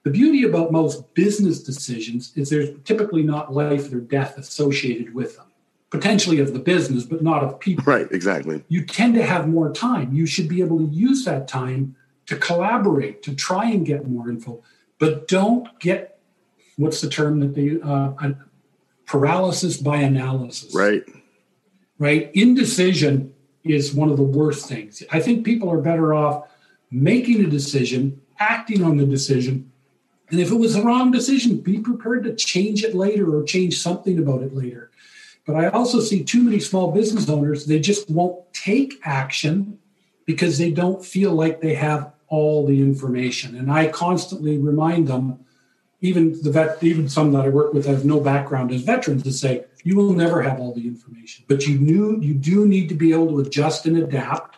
The 0.03 0.11
beauty 0.11 0.45
about 0.45 0.71
most 0.71 1.14
business 1.14 1.62
decisions 1.62 2.33
is 2.37 2.51
there's 2.51 2.71
typically 2.85 3.23
not 3.23 3.53
life 3.53 3.92
or 3.92 4.01
death 4.01 4.38
associated 4.38 5.14
with 5.14 5.37
them, 5.37 5.47
potentially 5.90 6.38
of 6.40 6.53
the 6.53 6.59
business, 6.59 7.05
but 7.05 7.23
not 7.23 7.42
of 7.42 7.59
people. 7.59 7.85
Right, 7.85 8.07
exactly. 8.11 8.62
You 8.69 8.85
tend 8.85 9.14
to 9.14 9.25
have 9.25 9.49
more 9.49 9.73
time. 9.73 10.12
You 10.12 10.27
should 10.27 10.49
be 10.49 10.61
able 10.61 10.79
to 10.79 10.87
use 10.87 11.25
that 11.25 11.49
time 11.49 11.97
to 12.27 12.37
collaborate, 12.37 13.23
to 13.23 13.35
try 13.35 13.71
and 13.71 13.87
get 13.87 14.09
more 14.09 14.29
info, 14.29 14.62
but 14.99 15.29
don't 15.29 15.66
get 15.81 16.16
what's 16.77 17.01
the 17.01 17.09
term 17.09 17.41
that 17.41 17.55
they 17.55 17.79
uh, 17.83 18.12
paralysis 19.07 19.77
by 19.77 19.99
analysis. 19.99 20.75
Right. 20.75 21.03
Right. 21.99 22.31
Indecision 22.35 23.33
is 23.65 23.95
one 23.95 24.11
of 24.11 24.17
the 24.17 24.23
worst 24.23 24.69
things. 24.69 25.03
I 25.11 25.21
think 25.21 25.45
people 25.45 25.71
are 25.71 25.81
better 25.81 26.12
off 26.12 26.49
making 26.91 27.45
a 27.45 27.49
decision, 27.49 28.21
acting 28.39 28.83
on 28.85 28.97
the 28.97 29.07
decision, 29.07 29.73
and 30.31 30.41
if 30.41 30.51
it 30.51 30.57
was 30.57 30.75
the 30.75 30.83
wrong 30.83 31.11
decision, 31.11 31.59
be 31.59 31.79
prepared 31.79 32.25
to 32.25 32.35
change 32.35 32.83
it 32.83 32.95
later 32.95 33.37
or 33.37 33.45
change 33.45 33.79
something 33.79 34.19
about 34.19 34.43
it 34.43 34.55
later. 34.55 34.91
But 35.47 35.55
I 35.55 35.69
also 35.69 36.01
see 36.01 36.25
too 36.25 36.43
many 36.43 36.59
small 36.59 36.91
business 36.91 37.29
owners, 37.29 37.67
they 37.67 37.79
just 37.79 38.11
won't 38.11 38.53
take 38.53 38.95
action 39.05 39.79
because 40.25 40.59
they 40.59 40.73
don't 40.73 41.05
feel 41.05 41.33
like 41.33 41.61
they 41.61 41.75
have 41.75 42.12
all 42.27 42.67
the 42.67 42.81
information. 42.81 43.55
And 43.55 43.71
I 43.71 43.87
constantly 43.87 44.59
remind 44.59 45.07
them, 45.07 45.39
even 46.07 46.40
the 46.42 46.51
vet, 46.51 46.83
even 46.83 47.09
some 47.09 47.33
that 47.33 47.45
I 47.45 47.49
work 47.49 47.73
with 47.73 47.87
have 47.87 48.05
no 48.05 48.21
background 48.21 48.73
as 48.73 48.83
veterans, 48.83 49.23
to 49.25 49.33
say, 49.33 49.64
you 49.85 49.97
will 49.97 50.12
never 50.12 50.42
have 50.42 50.59
all 50.61 50.73
the 50.75 50.87
information. 50.87 51.45
But 51.49 51.66
you 51.66 51.79
knew 51.79 52.21
you 52.21 52.35
do 52.35 52.66
need 52.66 52.88
to 52.88 52.95
be 52.95 53.12
able 53.12 53.29
to 53.29 53.40
adjust 53.40 53.87
and 53.87 53.97
adapt. 53.99 54.57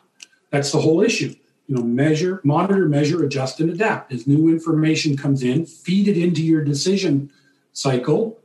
That's 0.50 0.72
the 0.72 0.80
whole 0.80 1.02
issue 1.02 1.34
you 1.68 1.76
know 1.76 1.82
measure 1.82 2.40
monitor 2.42 2.88
measure 2.88 3.22
adjust 3.24 3.60
and 3.60 3.70
adapt 3.70 4.12
as 4.12 4.26
new 4.26 4.48
information 4.48 5.16
comes 5.16 5.42
in 5.42 5.66
feed 5.66 6.08
it 6.08 6.16
into 6.16 6.42
your 6.42 6.64
decision 6.64 7.30
cycle 7.72 8.40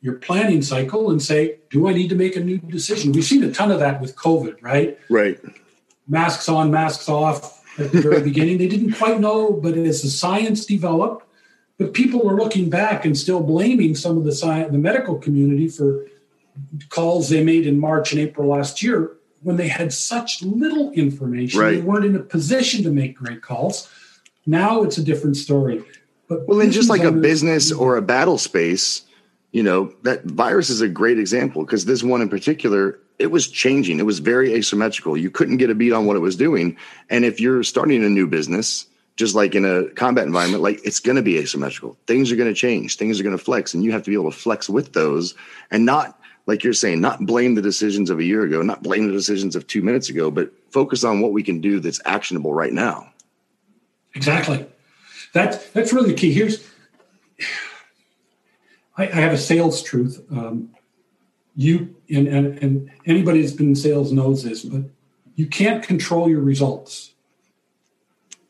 your 0.00 0.14
planning 0.14 0.62
cycle 0.62 1.10
and 1.10 1.20
say 1.20 1.58
do 1.70 1.88
i 1.88 1.92
need 1.92 2.08
to 2.08 2.14
make 2.14 2.36
a 2.36 2.40
new 2.40 2.58
decision 2.58 3.12
we've 3.12 3.24
seen 3.24 3.42
a 3.42 3.52
ton 3.52 3.70
of 3.70 3.80
that 3.80 4.00
with 4.00 4.14
covid 4.16 4.56
right 4.62 4.98
Right. 5.10 5.38
masks 6.06 6.48
on 6.48 6.70
masks 6.70 7.08
off 7.08 7.64
at 7.78 7.92
the 7.92 8.00
very 8.00 8.22
beginning 8.30 8.58
they 8.58 8.68
didn't 8.68 8.92
quite 8.92 9.20
know 9.20 9.52
but 9.52 9.76
as 9.76 10.02
the 10.02 10.08
science 10.10 10.64
developed 10.64 11.26
but 11.78 11.94
people 11.94 12.28
are 12.28 12.36
looking 12.36 12.68
back 12.68 13.04
and 13.04 13.16
still 13.16 13.40
blaming 13.40 13.94
some 13.94 14.18
of 14.18 14.24
the 14.24 14.32
science 14.32 14.72
the 14.72 14.78
medical 14.78 15.16
community 15.16 15.68
for 15.68 16.06
calls 16.88 17.28
they 17.28 17.44
made 17.44 17.66
in 17.66 17.78
march 17.78 18.12
and 18.12 18.20
april 18.20 18.48
last 18.48 18.82
year 18.82 19.12
when 19.42 19.56
they 19.56 19.68
had 19.68 19.92
such 19.92 20.42
little 20.42 20.90
information, 20.92 21.60
Right. 21.60 21.76
they 21.76 21.80
weren't 21.80 22.04
in 22.04 22.16
a 22.16 22.20
position 22.20 22.82
to 22.84 22.90
make 22.90 23.16
great 23.16 23.42
calls. 23.42 23.88
Now 24.46 24.82
it's 24.82 24.98
a 24.98 25.02
different 25.02 25.36
story. 25.36 25.82
But 26.28 26.46
Well, 26.46 26.60
in 26.60 26.70
just 26.70 26.90
like 26.90 27.04
a 27.04 27.12
business 27.12 27.72
or 27.72 27.96
a 27.96 28.02
battle 28.02 28.38
space, 28.38 29.02
you 29.52 29.62
know, 29.62 29.92
that 30.02 30.24
virus 30.24 30.68
is 30.68 30.80
a 30.80 30.88
great 30.88 31.18
example 31.18 31.64
because 31.64 31.86
this 31.86 32.02
one 32.02 32.20
in 32.20 32.28
particular, 32.28 32.98
it 33.18 33.30
was 33.30 33.48
changing. 33.48 33.98
It 33.98 34.06
was 34.06 34.18
very 34.18 34.52
asymmetrical. 34.52 35.16
You 35.16 35.30
couldn't 35.30 35.56
get 35.56 35.70
a 35.70 35.74
beat 35.74 35.92
on 35.92 36.06
what 36.06 36.16
it 36.16 36.20
was 36.20 36.36
doing. 36.36 36.76
And 37.08 37.24
if 37.24 37.40
you're 37.40 37.62
starting 37.62 38.04
a 38.04 38.08
new 38.08 38.26
business, 38.26 38.86
just 39.18 39.34
like 39.34 39.56
in 39.56 39.64
a 39.64 39.90
combat 39.94 40.26
environment, 40.26 40.62
like 40.62 40.80
it's 40.84 41.00
going 41.00 41.16
to 41.16 41.22
be 41.22 41.38
asymmetrical. 41.38 41.98
Things 42.06 42.30
are 42.30 42.36
going 42.36 42.48
to 42.48 42.54
change. 42.54 42.96
Things 42.96 43.18
are 43.18 43.24
going 43.24 43.36
to 43.36 43.44
flex, 43.44 43.74
and 43.74 43.82
you 43.82 43.90
have 43.90 44.04
to 44.04 44.10
be 44.10 44.14
able 44.14 44.30
to 44.30 44.36
flex 44.36 44.70
with 44.70 44.92
those 44.92 45.34
and 45.72 45.84
not, 45.84 46.20
like 46.46 46.62
you're 46.62 46.72
saying, 46.72 47.00
not 47.00 47.26
blame 47.26 47.56
the 47.56 47.60
decisions 47.60 48.10
of 48.10 48.20
a 48.20 48.24
year 48.24 48.44
ago, 48.44 48.62
not 48.62 48.84
blame 48.84 49.08
the 49.08 49.12
decisions 49.12 49.56
of 49.56 49.66
two 49.66 49.82
minutes 49.82 50.08
ago, 50.08 50.30
but 50.30 50.52
focus 50.70 51.02
on 51.02 51.20
what 51.20 51.32
we 51.32 51.42
can 51.42 51.60
do 51.60 51.80
that's 51.80 52.00
actionable 52.04 52.54
right 52.54 52.72
now. 52.72 53.12
Exactly. 54.14 54.64
That's 55.34 55.68
that's 55.70 55.92
really 55.92 56.12
the 56.12 56.16
key. 56.16 56.32
Here's 56.32 56.66
I, 58.96 59.08
I 59.08 59.20
have 59.20 59.32
a 59.32 59.38
sales 59.38 59.82
truth. 59.82 60.24
Um, 60.30 60.70
you 61.56 61.96
and, 62.08 62.28
and 62.28 62.62
and 62.62 62.90
anybody 63.04 63.42
that's 63.42 63.52
been 63.52 63.70
in 63.70 63.74
sales 63.74 64.12
knows 64.12 64.44
this, 64.44 64.64
but 64.64 64.82
you 65.34 65.48
can't 65.48 65.82
control 65.82 66.30
your 66.30 66.40
results. 66.40 67.14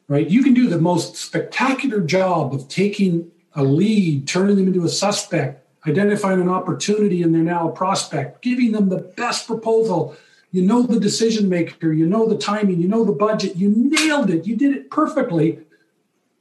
Right? 0.08 0.28
You 0.28 0.42
can 0.42 0.54
do 0.54 0.68
the 0.68 0.80
most 0.80 1.16
spectacular 1.16 2.00
job 2.00 2.54
of 2.54 2.66
taking 2.68 3.30
a 3.54 3.62
lead, 3.62 4.26
turning 4.26 4.56
them 4.56 4.66
into 4.66 4.84
a 4.84 4.88
suspect, 4.88 5.66
identifying 5.86 6.40
an 6.40 6.48
opportunity, 6.48 7.22
and 7.22 7.34
they're 7.34 7.42
now 7.42 7.68
a 7.68 7.72
prospect, 7.72 8.40
giving 8.42 8.72
them 8.72 8.88
the 8.88 8.98
best 8.98 9.46
proposal. 9.46 10.16
You 10.50 10.62
know 10.62 10.82
the 10.82 10.98
decision 10.98 11.50
maker, 11.50 11.92
you 11.92 12.06
know 12.06 12.26
the 12.26 12.38
timing, 12.38 12.80
you 12.80 12.88
know 12.88 13.04
the 13.04 13.12
budget, 13.12 13.56
you 13.56 13.70
nailed 13.76 14.30
it, 14.30 14.46
you 14.46 14.56
did 14.56 14.74
it 14.74 14.90
perfectly, 14.90 15.58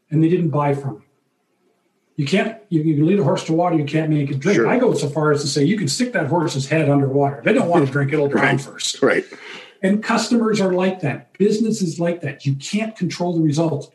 and 0.10 0.24
they 0.24 0.30
didn't 0.30 0.50
buy 0.50 0.74
from 0.74 0.94
you. 0.96 1.02
You 2.16 2.26
can't, 2.26 2.58
you, 2.70 2.82
you 2.82 2.96
can 2.96 3.06
lead 3.06 3.20
a 3.20 3.24
horse 3.24 3.44
to 3.44 3.54
water, 3.54 3.76
you 3.76 3.84
can't 3.86 4.10
make 4.10 4.32
it 4.32 4.40
drink. 4.40 4.56
Sure. 4.56 4.68
I 4.68 4.80
go 4.80 4.94
so 4.94 5.10
far 5.10 5.34
as 5.34 5.42
to 5.42 5.48
say 5.48 5.66
you 5.66 5.78
can 5.78 5.88
stick 5.90 6.14
that 6.14 6.28
horse's 6.28 6.68
head 6.68 6.90
underwater. 6.90 7.40
If 7.40 7.44
they 7.44 7.54
don't 7.54 7.68
want 7.68 7.86
to 7.86 7.92
drink, 7.98 8.14
it'll 8.14 8.30
drown 8.30 8.56
Right. 8.56 8.62
first. 8.62 9.02
Right. 9.04 9.26
And 9.82 10.04
customers 10.04 10.60
are 10.60 10.74
like 10.74 11.02
that. 11.02 11.38
Businesses 11.38 12.00
like 12.00 12.22
that. 12.22 12.46
You 12.46 12.56
can't 12.56 12.96
control 12.96 13.34
the 13.34 13.42
results. 13.42 13.90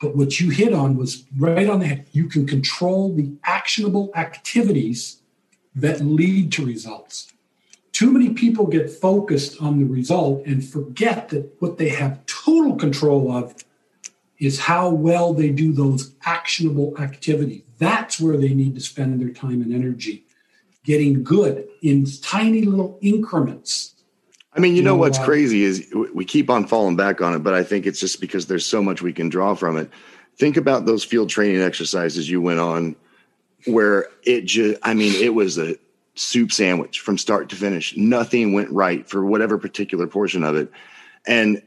But 0.00 0.16
what 0.16 0.38
you 0.40 0.50
hit 0.50 0.72
on 0.72 0.96
was 0.96 1.24
right 1.36 1.68
on 1.68 1.80
the 1.80 1.86
head. 1.86 2.06
You 2.12 2.28
can 2.28 2.46
control 2.46 3.14
the 3.14 3.32
actionable 3.44 4.12
activities 4.14 5.20
that 5.74 6.00
lead 6.00 6.52
to 6.52 6.64
results. 6.64 7.32
Too 7.92 8.12
many 8.12 8.30
people 8.30 8.66
get 8.66 8.90
focused 8.90 9.60
on 9.60 9.78
the 9.78 9.84
result 9.84 10.46
and 10.46 10.64
forget 10.64 11.30
that 11.30 11.52
what 11.58 11.78
they 11.78 11.88
have 11.88 12.24
total 12.26 12.76
control 12.76 13.32
of 13.32 13.54
is 14.38 14.60
how 14.60 14.88
well 14.88 15.34
they 15.34 15.50
do 15.50 15.72
those 15.72 16.14
actionable 16.24 16.94
activities. 16.98 17.62
That's 17.78 18.20
where 18.20 18.36
they 18.36 18.54
need 18.54 18.76
to 18.76 18.80
spend 18.80 19.20
their 19.20 19.30
time 19.30 19.62
and 19.62 19.74
energy 19.74 20.24
getting 20.84 21.22
good 21.22 21.68
in 21.82 22.06
tiny 22.22 22.62
little 22.62 22.98
increments. 23.02 23.94
I 24.58 24.60
mean, 24.60 24.72
you, 24.72 24.78
You 24.78 24.82
know, 24.82 24.94
know, 24.94 24.96
what's 24.96 25.18
crazy 25.20 25.62
is 25.62 25.88
we 26.12 26.24
keep 26.24 26.50
on 26.50 26.66
falling 26.66 26.96
back 26.96 27.20
on 27.20 27.32
it, 27.34 27.38
but 27.38 27.54
I 27.54 27.62
think 27.62 27.86
it's 27.86 28.00
just 28.00 28.20
because 28.20 28.46
there's 28.46 28.66
so 28.66 28.82
much 28.82 29.00
we 29.00 29.12
can 29.12 29.28
draw 29.28 29.54
from 29.54 29.78
it. 29.78 29.88
Think 30.36 30.56
about 30.56 30.84
those 30.84 31.04
field 31.04 31.28
training 31.28 31.62
exercises 31.62 32.28
you 32.28 32.40
went 32.40 32.58
on 32.58 32.96
where 33.66 34.08
it 34.24 34.46
just, 34.46 34.80
I 34.82 34.94
mean, 34.94 35.14
it 35.22 35.32
was 35.34 35.58
a 35.58 35.76
soup 36.16 36.50
sandwich 36.50 37.00
from 37.00 37.18
start 37.18 37.50
to 37.50 37.56
finish. 37.56 37.96
Nothing 37.96 38.52
went 38.52 38.70
right 38.70 39.08
for 39.08 39.24
whatever 39.24 39.58
particular 39.58 40.08
portion 40.08 40.42
of 40.42 40.56
it. 40.56 40.70
And 41.26 41.62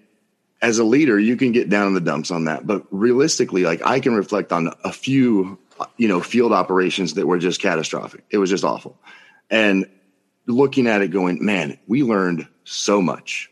as 0.61 0.77
a 0.77 0.83
leader, 0.83 1.17
you 1.17 1.37
can 1.37 1.53
get 1.53 1.69
down 1.69 1.87
in 1.87 1.93
the 1.93 2.01
dumps 2.01 2.29
on 2.29 2.45
that. 2.45 2.67
But 2.67 2.85
realistically, 2.91 3.63
like 3.63 3.81
I 3.85 4.01
can 4.01 4.13
reflect 4.13 4.51
on 4.51 4.73
a 4.83 4.91
few, 4.91 5.57
you 5.97 6.07
know, 6.07 6.19
field 6.19 6.51
operations 6.51 7.13
that 7.13 7.25
were 7.25 7.39
just 7.39 7.61
catastrophic. 7.61 8.25
It 8.29 8.37
was 8.37 8.49
just 8.49 8.63
awful. 8.63 8.97
And 9.49 9.85
looking 10.45 10.87
at 10.87 11.01
it 11.01 11.09
going, 11.09 11.43
man, 11.43 11.79
we 11.87 12.03
learned 12.03 12.47
so 12.63 13.01
much 13.01 13.49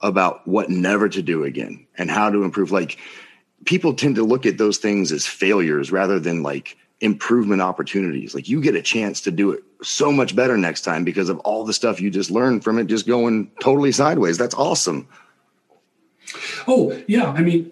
about 0.00 0.46
what 0.46 0.68
never 0.70 1.08
to 1.08 1.22
do 1.22 1.44
again 1.44 1.86
and 1.96 2.10
how 2.10 2.30
to 2.30 2.42
improve. 2.42 2.70
Like 2.70 2.98
people 3.64 3.94
tend 3.94 4.16
to 4.16 4.24
look 4.24 4.46
at 4.46 4.58
those 4.58 4.78
things 4.78 5.12
as 5.12 5.26
failures 5.26 5.90
rather 5.90 6.20
than 6.20 6.42
like 6.42 6.76
improvement 7.00 7.62
opportunities. 7.62 8.34
Like 8.34 8.48
you 8.48 8.60
get 8.60 8.74
a 8.74 8.82
chance 8.82 9.20
to 9.22 9.30
do 9.30 9.50
it 9.50 9.62
so 9.82 10.12
much 10.12 10.36
better 10.36 10.56
next 10.56 10.82
time 10.82 11.04
because 11.04 11.28
of 11.28 11.38
all 11.40 11.64
the 11.64 11.72
stuff 11.72 12.00
you 12.00 12.10
just 12.10 12.30
learned 12.30 12.64
from 12.64 12.78
it 12.78 12.86
just 12.86 13.06
going 13.06 13.50
totally 13.60 13.92
sideways. 13.92 14.38
That's 14.38 14.54
awesome. 14.54 15.08
Oh, 16.66 16.98
yeah. 17.06 17.30
I 17.30 17.42
mean, 17.42 17.70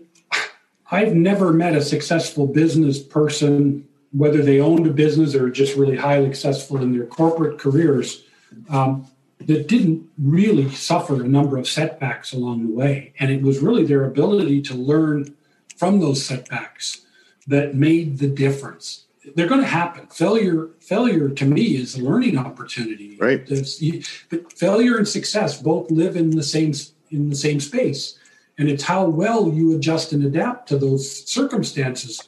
I've 0.91 1.15
never 1.15 1.53
met 1.53 1.75
a 1.75 1.83
successful 1.83 2.47
business 2.47 3.03
person, 3.03 3.89
whether 4.13 4.43
they 4.43 4.61
owned 4.61 4.87
a 4.87 4.93
business 4.93 5.35
or 5.35 5.49
just 5.51 5.77
really 5.77 5.97
highly 5.97 6.27
successful 6.27 6.77
in 6.83 6.93
their 6.93 7.07
corporate 7.07 7.59
careers, 7.59 8.25
um, 8.69 9.07
that 9.47 9.69
didn't 9.69 10.09
really 10.19 10.71
suffer 10.71 11.23
a 11.23 11.29
number 11.29 11.57
of 11.57 11.69
setbacks 11.69 12.33
along 12.33 12.67
the 12.67 12.73
way. 12.73 13.13
And 13.19 13.31
it 13.31 13.43
was 13.43 13.61
really 13.61 13.85
their 13.85 14.05
ability 14.05 14.63
to 14.63 14.75
learn 14.75 15.35
from 15.77 16.01
those 16.01 16.25
setbacks 16.25 17.05
that 17.47 17.75
made 17.75 18.19
the 18.19 18.29
difference. 18.29 19.07
They're 19.35 19.49
going 19.49 19.61
to 19.61 19.67
happen. 19.67 20.07
Failure, 20.09 20.71
failure 20.81 21.29
to 21.29 21.45
me 21.45 21.77
is 21.77 21.97
a 21.97 22.03
learning 22.03 22.37
opportunity. 22.39 23.17
Right. 23.19 23.49
You- 23.81 24.03
but 24.31 24.53
failure 24.53 24.97
and 24.97 25.07
success 25.07 25.61
both 25.61 25.91
live 25.91 26.17
in 26.17 26.31
the 26.31 26.43
same 26.43 26.73
in 27.11 27.29
the 27.29 27.37
same 27.37 27.61
space, 27.61 28.19
and 28.57 28.71
it's 28.71 28.85
how 28.85 29.05
well 29.07 29.53
you 29.53 29.77
adjust 29.77 30.15
and 30.15 30.25
adapt 30.25 30.67
to 30.69 30.79
those 30.79 31.29
circumstances 31.29 32.27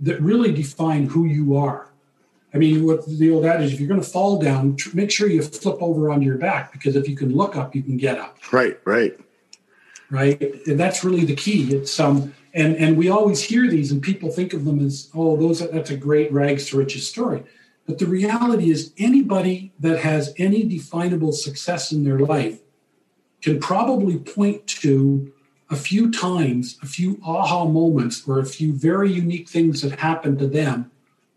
that 0.00 0.20
really 0.20 0.52
define 0.52 1.06
who 1.06 1.24
you 1.24 1.56
are. 1.56 1.87
I 2.54 2.58
mean, 2.58 2.86
what 2.86 3.06
the 3.06 3.30
old 3.30 3.44
adage: 3.44 3.74
if 3.74 3.80
you're 3.80 3.88
going 3.88 4.00
to 4.00 4.08
fall 4.08 4.38
down, 4.38 4.76
tr- 4.76 4.96
make 4.96 5.10
sure 5.10 5.28
you 5.28 5.42
flip 5.42 5.76
over 5.80 6.10
onto 6.10 6.24
your 6.24 6.38
back 6.38 6.72
because 6.72 6.96
if 6.96 7.08
you 7.08 7.16
can 7.16 7.34
look 7.34 7.56
up, 7.56 7.74
you 7.74 7.82
can 7.82 7.96
get 7.96 8.18
up. 8.18 8.38
Right, 8.52 8.78
right. 8.84 9.18
right? 10.10 10.40
And 10.66 10.80
that's 10.80 11.04
really 11.04 11.24
the 11.24 11.34
key. 11.34 11.74
It's 11.74 11.98
um, 12.00 12.34
and 12.54 12.74
and 12.76 12.96
we 12.96 13.10
always 13.10 13.42
hear 13.42 13.68
these, 13.68 13.92
and 13.92 14.02
people 14.02 14.30
think 14.30 14.54
of 14.54 14.64
them 14.64 14.84
as, 14.84 15.10
oh, 15.14 15.36
those 15.36 15.60
are, 15.60 15.68
that's 15.68 15.90
a 15.90 15.96
great 15.96 16.32
rags 16.32 16.70
to 16.70 16.78
riches 16.78 17.08
story. 17.08 17.44
But 17.86 17.98
the 17.98 18.06
reality 18.06 18.70
is, 18.70 18.92
anybody 18.98 19.72
that 19.80 20.00
has 20.00 20.34
any 20.38 20.62
definable 20.64 21.32
success 21.32 21.92
in 21.92 22.04
their 22.04 22.18
life 22.18 22.60
can 23.42 23.60
probably 23.60 24.18
point 24.18 24.66
to 24.66 25.32
a 25.70 25.76
few 25.76 26.10
times, 26.10 26.78
a 26.82 26.86
few 26.86 27.20
aha 27.24 27.66
moments, 27.66 28.26
or 28.26 28.38
a 28.38 28.46
few 28.46 28.72
very 28.72 29.12
unique 29.12 29.48
things 29.48 29.82
that 29.82 29.98
happened 29.98 30.38
to 30.38 30.46
them 30.46 30.90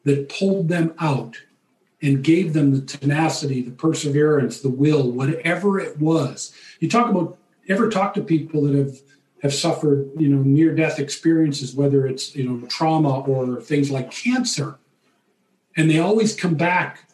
that 0.03 0.29
pulled 0.29 0.67
them 0.67 0.93
out 0.99 1.37
and 2.01 2.23
gave 2.23 2.53
them 2.53 2.71
the 2.71 2.81
tenacity, 2.81 3.61
the 3.61 3.71
perseverance, 3.71 4.61
the 4.61 4.69
will, 4.69 5.11
whatever 5.11 5.79
it 5.79 5.99
was. 5.99 6.53
You 6.79 6.89
talk 6.89 7.09
about 7.09 7.37
ever 7.69 7.89
talk 7.89 8.13
to 8.15 8.21
people 8.21 8.63
that 8.63 8.75
have 8.75 8.99
have 9.43 9.53
suffered, 9.53 10.09
you 10.17 10.29
know, 10.29 10.41
near 10.43 10.75
death 10.75 10.99
experiences, 10.99 11.75
whether 11.75 12.07
it's 12.07 12.35
you 12.35 12.47
know 12.47 12.65
trauma 12.67 13.21
or 13.21 13.61
things 13.61 13.91
like 13.91 14.11
cancer, 14.11 14.79
and 15.77 15.89
they 15.89 15.99
always 15.99 16.35
come 16.35 16.55
back 16.55 17.07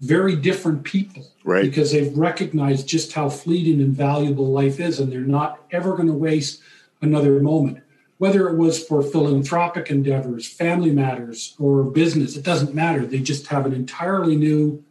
very 0.00 0.34
different 0.34 0.82
people, 0.84 1.30
Right. 1.44 1.64
Because 1.64 1.92
they've 1.92 2.16
recognized 2.16 2.86
just 2.86 3.12
how 3.12 3.28
fleeting 3.28 3.80
and 3.80 3.94
valuable 3.94 4.50
life 4.50 4.78
is, 4.78 5.00
and 5.00 5.10
they're 5.10 5.20
not 5.20 5.64
ever 5.70 5.96
going 5.96 6.08
to 6.08 6.14
waste 6.14 6.60
another 7.00 7.40
moment. 7.40 7.82
Whether 8.20 8.50
it 8.50 8.56
was 8.58 8.84
for 8.84 9.02
philanthropic 9.02 9.90
endeavors, 9.90 10.46
family 10.46 10.90
matters, 10.92 11.56
or 11.58 11.84
business, 11.84 12.36
it 12.36 12.44
doesn't 12.44 12.74
matter. 12.74 13.06
They 13.06 13.18
just 13.18 13.46
have 13.46 13.64
an 13.64 13.72
entirely 13.72 14.36
new 14.36 14.84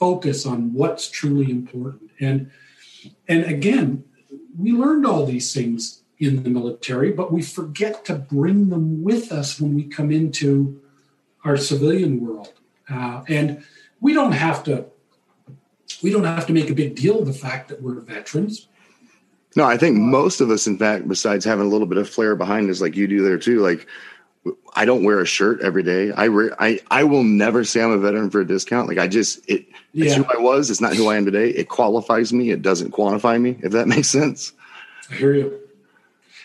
focus 0.00 0.44
on 0.44 0.72
what's 0.72 1.08
truly 1.08 1.48
important. 1.48 2.10
And 2.18 2.50
and 3.28 3.44
again, 3.44 4.02
we 4.58 4.72
learned 4.72 5.06
all 5.06 5.24
these 5.24 5.54
things 5.54 6.02
in 6.18 6.42
the 6.42 6.50
military, 6.50 7.12
but 7.12 7.32
we 7.32 7.40
forget 7.40 8.04
to 8.06 8.16
bring 8.16 8.68
them 8.70 9.04
with 9.04 9.30
us 9.30 9.60
when 9.60 9.76
we 9.76 9.84
come 9.84 10.10
into 10.10 10.82
our 11.44 11.56
civilian 11.56 12.20
world. 12.20 12.52
Uh, 12.90 13.22
and 13.28 13.62
we 14.00 14.12
don't 14.12 14.32
have 14.32 14.64
to 14.64 14.86
we 16.02 16.10
don't 16.10 16.24
have 16.24 16.48
to 16.48 16.52
make 16.52 16.68
a 16.68 16.74
big 16.74 16.96
deal 16.96 17.20
of 17.20 17.26
the 17.26 17.32
fact 17.32 17.68
that 17.68 17.80
we're 17.80 18.00
veterans. 18.00 18.66
No, 19.56 19.64
I 19.64 19.76
think 19.76 19.96
most 19.96 20.40
of 20.40 20.50
us, 20.50 20.66
in 20.66 20.78
fact, 20.78 21.06
besides 21.08 21.44
having 21.44 21.66
a 21.66 21.68
little 21.68 21.86
bit 21.86 21.98
of 21.98 22.08
flair 22.08 22.34
behind 22.34 22.70
us, 22.70 22.80
like 22.80 22.96
you 22.96 23.06
do 23.06 23.22
there 23.22 23.38
too, 23.38 23.60
like 23.60 23.86
I 24.74 24.84
don't 24.84 25.04
wear 25.04 25.20
a 25.20 25.26
shirt 25.26 25.60
every 25.60 25.82
day. 25.82 26.10
I 26.12 26.24
re- 26.24 26.52
I 26.58 26.80
I 26.90 27.04
will 27.04 27.22
never 27.22 27.62
say 27.64 27.82
I'm 27.82 27.90
a 27.90 27.98
veteran 27.98 28.30
for 28.30 28.40
a 28.40 28.46
discount. 28.46 28.88
Like 28.88 28.98
I 28.98 29.08
just 29.08 29.38
it 29.48 29.66
it's 29.94 30.16
Yeah. 30.16 30.22
who 30.22 30.24
I 30.24 30.40
was. 30.40 30.70
It's 30.70 30.80
not 30.80 30.96
who 30.96 31.08
I 31.08 31.16
am 31.16 31.24
today. 31.24 31.50
It 31.50 31.68
qualifies 31.68 32.32
me. 32.32 32.50
It 32.50 32.62
doesn't 32.62 32.92
quantify 32.92 33.40
me. 33.40 33.58
If 33.62 33.72
that 33.72 33.88
makes 33.94 34.08
sense. 34.08 34.52
I 35.10 35.14
hear 35.16 35.34
you. 35.34 35.58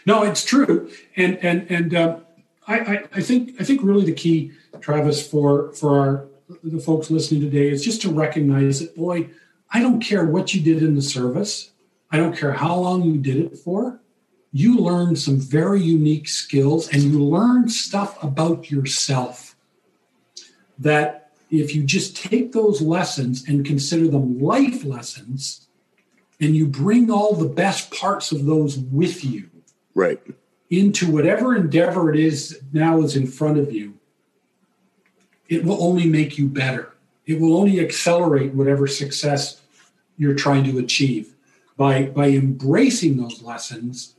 No, 0.06 0.24
it's 0.24 0.46
true, 0.46 0.90
and 1.18 1.38
and 1.44 1.70
and 1.70 1.94
um, 1.96 2.22
I, 2.68 2.80
I 2.80 3.04
I 3.16 3.22
think 3.22 3.56
I 3.60 3.64
think 3.64 3.82
really 3.84 4.06
the 4.06 4.14
key, 4.14 4.52
Travis, 4.80 5.26
for 5.26 5.72
for 5.74 6.00
our 6.00 6.26
the 6.64 6.80
folks 6.80 7.10
listening 7.12 7.42
today 7.42 7.70
is 7.70 7.84
just 7.84 8.02
to 8.04 8.10
recognize 8.10 8.80
that 8.80 8.96
boy, 8.96 9.30
I 9.72 9.82
don't 9.82 10.00
care 10.02 10.24
what 10.26 10.54
you 10.54 10.62
did 10.62 10.82
in 10.82 10.96
the 10.96 11.02
service, 11.02 11.72
I 12.12 12.18
don't 12.18 12.38
care 12.38 12.54
how 12.54 12.76
long 12.76 13.04
you 13.04 13.18
did 13.18 13.38
it 13.38 13.58
for, 13.58 14.00
you 14.54 14.78
learned 14.78 15.20
some 15.20 15.40
very 15.40 15.82
unique 15.82 16.28
skills, 16.30 16.90
and 16.90 17.04
you 17.04 17.24
learned 17.24 17.72
stuff 17.72 18.22
about 18.24 18.72
yourself 18.72 19.56
that 20.80 21.32
if 21.50 21.76
you 21.76 21.84
just 21.84 22.16
take 22.16 22.52
those 22.52 22.82
lessons 22.82 23.48
and 23.48 23.66
consider 23.66 24.08
them 24.08 24.40
life 24.40 24.84
lessons 24.84 25.68
and 26.40 26.56
you 26.56 26.68
bring 26.68 27.10
all 27.10 27.34
the 27.36 27.48
best 27.48 27.92
parts 27.92 28.32
of 28.32 28.46
those 28.46 28.78
with 28.78 29.24
you 29.26 29.50
Right. 29.96 30.22
into 30.70 31.12
whatever 31.12 31.56
endeavor 31.56 32.14
it 32.14 32.20
is 32.20 32.62
now 32.74 33.02
is 33.02 33.16
in 33.16 33.26
front 33.26 33.58
of 33.58 33.72
you, 33.72 33.96
it 35.50 35.64
will 35.64 35.82
only 35.82 36.06
make 36.06 36.38
you 36.38 36.48
better. 36.48 36.94
It 37.26 37.40
will 37.40 37.58
only 37.58 37.80
accelerate 37.80 38.54
whatever 38.54 38.86
success 38.86 39.62
you're 40.18 40.36
trying 40.36 40.64
to 40.66 40.80
achieve 40.80 41.34
by, 41.78 42.08
by 42.08 42.30
embracing 42.30 43.18
those 43.18 43.42
lessons 43.42 44.16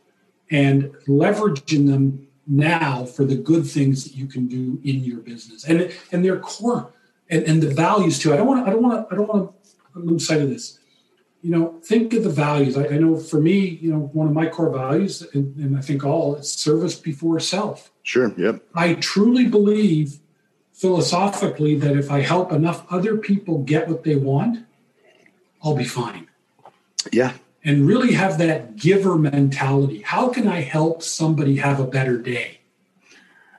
and 0.50 0.84
leveraging 1.06 1.86
them 1.86 2.26
now 2.46 3.04
for 3.04 3.24
the 3.24 3.36
good 3.36 3.66
things 3.66 4.04
that 4.04 4.14
you 4.14 4.26
can 4.26 4.46
do 4.46 4.80
in 4.82 5.04
your 5.04 5.18
business 5.18 5.64
and 5.64 5.92
and 6.12 6.24
their 6.24 6.38
core 6.38 6.94
and, 7.28 7.42
and 7.42 7.62
the 7.62 7.68
values 7.68 8.18
too. 8.18 8.32
I 8.32 8.38
don't 8.38 8.46
want 8.46 8.64
to 8.64 8.70
I 8.70 8.72
don't 8.72 8.82
want 8.82 9.06
to 9.06 9.14
I 9.14 9.18
don't 9.18 9.28
want 9.28 9.52
to 9.92 10.00
lose 10.00 10.26
sight 10.26 10.40
of 10.40 10.48
this 10.48 10.78
you 11.42 11.50
know, 11.50 11.78
think 11.84 12.12
of 12.14 12.24
the 12.24 12.30
values. 12.30 12.76
I, 12.76 12.86
I 12.86 12.98
know 12.98 13.16
for 13.16 13.40
me, 13.40 13.78
you 13.80 13.92
know, 13.92 14.10
one 14.12 14.26
of 14.26 14.32
my 14.32 14.48
core 14.48 14.70
values, 14.70 15.26
and, 15.34 15.54
and 15.56 15.76
I 15.76 15.80
think 15.80 16.04
all, 16.04 16.36
is 16.36 16.52
service 16.52 16.96
before 16.96 17.38
self. 17.38 17.92
Sure. 18.02 18.34
Yep. 18.36 18.62
I 18.74 18.94
truly 18.94 19.46
believe 19.46 20.18
philosophically 20.72 21.76
that 21.76 21.96
if 21.96 22.10
I 22.10 22.20
help 22.20 22.52
enough 22.52 22.84
other 22.90 23.16
people 23.16 23.58
get 23.58 23.88
what 23.88 24.04
they 24.04 24.16
want, 24.16 24.66
I'll 25.62 25.76
be 25.76 25.84
fine. 25.84 26.28
Yeah. 27.12 27.34
And 27.68 27.86
really 27.86 28.14
have 28.14 28.38
that 28.38 28.76
giver 28.76 29.18
mentality. 29.18 30.00
How 30.00 30.30
can 30.30 30.48
I 30.48 30.62
help 30.62 31.02
somebody 31.02 31.56
have 31.56 31.80
a 31.80 31.86
better 31.86 32.16
day? 32.16 32.60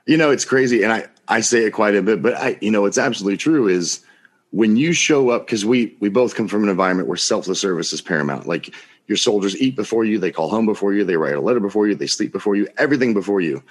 You 0.04 0.16
know, 0.16 0.32
it's 0.32 0.44
crazy, 0.44 0.82
and 0.82 0.92
I 0.92 1.06
I 1.28 1.42
say 1.42 1.64
it 1.64 1.70
quite 1.70 1.94
a 1.94 2.02
bit, 2.02 2.20
but 2.20 2.34
I 2.34 2.58
you 2.60 2.72
know 2.72 2.86
it's 2.86 2.98
absolutely 2.98 3.36
true. 3.36 3.68
Is 3.68 4.04
when 4.50 4.76
you 4.76 4.92
show 4.94 5.30
up 5.30 5.46
because 5.46 5.64
we 5.64 5.96
we 6.00 6.08
both 6.08 6.34
come 6.34 6.48
from 6.48 6.64
an 6.64 6.68
environment 6.68 7.06
where 7.06 7.16
selfless 7.16 7.60
service 7.60 7.92
is 7.92 8.00
paramount. 8.00 8.48
Like 8.48 8.74
your 9.06 9.16
soldiers 9.16 9.56
eat 9.60 9.76
before 9.76 10.04
you, 10.04 10.18
they 10.18 10.32
call 10.32 10.50
home 10.50 10.66
before 10.66 10.92
you, 10.92 11.04
they 11.04 11.16
write 11.16 11.36
a 11.36 11.40
letter 11.40 11.60
before 11.60 11.86
you, 11.86 11.94
they 11.94 12.08
sleep 12.08 12.32
before 12.32 12.56
you, 12.56 12.66
everything 12.78 13.14
before 13.14 13.40
you. 13.40 13.62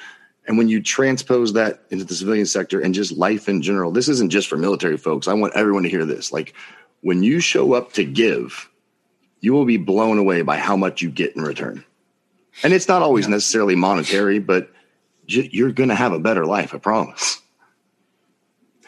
And 0.47 0.57
when 0.57 0.69
you 0.69 0.81
transpose 0.81 1.51
that 1.51 1.83
into 1.89 2.05
the 2.05 2.15
civilian 2.15 2.45
sector 2.45 2.79
and 2.79 2.93
just 2.93 3.11
life 3.11 3.49
in 3.49 3.61
general, 3.61 3.91
this 3.91 4.07
isn't 4.07 4.29
just 4.29 4.47
for 4.47 4.57
military 4.57 4.97
folks. 4.97 5.27
I 5.27 5.33
want 5.33 5.53
everyone 5.53 5.83
to 5.83 5.89
hear 5.89 6.05
this. 6.05 6.31
Like 6.31 6.53
when 7.01 7.23
you 7.23 7.41
show 7.41 7.73
up 7.73 7.91
to 7.93 8.05
give, 8.05 8.69
you 9.41 9.53
will 9.53 9.65
be 9.65 9.77
blown 9.77 10.17
away 10.17 10.41
by 10.41 10.57
how 10.57 10.75
much 10.75 11.01
you 11.01 11.09
get 11.09 11.35
in 11.35 11.41
return. 11.41 11.83
And 12.63 12.73
it's 12.73 12.87
not 12.87 13.01
always 13.01 13.27
necessarily 13.27 13.75
monetary, 13.75 14.39
but 14.39 14.69
you're 15.25 15.71
going 15.71 15.89
to 15.89 15.95
have 15.95 16.11
a 16.11 16.19
better 16.19 16.45
life. 16.45 16.73
I 16.73 16.77
promise. 16.77 17.41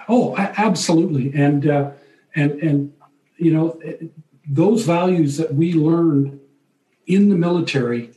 Oh, 0.09 0.35
absolutely. 0.37 1.31
And 1.33 1.67
uh, 1.67 1.91
and 2.35 2.51
and 2.61 2.93
you 3.37 3.53
know 3.53 3.79
those 4.47 4.83
values 4.83 5.37
that 5.37 5.53
we 5.53 5.73
learned 5.73 6.39
in 7.07 7.29
the 7.29 7.35
military, 7.35 8.11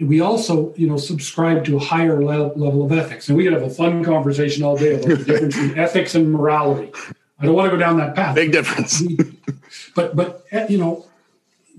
we 0.00 0.20
also 0.20 0.72
you 0.76 0.86
know 0.86 0.96
subscribe 0.96 1.64
to 1.66 1.76
a 1.76 1.80
higher 1.80 2.22
level 2.22 2.84
of 2.84 2.92
ethics. 2.92 3.28
And 3.28 3.36
we 3.36 3.44
could 3.44 3.52
have 3.52 3.62
a 3.62 3.70
fun 3.70 4.04
conversation 4.04 4.62
all 4.62 4.76
day 4.76 4.94
about 4.94 5.18
the 5.18 5.24
difference 5.24 5.56
between 5.56 5.78
ethics 5.78 6.14
and 6.14 6.32
morality. 6.32 6.92
I 7.40 7.44
don't 7.44 7.54
want 7.54 7.66
to 7.66 7.76
go 7.76 7.78
down 7.78 7.98
that 7.98 8.14
path. 8.14 8.34
Big 8.34 8.52
difference. 8.52 9.02
But 9.94 10.16
but 10.16 10.44
uh, 10.52 10.66
you 10.68 10.78
know 10.78 11.07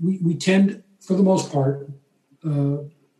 we, 0.02 0.18
we 0.18 0.34
tend 0.34 0.82
for 1.00 1.14
the 1.14 1.22
most 1.22 1.52
part 1.52 1.88
uh, 2.44 2.78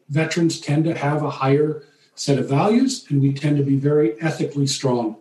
veterans 0.08 0.60
tend 0.60 0.84
to 0.84 0.94
have 0.94 1.22
a 1.22 1.30
higher 1.30 1.84
set 2.14 2.38
of 2.38 2.48
values 2.48 3.06
and 3.08 3.20
we 3.22 3.32
tend 3.32 3.56
to 3.56 3.62
be 3.62 3.76
very 3.76 4.20
ethically 4.20 4.66
strong. 4.66 5.16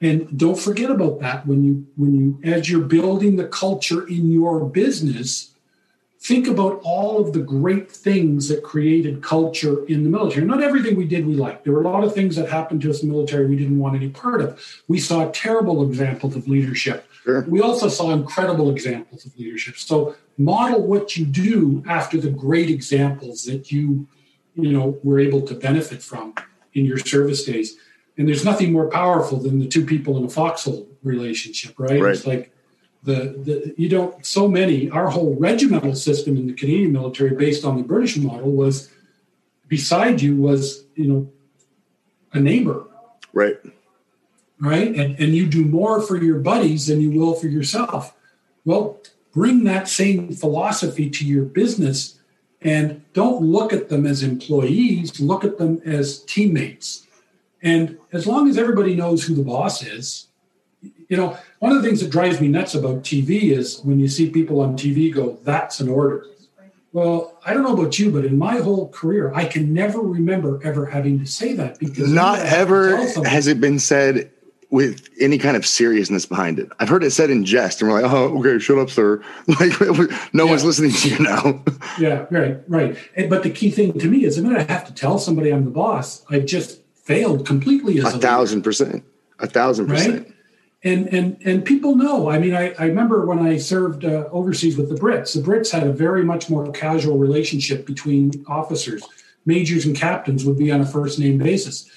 And 0.00 0.36
don't 0.36 0.58
forget 0.58 0.90
about 0.90 1.20
that. 1.20 1.46
When 1.46 1.64
you 1.64 1.86
when 1.96 2.14
you 2.14 2.40
as 2.42 2.68
you're 2.68 2.84
building 2.84 3.36
the 3.36 3.46
culture 3.46 4.06
in 4.06 4.30
your 4.30 4.64
business 4.64 5.52
think 6.22 6.46
about 6.46 6.80
all 6.84 7.20
of 7.20 7.32
the 7.32 7.40
great 7.40 7.90
things 7.90 8.48
that 8.48 8.62
created 8.62 9.22
culture 9.22 9.84
in 9.86 10.04
the 10.04 10.08
military. 10.08 10.46
Not 10.46 10.62
everything 10.62 10.94
we 10.94 11.04
did 11.04 11.26
we 11.26 11.34
liked. 11.34 11.64
There 11.64 11.72
were 11.72 11.82
a 11.82 11.88
lot 11.88 12.04
of 12.04 12.14
things 12.14 12.36
that 12.36 12.48
happened 12.48 12.80
to 12.82 12.90
us 12.90 13.02
in 13.02 13.08
the 13.08 13.14
military 13.14 13.46
we 13.46 13.56
didn't 13.56 13.80
want 13.80 13.96
any 13.96 14.08
part 14.08 14.40
of. 14.40 14.82
We 14.86 15.00
saw 15.00 15.28
terrible 15.32 15.84
examples 15.84 16.36
of 16.36 16.46
leadership 16.46 17.08
Sure. 17.24 17.42
we 17.48 17.60
also 17.60 17.88
saw 17.88 18.10
incredible 18.12 18.70
examples 18.70 19.24
of 19.26 19.36
leadership 19.38 19.76
so 19.76 20.16
model 20.38 20.82
what 20.86 21.16
you 21.16 21.24
do 21.24 21.82
after 21.88 22.16
the 22.18 22.30
great 22.30 22.68
examples 22.68 23.44
that 23.44 23.70
you 23.70 24.06
you 24.54 24.72
know 24.72 24.98
were 25.04 25.20
able 25.20 25.40
to 25.42 25.54
benefit 25.54 26.02
from 26.02 26.34
in 26.74 26.84
your 26.84 26.98
service 26.98 27.44
days 27.44 27.76
and 28.18 28.26
there's 28.28 28.44
nothing 28.44 28.72
more 28.72 28.88
powerful 28.88 29.38
than 29.38 29.58
the 29.58 29.66
two 29.68 29.84
people 29.84 30.16
in 30.18 30.24
a 30.24 30.28
foxhole 30.28 30.88
relationship 31.02 31.74
right, 31.78 32.00
Right. 32.00 32.14
it's 32.14 32.26
like 32.26 32.52
the, 33.04 33.34
the 33.46 33.74
you 33.76 33.88
don't 33.88 34.24
so 34.24 34.46
many 34.48 34.88
our 34.90 35.08
whole 35.08 35.34
regimental 35.38 35.94
system 35.94 36.36
in 36.36 36.46
the 36.46 36.52
canadian 36.52 36.92
military 36.92 37.34
based 37.34 37.64
on 37.64 37.76
the 37.76 37.82
british 37.82 38.16
model 38.16 38.50
was 38.50 38.90
beside 39.68 40.20
you 40.20 40.36
was 40.36 40.84
you 40.94 41.06
know 41.06 41.30
a 42.32 42.40
neighbor 42.40 42.84
Right. 43.34 43.56
Right? 44.62 44.94
And, 44.94 45.18
and 45.18 45.34
you 45.34 45.46
do 45.46 45.64
more 45.64 46.00
for 46.00 46.16
your 46.22 46.38
buddies 46.38 46.86
than 46.86 47.00
you 47.00 47.10
will 47.10 47.34
for 47.34 47.48
yourself. 47.48 48.14
Well, 48.64 49.00
bring 49.34 49.64
that 49.64 49.88
same 49.88 50.32
philosophy 50.32 51.10
to 51.10 51.26
your 51.26 51.44
business 51.44 52.20
and 52.60 53.02
don't 53.12 53.42
look 53.42 53.72
at 53.72 53.88
them 53.88 54.06
as 54.06 54.22
employees, 54.22 55.20
look 55.20 55.44
at 55.44 55.58
them 55.58 55.82
as 55.84 56.22
teammates. 56.22 57.04
And 57.60 57.98
as 58.12 58.24
long 58.26 58.48
as 58.48 58.56
everybody 58.56 58.94
knows 58.94 59.24
who 59.24 59.34
the 59.34 59.42
boss 59.42 59.82
is, 59.82 60.28
You 61.08 61.18
know, 61.18 61.36
one 61.58 61.72
of 61.72 61.82
the 61.82 61.86
things 61.86 62.00
that 62.00 62.10
drives 62.10 62.40
me 62.40 62.48
nuts 62.48 62.74
about 62.74 63.04
TV 63.04 63.52
is 63.52 63.80
when 63.84 64.00
you 64.00 64.08
see 64.08 64.30
people 64.30 64.60
on 64.60 64.76
TV 64.76 65.12
go, 65.12 65.38
"That's 65.44 65.78
an 65.78 65.88
order." 65.88 66.24
Well, 66.92 67.38
I 67.44 67.52
don't 67.52 67.62
know 67.62 67.74
about 67.74 67.98
you, 67.98 68.10
but 68.10 68.24
in 68.24 68.38
my 68.38 68.56
whole 68.56 68.88
career, 68.88 69.30
I 69.34 69.44
can 69.44 69.74
never 69.74 70.00
remember 70.00 70.58
ever 70.64 70.86
having 70.86 71.18
to 71.20 71.26
say 71.26 71.52
that 71.54 71.78
because 71.78 72.10
Not 72.10 72.38
I 72.38 72.46
have 72.46 72.68
to 72.68 72.74
ever 72.74 73.28
has 73.28 73.46
it 73.46 73.60
been 73.60 73.78
said 73.78 74.31
with 74.72 75.10
any 75.20 75.36
kind 75.36 75.54
of 75.54 75.66
seriousness 75.66 76.24
behind 76.24 76.58
it. 76.58 76.70
I've 76.80 76.88
heard 76.88 77.04
it 77.04 77.10
said 77.10 77.28
in 77.28 77.44
jest, 77.44 77.82
and 77.82 77.90
we're 77.90 78.00
like, 78.00 78.10
"Oh, 78.10 78.38
okay, 78.38 78.58
shut 78.58 78.78
up, 78.78 78.90
sir." 78.90 79.22
Like, 79.60 79.78
no 80.32 80.46
one's 80.46 80.64
listening 80.64 80.92
to 80.92 81.08
you 81.10 81.18
now. 81.20 81.62
Yeah, 81.98 82.24
right, 82.30 82.58
right. 82.68 82.96
And, 83.16 83.28
but 83.28 83.42
the 83.42 83.50
key 83.50 83.70
thing 83.70 83.98
to 83.98 84.08
me 84.08 84.24
is 84.24 84.36
the 84.36 84.42
minute 84.42 84.66
I 84.66 84.72
have 84.72 84.86
to 84.86 84.94
tell 84.94 85.18
somebody 85.18 85.50
I'm 85.52 85.66
the 85.66 85.70
boss, 85.70 86.24
I've 86.30 86.46
just 86.46 86.80
failed 86.94 87.46
completely 87.46 87.98
as 87.98 88.14
a 88.14 88.16
a 88.16 88.20
thousand 88.20 88.62
percent, 88.62 89.04
a 89.38 89.46
thousand 89.46 89.88
percent. 89.88 90.26
right? 90.26 90.34
And 90.84 91.06
and 91.08 91.36
and 91.44 91.64
people 91.64 91.94
know. 91.96 92.30
I 92.30 92.38
mean, 92.38 92.54
I, 92.54 92.72
I 92.78 92.86
remember 92.86 93.26
when 93.26 93.40
I 93.40 93.58
served 93.58 94.06
uh, 94.06 94.28
overseas 94.32 94.78
with 94.78 94.88
the 94.88 94.94
Brits. 94.94 95.34
The 95.34 95.42
Brits 95.42 95.70
had 95.70 95.86
a 95.86 95.92
very 95.92 96.24
much 96.24 96.48
more 96.48 96.72
casual 96.72 97.18
relationship 97.18 97.84
between 97.84 98.42
officers. 98.48 99.02
Majors 99.44 99.84
and 99.84 99.94
captains 99.94 100.46
would 100.46 100.56
be 100.56 100.72
on 100.72 100.80
a 100.80 100.86
first 100.86 101.18
name 101.18 101.36
basis. 101.36 101.90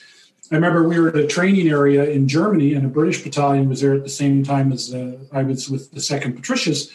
I 0.51 0.55
remember 0.55 0.87
we 0.87 0.99
were 0.99 1.09
at 1.09 1.15
a 1.15 1.27
training 1.27 1.67
area 1.69 2.03
in 2.05 2.27
Germany, 2.27 2.73
and 2.73 2.85
a 2.85 2.89
British 2.89 3.23
battalion 3.23 3.67
was 3.67 3.81
there 3.81 3.95
at 3.95 4.03
the 4.03 4.09
same 4.09 4.43
time 4.43 4.71
as 4.71 4.93
uh, 4.93 5.17
I 5.31 5.43
was 5.43 5.69
with 5.69 5.91
the 5.91 6.01
Second 6.01 6.35
Patricias, 6.35 6.91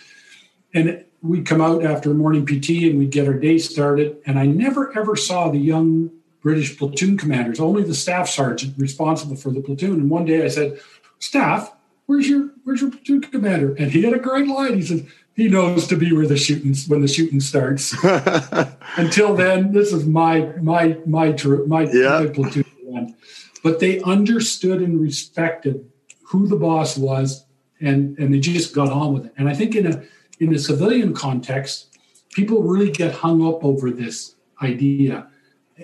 and 0.73 1.05
we'd 1.23 1.47
come 1.47 1.61
out 1.61 1.85
after 1.85 2.15
morning 2.15 2.47
PT 2.47 2.71
and 2.85 2.99
we'd 2.99 3.11
get 3.11 3.27
our 3.27 3.35
day 3.35 3.59
started. 3.59 4.17
And 4.25 4.39
I 4.39 4.47
never 4.47 4.97
ever 4.97 5.17
saw 5.17 5.51
the 5.51 5.59
young 5.59 6.11
British 6.43 6.79
platoon 6.79 7.19
commanders, 7.19 7.61
only 7.61 7.83
the 7.83 7.95
staff 7.95 8.29
sergeant 8.29 8.75
responsible 8.79 9.37
for 9.37 9.51
the 9.51 9.61
platoon. 9.61 10.01
And 10.01 10.11
one 10.11 10.25
day 10.25 10.45
I 10.45 10.49
said, 10.49 10.79
"Staff, 11.19 11.73
where's 12.07 12.29
your 12.29 12.51
where's 12.65 12.81
your 12.81 12.91
platoon 12.91 13.21
commander?" 13.21 13.75
And 13.75 13.91
he 13.91 14.03
had 14.03 14.15
a 14.15 14.19
great 14.19 14.47
line. 14.47 14.77
He 14.77 14.83
said, 14.83 15.07
"He 15.35 15.49
knows 15.49 15.87
to 15.89 15.97
be 15.97 16.13
where 16.13 16.27
the 16.27 16.37
shooting 16.37 16.75
when 16.89 17.03
the 17.03 17.09
shooting 17.09 17.41
starts." 17.41 17.95
Until 18.97 19.35
then, 19.35 19.73
this 19.73 19.93
is 19.93 20.07
my 20.07 20.53
my 20.63 20.97
my 21.05 21.37
my, 21.67 21.83
Yeah. 21.93 22.21
my 22.21 22.27
platoon 22.29 22.65
one. 22.91 23.15
But 23.63 23.81
they 23.81 24.01
understood 24.01 24.81
and 24.81 25.01
respected 25.01 25.91
who 26.23 26.47
the 26.47 26.57
boss 26.57 26.97
was, 26.97 27.45
and 27.81 28.19
and 28.19 28.33
they 28.33 28.41
just 28.41 28.75
got 28.75 28.91
on 28.91 29.15
with 29.15 29.27
it. 29.27 29.33
And 29.37 29.49
I 29.49 29.55
think 29.55 29.75
in 29.75 29.87
a 29.87 30.03
in 30.39 30.55
a 30.55 30.59
civilian 30.59 31.15
context, 31.15 31.99
people 32.33 32.63
really 32.63 32.91
get 32.91 33.15
hung 33.15 33.47
up 33.47 33.65
over 33.65 33.91
this 33.91 34.35
idea. 34.63 35.29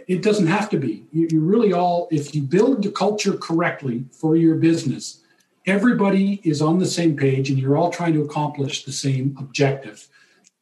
It 0.06 0.22
doesn't 0.22 0.46
have 0.46 0.68
to 0.70 0.78
be. 0.78 1.06
You, 1.10 1.28
you 1.30 1.40
really 1.40 1.72
all, 1.72 2.08
if 2.10 2.34
you 2.34 2.42
build 2.42 2.82
the 2.82 2.90
culture 2.90 3.34
correctly 3.34 4.04
for 4.12 4.36
your 4.36 4.56
business, 4.56 5.22
everybody 5.66 6.40
is 6.44 6.62
on 6.62 6.78
the 6.78 6.86
same 6.86 7.16
page 7.16 7.50
and 7.50 7.58
you're 7.58 7.76
all 7.76 7.90
trying 7.90 8.14
to 8.14 8.22
accomplish 8.22 8.84
the 8.84 8.92
same 8.92 9.34
objective. 9.38 10.08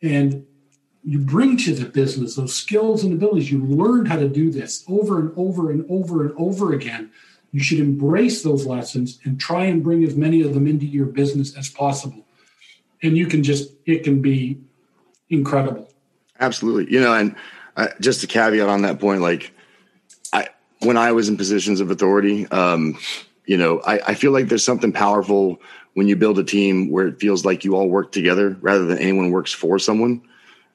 And 0.02 0.46
you 1.04 1.18
bring 1.18 1.56
to 1.58 1.74
the 1.74 1.84
business 1.84 2.36
those 2.36 2.54
skills 2.54 3.04
and 3.04 3.12
abilities. 3.12 3.52
You 3.52 3.62
learned 3.64 4.08
how 4.08 4.16
to 4.16 4.28
do 4.28 4.50
this 4.50 4.84
over 4.88 5.18
and 5.18 5.32
over 5.36 5.70
and 5.70 5.84
over 5.90 6.24
and 6.24 6.34
over 6.38 6.72
again. 6.72 7.10
You 7.52 7.62
should 7.62 7.78
embrace 7.78 8.42
those 8.42 8.66
lessons 8.66 9.18
and 9.22 9.38
try 9.38 9.66
and 9.66 9.84
bring 9.84 10.02
as 10.02 10.16
many 10.16 10.42
of 10.42 10.54
them 10.54 10.66
into 10.66 10.86
your 10.86 11.06
business 11.06 11.56
as 11.56 11.68
possible. 11.68 12.26
And 13.02 13.16
you 13.18 13.26
can 13.26 13.42
just, 13.42 13.70
it 13.84 14.02
can 14.02 14.22
be 14.22 14.58
incredible. 15.28 15.92
Absolutely. 16.40 16.92
You 16.92 17.00
know, 17.00 17.12
and 17.12 17.36
uh, 17.76 17.88
just 18.00 18.24
a 18.24 18.26
caveat 18.26 18.68
on 18.68 18.82
that 18.82 18.98
point, 18.98 19.20
like 19.20 19.52
I, 20.32 20.48
when 20.80 20.96
I 20.96 21.12
was 21.12 21.28
in 21.28 21.36
positions 21.36 21.80
of 21.80 21.90
authority, 21.90 22.46
um, 22.48 22.98
you 23.44 23.58
know, 23.58 23.80
I, 23.80 24.00
I 24.08 24.14
feel 24.14 24.32
like 24.32 24.48
there's 24.48 24.64
something 24.64 24.92
powerful 24.92 25.60
when 25.92 26.08
you 26.08 26.16
build 26.16 26.38
a 26.38 26.44
team 26.44 26.90
where 26.90 27.06
it 27.06 27.20
feels 27.20 27.44
like 27.44 27.62
you 27.62 27.76
all 27.76 27.88
work 27.88 28.10
together 28.10 28.56
rather 28.62 28.86
than 28.86 28.98
anyone 28.98 29.30
works 29.30 29.52
for 29.52 29.78
someone. 29.78 30.22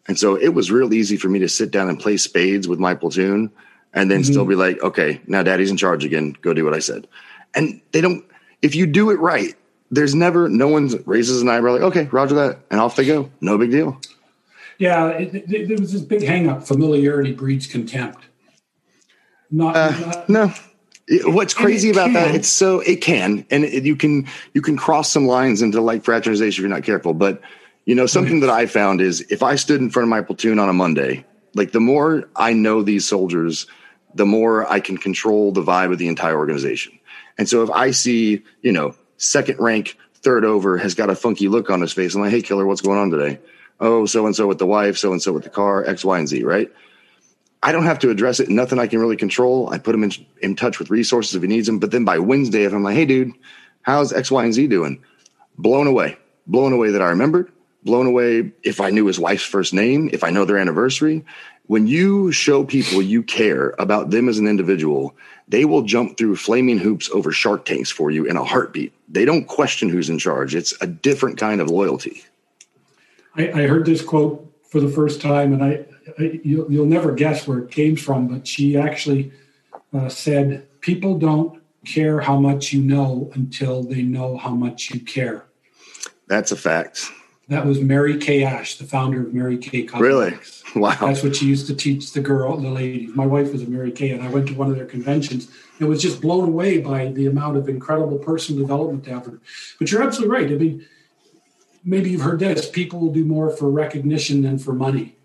And 0.09 0.17
so 0.17 0.35
it 0.35 0.55
was 0.55 0.71
real 0.71 0.91
easy 0.91 1.17
for 1.17 1.29
me 1.29 1.37
to 1.37 1.47
sit 1.47 1.69
down 1.69 1.87
and 1.87 1.99
play 1.99 2.17
spades 2.17 2.67
with 2.67 2.79
my 2.79 2.95
platoon 2.95 3.51
and 3.93 4.09
then 4.09 4.23
still 4.23 4.41
mm-hmm. 4.41 4.49
be 4.49 4.55
like, 4.55 4.81
okay, 4.81 5.21
now 5.27 5.43
daddy's 5.43 5.69
in 5.69 5.77
charge 5.77 6.03
again. 6.03 6.35
Go 6.41 6.51
do 6.51 6.65
what 6.65 6.73
I 6.73 6.79
said. 6.79 7.07
And 7.53 7.79
they 7.91 8.01
don't, 8.01 8.25
if 8.63 8.73
you 8.73 8.87
do 8.87 9.11
it 9.11 9.19
right, 9.19 9.53
there's 9.91 10.15
never, 10.15 10.49
no 10.49 10.67
one 10.67 10.89
raises 11.05 11.43
an 11.43 11.49
eyebrow 11.49 11.73
like, 11.73 11.81
okay, 11.83 12.05
roger 12.05 12.33
that. 12.33 12.57
And 12.71 12.79
off 12.79 12.95
they 12.95 13.05
go. 13.05 13.29
No 13.39 13.59
big 13.59 13.69
deal. 13.69 14.01
Yeah, 14.79 15.25
there 15.45 15.77
was 15.77 15.93
this 15.93 16.01
big 16.01 16.23
hang 16.23 16.49
up 16.49 16.65
familiarity 16.65 17.31
breeds 17.31 17.67
contempt. 17.67 18.25
Not, 19.51 19.75
uh, 19.75 19.91
not 19.99 20.29
No. 20.29 20.53
It- 21.07 21.31
What's 21.31 21.53
crazy 21.53 21.91
about 21.91 22.13
that? 22.13 22.33
It's 22.33 22.47
so 22.47 22.79
it 22.79 23.01
can, 23.01 23.45
and 23.49 23.63
it, 23.63 23.83
you 23.83 23.95
can 23.95 24.27
you 24.53 24.61
can 24.61 24.77
cross 24.77 25.11
some 25.11 25.25
lines 25.25 25.63
into 25.63 25.81
like 25.81 26.03
fraternization 26.03 26.63
if 26.63 26.69
you're 26.69 26.75
not 26.75 26.83
careful. 26.83 27.15
But 27.15 27.41
you 27.89 27.95
know, 27.95 28.05
something 28.05 28.41
that 28.41 28.51
I 28.51 28.67
found 28.67 29.01
is 29.01 29.21
if 29.31 29.41
I 29.41 29.55
stood 29.55 29.81
in 29.81 29.89
front 29.89 30.03
of 30.03 30.09
my 30.11 30.21
platoon 30.21 30.59
on 30.59 30.69
a 30.69 30.73
Monday, 30.73 31.25
like 31.55 31.71
the 31.71 31.79
more 31.79 32.29
I 32.35 32.53
know 32.53 32.83
these 32.83 33.07
soldiers, 33.07 33.65
the 34.13 34.27
more 34.27 34.71
I 34.71 34.79
can 34.79 34.95
control 34.95 35.51
the 35.51 35.63
vibe 35.63 35.91
of 35.91 35.97
the 35.97 36.07
entire 36.07 36.37
organization. 36.37 36.99
And 37.39 37.49
so 37.49 37.63
if 37.63 37.71
I 37.71 37.89
see, 37.89 38.43
you 38.61 38.71
know, 38.71 38.93
second 39.17 39.59
rank, 39.59 39.97
third 40.13 40.45
over 40.45 40.77
has 40.77 40.93
got 40.93 41.09
a 41.09 41.15
funky 41.15 41.47
look 41.47 41.71
on 41.71 41.81
his 41.81 41.91
face, 41.91 42.13
I'm 42.13 42.21
like, 42.21 42.29
hey, 42.29 42.43
killer, 42.43 42.67
what's 42.67 42.81
going 42.81 42.99
on 42.99 43.09
today? 43.09 43.39
Oh, 43.79 44.05
so 44.05 44.27
and 44.27 44.35
so 44.35 44.45
with 44.45 44.59
the 44.59 44.67
wife, 44.67 44.95
so 44.95 45.11
and 45.11 45.19
so 45.19 45.33
with 45.33 45.45
the 45.45 45.49
car, 45.49 45.83
X, 45.83 46.05
Y, 46.05 46.19
and 46.19 46.27
Z, 46.27 46.43
right? 46.43 46.71
I 47.63 47.71
don't 47.71 47.85
have 47.85 47.97
to 47.99 48.11
address 48.11 48.39
it. 48.39 48.49
Nothing 48.49 48.77
I 48.77 48.85
can 48.85 48.99
really 48.99 49.17
control. 49.17 49.67
I 49.73 49.79
put 49.79 49.95
him 49.95 50.03
in, 50.03 50.11
in 50.43 50.55
touch 50.55 50.77
with 50.77 50.91
resources 50.91 51.33
if 51.33 51.41
he 51.41 51.47
needs 51.47 51.65
them. 51.65 51.79
But 51.79 51.89
then 51.89 52.05
by 52.05 52.19
Wednesday, 52.19 52.65
if 52.65 52.73
I'm 52.73 52.83
like, 52.83 52.97
hey, 52.97 53.05
dude, 53.05 53.31
how's 53.81 54.13
X, 54.13 54.29
Y, 54.29 54.43
and 54.43 54.53
Z 54.53 54.67
doing? 54.67 55.03
Blown 55.57 55.87
away. 55.87 56.19
Blown 56.45 56.71
away 56.71 56.91
that 56.91 57.01
I 57.01 57.07
remembered. 57.09 57.51
Blown 57.83 58.07
away 58.07 58.51
if 58.63 58.81
I 58.81 58.89
knew 58.89 59.05
his 59.05 59.19
wife's 59.19 59.43
first 59.43 59.73
name, 59.73 60.09
if 60.11 60.23
I 60.23 60.29
know 60.29 60.45
their 60.45 60.57
anniversary. 60.57 61.23
When 61.67 61.87
you 61.87 62.31
show 62.31 62.63
people 62.63 63.01
you 63.01 63.21
care 63.21 63.75
about 63.77 64.09
them 64.09 64.27
as 64.27 64.39
an 64.39 64.47
individual, 64.47 65.15
they 65.47 65.65
will 65.65 65.83
jump 65.83 66.17
through 66.17 66.35
flaming 66.35 66.79
hoops 66.79 67.09
over 67.11 67.31
shark 67.31 67.65
tanks 67.65 67.91
for 67.91 68.09
you 68.11 68.25
in 68.25 68.37
a 68.37 68.43
heartbeat. 68.43 68.91
They 69.07 69.23
don't 69.23 69.47
question 69.47 69.87
who's 69.87 70.09
in 70.09 70.19
charge. 70.19 70.55
It's 70.55 70.73
a 70.81 70.87
different 70.87 71.37
kind 71.37 71.61
of 71.61 71.69
loyalty. 71.69 72.23
I, 73.35 73.51
I 73.51 73.67
heard 73.67 73.85
this 73.85 74.01
quote 74.01 74.51
for 74.69 74.79
the 74.79 74.89
first 74.89 75.21
time, 75.21 75.53
and 75.53 75.63
I, 75.63 75.85
I 76.17 76.39
you'll, 76.43 76.71
you'll 76.71 76.85
never 76.85 77.11
guess 77.13 77.47
where 77.47 77.59
it 77.59 77.71
came 77.71 77.95
from, 77.95 78.27
but 78.27 78.47
she 78.47 78.77
actually 78.77 79.31
uh, 79.93 80.09
said, 80.09 80.67
"People 80.81 81.17
don't 81.17 81.61
care 81.85 82.19
how 82.19 82.39
much 82.39 82.73
you 82.73 82.81
know 82.81 83.31
until 83.33 83.83
they 83.83 84.01
know 84.01 84.37
how 84.37 84.55
much 84.55 84.91
you 84.91 84.99
care." 84.99 85.45
That's 86.27 86.51
a 86.51 86.55
fact. 86.57 87.11
That 87.49 87.65
was 87.65 87.81
Mary 87.81 88.17
Kay 88.17 88.43
Ash, 88.43 88.75
the 88.75 88.83
founder 88.83 89.21
of 89.21 89.33
Mary 89.33 89.57
Kay 89.57 89.83
Cosmetics. 89.83 90.63
Really? 90.63 90.65
Wow. 90.75 90.95
That's 91.01 91.23
what 91.23 91.35
she 91.35 91.47
used 91.47 91.65
to 91.65 91.75
teach 91.75 92.13
the 92.13 92.19
girl, 92.19 92.55
the 92.55 92.69
ladies. 92.69 93.09
My 93.15 93.25
wife 93.25 93.51
was 93.51 93.63
a 93.63 93.65
Mary 93.65 93.91
Kay, 93.91 94.11
and 94.11 94.21
I 94.21 94.29
went 94.29 94.47
to 94.49 94.53
one 94.53 94.69
of 94.69 94.75
their 94.75 94.85
conventions 94.85 95.49
and 95.79 95.89
was 95.89 95.99
just 95.99 96.21
blown 96.21 96.47
away 96.47 96.77
by 96.77 97.07
the 97.07 97.25
amount 97.25 97.57
of 97.57 97.67
incredible 97.67 98.19
personal 98.19 98.61
development 98.61 99.03
they 99.03 99.11
offered. 99.11 99.41
But 99.79 99.91
you're 99.91 100.03
absolutely 100.03 100.35
right. 100.35 100.51
I 100.51 100.55
mean, 100.55 100.85
maybe 101.83 102.11
you've 102.11 102.21
heard 102.21 102.37
this: 102.37 102.69
people 102.69 102.99
will 102.99 103.11
do 103.11 103.25
more 103.25 103.49
for 103.49 103.67
recognition 103.67 104.43
than 104.43 104.59
for 104.59 104.73
money. 104.73 105.15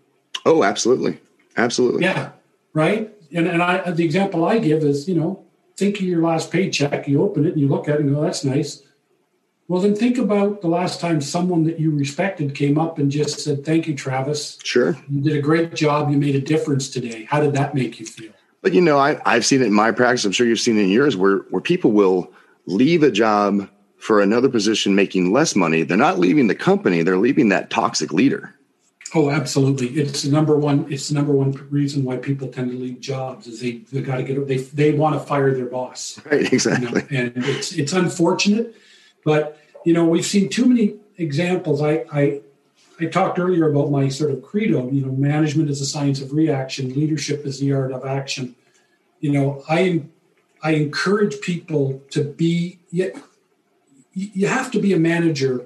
Oh, 0.47 0.63
absolutely. 0.63 1.19
Absolutely. 1.57 2.01
Yeah, 2.01 2.31
right. 2.73 3.13
And 3.31 3.47
and 3.47 3.61
I 3.61 3.91
the 3.91 4.03
example 4.03 4.45
I 4.45 4.57
give 4.57 4.81
is, 4.81 5.07
you 5.07 5.13
know, 5.13 5.45
think 5.77 5.97
of 5.97 6.01
your 6.01 6.23
last 6.23 6.51
paycheck. 6.51 7.07
You 7.07 7.21
open 7.21 7.45
it 7.45 7.51
and 7.51 7.61
you 7.61 7.67
look 7.67 7.87
at 7.87 7.95
it 7.95 8.01
and 8.01 8.15
go, 8.15 8.21
"That's 8.21 8.43
nice." 8.43 8.81
Well, 9.67 9.81
then 9.81 9.95
think 9.95 10.17
about 10.19 10.61
the 10.61 10.67
last 10.67 10.99
time 10.99 11.21
someone 11.21 11.63
that 11.63 11.79
you 11.79 11.89
respected 11.91 12.53
came 12.53 12.77
up 12.77 12.99
and 12.99 13.09
just 13.09 13.39
said, 13.39 13.65
"Thank 13.65 13.87
you, 13.87 13.95
Travis. 13.95 14.59
Sure. 14.63 14.95
You 15.09 15.21
did 15.21 15.37
a 15.37 15.41
great 15.41 15.73
job. 15.73 16.11
You 16.11 16.17
made 16.17 16.35
a 16.35 16.41
difference 16.41 16.89
today." 16.89 17.25
How 17.29 17.41
did 17.41 17.53
that 17.53 17.73
make 17.73 17.99
you 17.99 18.05
feel? 18.05 18.31
But 18.61 18.73
you 18.73 18.81
know, 18.81 18.97
I, 18.97 19.19
I've 19.25 19.45
seen 19.45 19.61
it 19.61 19.65
in 19.65 19.73
my 19.73 19.91
practice. 19.91 20.25
I'm 20.25 20.31
sure 20.31 20.45
you've 20.45 20.59
seen 20.59 20.77
it 20.77 20.83
in 20.83 20.89
yours, 20.89 21.17
where 21.17 21.37
where 21.49 21.61
people 21.61 21.91
will 21.91 22.31
leave 22.67 23.01
a 23.01 23.11
job 23.11 23.67
for 23.97 24.21
another 24.21 24.49
position 24.49 24.93
making 24.93 25.31
less 25.33 25.55
money. 25.55 25.81
They're 25.81 25.97
not 25.97 26.19
leaving 26.19 26.45
the 26.47 26.55
company; 26.55 27.01
they're 27.01 27.17
leaving 27.17 27.49
that 27.49 27.71
toxic 27.71 28.13
leader. 28.13 28.53
Oh, 29.15 29.29
absolutely. 29.29 29.87
It's 29.89 30.23
the 30.23 30.31
number 30.31 30.57
one. 30.57 30.91
It's 30.91 31.07
the 31.09 31.15
number 31.15 31.31
one 31.31 31.53
reason 31.71 32.03
why 32.03 32.17
people 32.17 32.49
tend 32.49 32.71
to 32.71 32.77
leave 32.77 32.99
jobs 32.99 33.47
is 33.47 33.61
they 33.61 33.77
they 33.91 34.01
got 34.01 34.17
to 34.17 34.23
get 34.23 34.47
they 34.47 34.57
they 34.57 34.91
want 34.91 35.15
to 35.15 35.25
fire 35.25 35.53
their 35.55 35.65
boss. 35.67 36.19
Right? 36.25 36.33
you 36.33 36.43
know, 36.43 36.49
Exactly. 36.51 37.17
and 37.17 37.33
it's 37.37 37.71
it's 37.73 37.93
unfortunate, 37.93 38.75
but 39.25 39.59
you 39.83 39.93
know 39.93 40.05
we've 40.05 40.25
seen 40.25 40.47
too 40.47 40.65
many 40.65 40.95
examples. 41.17 41.81
I 41.81 42.05
I 42.13 42.41
I 43.01 43.05
talked 43.07 43.37
earlier 43.37 43.69
about 43.69 43.91
my 43.91 44.07
sort 44.07 44.31
of 44.31 44.41
credo. 44.41 44.89
You 44.89 45.05
know, 45.05 45.11
management 45.11 45.69
is 45.69 45.81
a 45.81 45.85
science 45.85 46.21
of 46.21 46.31
reaction. 46.31 46.93
Leadership 46.93 47.45
is 47.45 47.59
the 47.59 47.73
art 47.73 47.91
of 47.91 48.05
action. 48.05 48.55
You 49.19 49.33
know, 49.33 49.63
I 49.67 50.03
I 50.63 50.71
encourage 50.71 51.41
people 51.41 52.01
to 52.11 52.23
be. 52.23 52.79
You, 52.91 53.11
you 54.13 54.47
have 54.47 54.71
to 54.71 54.79
be 54.79 54.93
a 54.93 54.99
manager, 54.99 55.65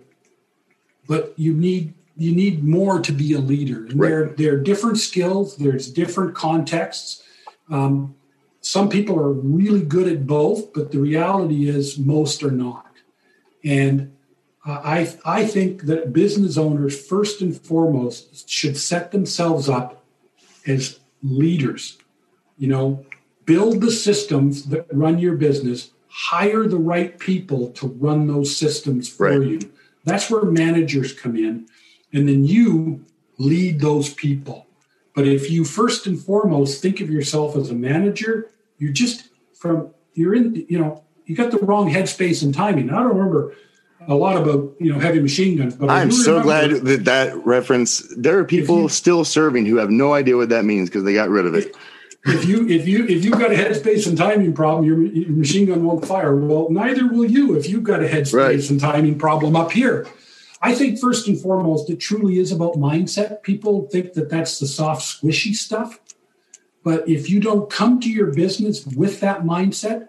but 1.07 1.33
you 1.37 1.53
need 1.53 1.93
you 2.17 2.35
need 2.35 2.63
more 2.63 2.99
to 2.99 3.11
be 3.11 3.33
a 3.33 3.39
leader. 3.39 3.85
And 3.85 3.99
Right. 3.99 4.09
there 4.09 4.25
there 4.37 4.53
are 4.55 4.57
different 4.57 4.97
skills. 4.97 5.57
There's 5.57 5.91
different 5.91 6.33
contexts. 6.33 7.21
Um, 7.69 8.15
some 8.61 8.89
people 8.89 9.17
are 9.19 9.31
really 9.31 9.81
good 9.81 10.07
at 10.07 10.27
both, 10.27 10.73
but 10.73 10.91
the 10.91 10.99
reality 10.99 11.69
is 11.69 11.97
most 11.97 12.43
are 12.43 12.51
not. 12.51 12.88
And 13.63 14.13
I, 14.65 15.13
I 15.25 15.45
think 15.45 15.83
that 15.83 16.13
business 16.13 16.57
owners, 16.57 16.99
first 17.07 17.41
and 17.41 17.55
foremost, 17.59 18.49
should 18.49 18.77
set 18.77 19.11
themselves 19.11 19.69
up 19.69 20.03
as 20.67 20.99
leaders. 21.23 21.97
You 22.57 22.67
know, 22.67 23.05
build 23.45 23.81
the 23.81 23.91
systems 23.91 24.65
that 24.65 24.85
run 24.91 25.17
your 25.19 25.35
business, 25.35 25.91
hire 26.07 26.67
the 26.67 26.77
right 26.77 27.17
people 27.17 27.69
to 27.71 27.87
run 27.87 28.27
those 28.27 28.55
systems 28.55 29.07
for 29.07 29.29
Right. 29.29 29.47
you. 29.47 29.59
That's 30.05 30.29
where 30.29 30.43
managers 30.43 31.13
come 31.13 31.35
in. 31.35 31.67
And 32.11 32.27
then 32.27 32.43
you 32.43 33.05
lead 33.37 33.79
those 33.79 34.13
people. 34.13 34.67
But 35.15 35.27
if 35.27 35.49
you 35.49 35.63
first 35.65 36.05
and 36.07 36.19
foremost 36.19 36.81
think 36.81 37.01
of 37.01 37.09
yourself 37.09 37.55
as 37.55 37.69
a 37.69 37.75
manager, 37.75 38.49
you're 38.77 38.91
just 38.91 39.29
from, 39.53 39.89
you're 40.13 40.35
in, 40.35 40.65
you 40.67 40.79
know, 40.79 41.03
you 41.29 41.35
got 41.35 41.51
the 41.51 41.59
wrong 41.59 41.89
headspace 41.89 42.41
and 42.43 42.53
timing. 42.53 42.89
I 42.89 42.95
don't 42.97 43.15
remember 43.15 43.53
a 44.07 44.15
lot 44.15 44.35
about, 44.35 44.73
you 44.79 44.91
know, 44.91 44.99
heavy 44.99 45.19
machine 45.19 45.57
guns, 45.57 45.75
but 45.75 45.89
I'm 45.89 46.11
so 46.11 46.41
glad 46.41 46.71
that 46.71 47.05
that 47.05 47.45
reference. 47.45 47.99
There 48.17 48.39
are 48.39 48.43
people 48.45 48.83
you- 48.83 48.89
still 48.89 49.23
serving 49.23 49.65
who 49.67 49.77
have 49.77 49.91
no 49.91 50.13
idea 50.13 50.35
what 50.37 50.49
that 50.49 50.65
means 50.65 50.89
because 50.89 51.03
they 51.03 51.13
got 51.13 51.29
rid 51.29 51.45
of 51.45 51.53
it. 51.53 51.75
if 52.25 52.45
you 52.45 52.67
if 52.67 52.87
you 52.87 53.05
if 53.05 53.23
you've 53.23 53.37
got 53.37 53.51
a 53.51 53.55
headspace 53.55 54.07
and 54.07 54.17
timing 54.17 54.53
problem, 54.53 54.85
your, 54.85 55.01
your 55.03 55.29
machine 55.29 55.67
gun 55.67 55.85
won't 55.85 56.05
fire. 56.05 56.35
Well, 56.35 56.67
neither 56.71 57.07
will 57.07 57.25
you 57.25 57.55
if 57.55 57.69
you've 57.69 57.83
got 57.83 58.01
a 58.03 58.07
headspace 58.07 58.33
Right. 58.33 58.69
and 58.71 58.79
timing 58.79 59.17
problem 59.19 59.55
up 59.55 59.71
here. 59.71 60.07
I 60.61 60.73
think 60.73 60.99
first 60.99 61.27
and 61.27 61.39
foremost, 61.39 61.89
it 61.89 61.99
truly 62.01 62.39
is 62.39 62.51
about 62.51 62.73
mindset. 62.73 63.43
People 63.43 63.87
think 63.91 64.13
that 64.13 64.29
that's 64.29 64.59
the 64.59 64.67
soft, 64.67 65.03
squishy 65.03 65.53
stuff, 65.53 65.99
but 66.83 67.07
if 67.07 67.29
you 67.29 67.39
don't 67.39 67.69
come 67.69 67.99
to 68.01 68.09
your 68.09 68.33
business 68.33 68.85
with 68.87 69.19
that 69.21 69.43
mindset, 69.43 70.07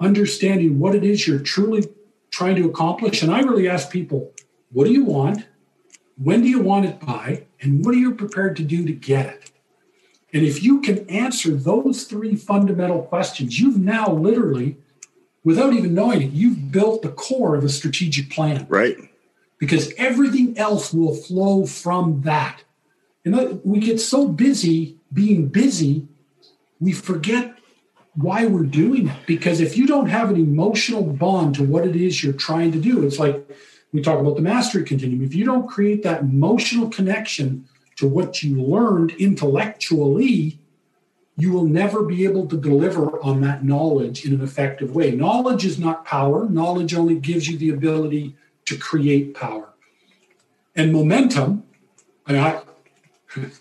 understanding 0.00 0.78
what 0.78 0.94
it 0.94 1.04
is 1.04 1.26
you're 1.26 1.38
truly 1.38 1.84
trying 2.30 2.56
to 2.56 2.68
accomplish, 2.68 3.22
and 3.22 3.32
I 3.32 3.40
really 3.40 3.68
ask 3.68 3.90
people, 3.90 4.32
what 4.72 4.84
do 4.84 4.92
you 4.92 5.04
want? 5.04 5.46
When 6.16 6.42
do 6.42 6.48
you 6.48 6.60
want 6.60 6.86
it 6.86 7.00
by? 7.00 7.46
And 7.60 7.84
what 7.84 7.94
are 7.94 7.98
you 7.98 8.14
prepared 8.14 8.56
to 8.56 8.62
do 8.62 8.84
to 8.86 8.92
get 8.92 9.26
it? 9.26 9.50
And 10.32 10.44
if 10.44 10.62
you 10.62 10.80
can 10.80 11.08
answer 11.10 11.50
those 11.54 12.04
three 12.04 12.36
fundamental 12.36 13.02
questions, 13.02 13.58
you've 13.58 13.78
now 13.78 14.12
literally, 14.12 14.76
without 15.42 15.72
even 15.72 15.94
knowing 15.94 16.22
it, 16.22 16.30
you've 16.30 16.70
built 16.70 17.02
the 17.02 17.08
core 17.08 17.56
of 17.56 17.64
a 17.64 17.68
strategic 17.68 18.30
plan 18.30 18.66
Right. 18.68 18.96
because 19.58 19.92
everything 19.98 20.56
else 20.56 20.94
will 20.94 21.14
flow 21.14 21.66
from 21.66 22.22
that. 22.22 22.62
And 23.24 23.60
we 23.64 23.80
get 23.80 24.00
so 24.00 24.28
busy 24.28 24.96
being 25.12 25.48
busy, 25.48 26.06
we 26.78 26.92
forget 26.92 27.58
why 28.14 28.46
we're 28.46 28.64
doing 28.64 29.08
it. 29.08 29.16
Because 29.26 29.60
if 29.60 29.76
you 29.76 29.86
don't 29.86 30.08
have 30.08 30.30
an 30.30 30.36
emotional 30.36 31.02
bond 31.02 31.54
to 31.56 31.64
what 31.64 31.86
it 31.86 31.96
is 31.96 32.22
you're 32.22 32.32
trying 32.32 32.72
to 32.72 32.80
do, 32.80 33.04
it's 33.06 33.18
like 33.18 33.48
we 33.92 34.02
talk 34.02 34.20
about 34.20 34.36
the 34.36 34.42
mastery 34.42 34.84
continuum. 34.84 35.24
If 35.24 35.34
you 35.34 35.44
don't 35.44 35.68
create 35.68 36.02
that 36.02 36.22
emotional 36.22 36.88
connection 36.88 37.68
to 37.96 38.08
what 38.08 38.42
you 38.42 38.62
learned 38.62 39.12
intellectually, 39.12 40.58
you 41.36 41.52
will 41.52 41.66
never 41.66 42.02
be 42.02 42.24
able 42.24 42.46
to 42.46 42.56
deliver 42.56 43.20
on 43.22 43.40
that 43.40 43.64
knowledge 43.64 44.24
in 44.24 44.34
an 44.34 44.42
effective 44.42 44.94
way. 44.94 45.12
Knowledge 45.12 45.64
is 45.64 45.78
not 45.78 46.04
power, 46.04 46.48
knowledge 46.48 46.94
only 46.94 47.18
gives 47.18 47.48
you 47.48 47.56
the 47.56 47.70
ability 47.70 48.36
to 48.66 48.76
create 48.76 49.34
power. 49.34 49.70
And 50.76 50.92
momentum, 50.92 51.64
I, 52.26 52.60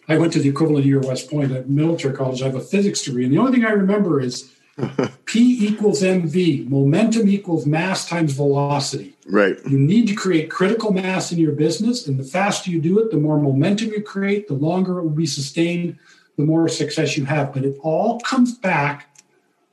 I, 0.07 0.17
went 0.17 0.34
to 0.34 0.39
the 0.39 0.49
equivalent 0.49 0.86
year 0.86 0.99
West 0.99 1.30
Point 1.30 1.51
at 1.51 1.70
military 1.70 2.15
college. 2.15 2.41
I 2.41 2.45
have 2.45 2.55
a 2.55 2.61
physics 2.61 3.01
degree, 3.01 3.24
and 3.24 3.34
the 3.34 3.38
only 3.38 3.51
thing 3.51 3.65
I 3.65 3.72
remember 3.72 4.20
is 4.20 4.51
P 5.26 5.67
equals 5.67 6.01
MV. 6.01 6.67
Momentum 6.70 7.28
equals 7.28 7.65
mass 7.65 8.07
times 8.07 8.34
velocity. 8.34 9.15
Right. 9.28 9.57
You 9.67 9.78
need 9.78 10.07
to 10.07 10.15
create 10.15 10.49
critical 10.49 10.91
mass 10.91 11.32
in 11.32 11.39
your 11.39 11.51
business, 11.51 12.07
and 12.07 12.20
the 12.20 12.24
faster 12.24 12.72
you 12.72 12.82
do 12.82 12.99
it, 12.99 13.11
the 13.11 13.17
more 13.17 13.39
momentum 13.39 13.89
you 13.89 14.01
create, 14.01 14.47
the 14.47 14.53
longer 14.53 14.99
it 14.99 15.03
will 15.03 15.09
be 15.09 15.26
sustained, 15.26 15.97
the 16.38 16.43
more 16.43 16.67
success 16.67 17.17
you 17.17 17.26
have. 17.26 17.53
But 17.53 17.65
it 17.65 17.78
all 17.82 18.20
comes 18.22 18.55
back 18.55 19.17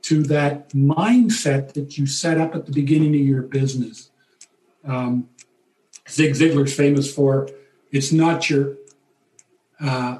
to 0.03 0.23
that 0.25 0.71
mindset 0.71 1.73
that 1.73 1.99
you 1.99 2.07
set 2.07 2.39
up 2.39 2.55
at 2.55 2.67
the 2.67 2.73
beginning 2.73 3.15
of 3.15 3.27
your 3.27 3.43
business. 3.43 4.11
Um, 4.85 5.29
Zig 6.09 6.35
Ziglar's 6.35 6.75
famous 6.75 7.13
for 7.13 7.49
it's 7.91 8.13
not 8.13 8.49
your 8.49 8.77
uh, 9.81 10.19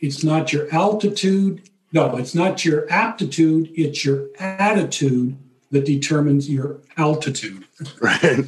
it's 0.00 0.22
not 0.22 0.52
your 0.52 0.72
altitude. 0.74 1.68
No, 1.92 2.16
it's 2.16 2.34
not 2.34 2.64
your 2.64 2.90
aptitude. 2.90 3.70
It's 3.74 4.04
your 4.04 4.28
attitude 4.38 5.38
that 5.70 5.84
determines 5.84 6.48
your 6.50 6.80
altitude. 6.96 7.64
Right. 8.00 8.40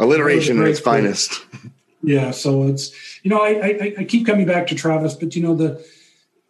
Alliteration 0.00 0.60
at 0.60 0.66
its 0.66 0.80
finest. 0.80 1.44
Yeah, 2.02 2.30
so 2.30 2.68
it's 2.68 2.92
you 3.24 3.30
know 3.30 3.40
I, 3.40 3.48
I 3.48 3.94
I 3.98 4.04
keep 4.04 4.26
coming 4.26 4.46
back 4.46 4.68
to 4.68 4.76
Travis, 4.76 5.14
but 5.14 5.34
you 5.34 5.42
know 5.42 5.56
the 5.56 5.84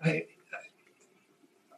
I 0.05 0.27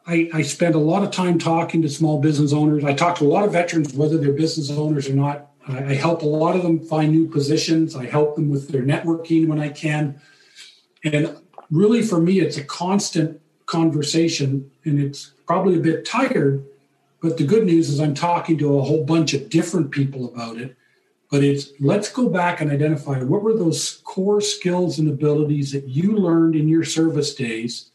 I 0.05 0.31
I 0.35 0.43
spend 0.43 0.75
a 0.75 0.79
lot 0.79 1.05
of 1.05 1.13
time 1.13 1.39
talking 1.39 1.83
to 1.83 1.89
small 1.89 2.21
business 2.21 2.53
owners. 2.53 2.83
I 2.83 2.93
talk 2.95 3.19
to 3.19 3.25
a 3.25 3.29
lot 3.29 3.45
of 3.45 3.53
veterans, 3.53 3.95
whether 3.95 4.19
they're 4.19 4.33
business 4.33 4.69
owners 4.71 5.09
or 5.09 5.15
not. 5.15 5.53
I, 5.69 5.91
I 5.91 5.95
help 5.95 6.23
a 6.23 6.27
lot 6.27 6.57
of 6.57 6.65
them 6.65 6.81
find 6.81 7.13
new 7.13 7.29
positions. 7.29 7.95
I 7.95 8.07
help 8.07 8.35
them 8.35 8.49
with 8.49 8.69
their 8.69 8.83
networking 8.83 9.47
when 9.47 9.61
I 9.61 9.69
can, 9.69 10.21
and 11.05 11.37
really 11.71 12.03
for 12.03 12.21
me, 12.21 12.41
it's 12.41 12.57
a 12.57 12.65
constant 12.65 13.41
conversation, 13.67 14.71
and 14.85 15.01
it's 15.01 15.33
probably 15.47 15.77
a 15.77 15.81
bit 15.81 16.05
tired. 16.05 16.65
But 17.21 17.37
the 17.37 17.45
good 17.45 17.65
news 17.65 17.89
is 17.89 18.01
I'm 18.01 18.15
talking 18.15 18.59
to 18.59 18.79
a 18.79 18.83
whole 18.83 19.05
bunch 19.05 19.35
of 19.35 19.51
different 19.51 19.91
people 19.91 20.27
about 20.33 20.59
it 20.59 20.77
but 21.31 21.45
it's 21.45 21.73
let's 21.81 22.11
go 22.11 22.29
back 22.29 22.61
and 22.61 22.71
identify 22.71 23.23
what 23.23 23.43
were 23.43 23.57
those 23.57 24.01
core 24.05 24.41
skills 24.41 24.99
and 24.99 25.09
abilities 25.09 25.73
that 25.73 25.87
you 25.87 26.17
learned 26.17 26.55
in 26.55 26.69
your 26.69 26.85
service 26.85 27.35
days 27.35 27.91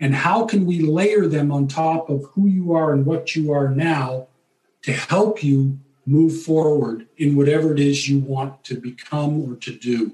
and 0.00 0.14
how 0.14 0.44
can 0.44 0.64
we 0.64 0.80
layer 0.80 1.26
them 1.26 1.50
on 1.50 1.66
top 1.66 2.08
of 2.08 2.24
who 2.26 2.46
you 2.46 2.72
are 2.72 2.92
and 2.92 3.04
what 3.04 3.34
you 3.34 3.52
are 3.52 3.68
now 3.68 4.26
to 4.82 4.92
help 4.92 5.42
you 5.42 5.78
move 6.06 6.42
forward 6.42 7.06
in 7.18 7.36
whatever 7.36 7.72
it 7.72 7.80
is 7.80 8.08
you 8.08 8.20
want 8.20 8.62
to 8.64 8.76
become 8.80 9.50
or 9.50 9.56
to 9.56 9.74
do 9.76 10.12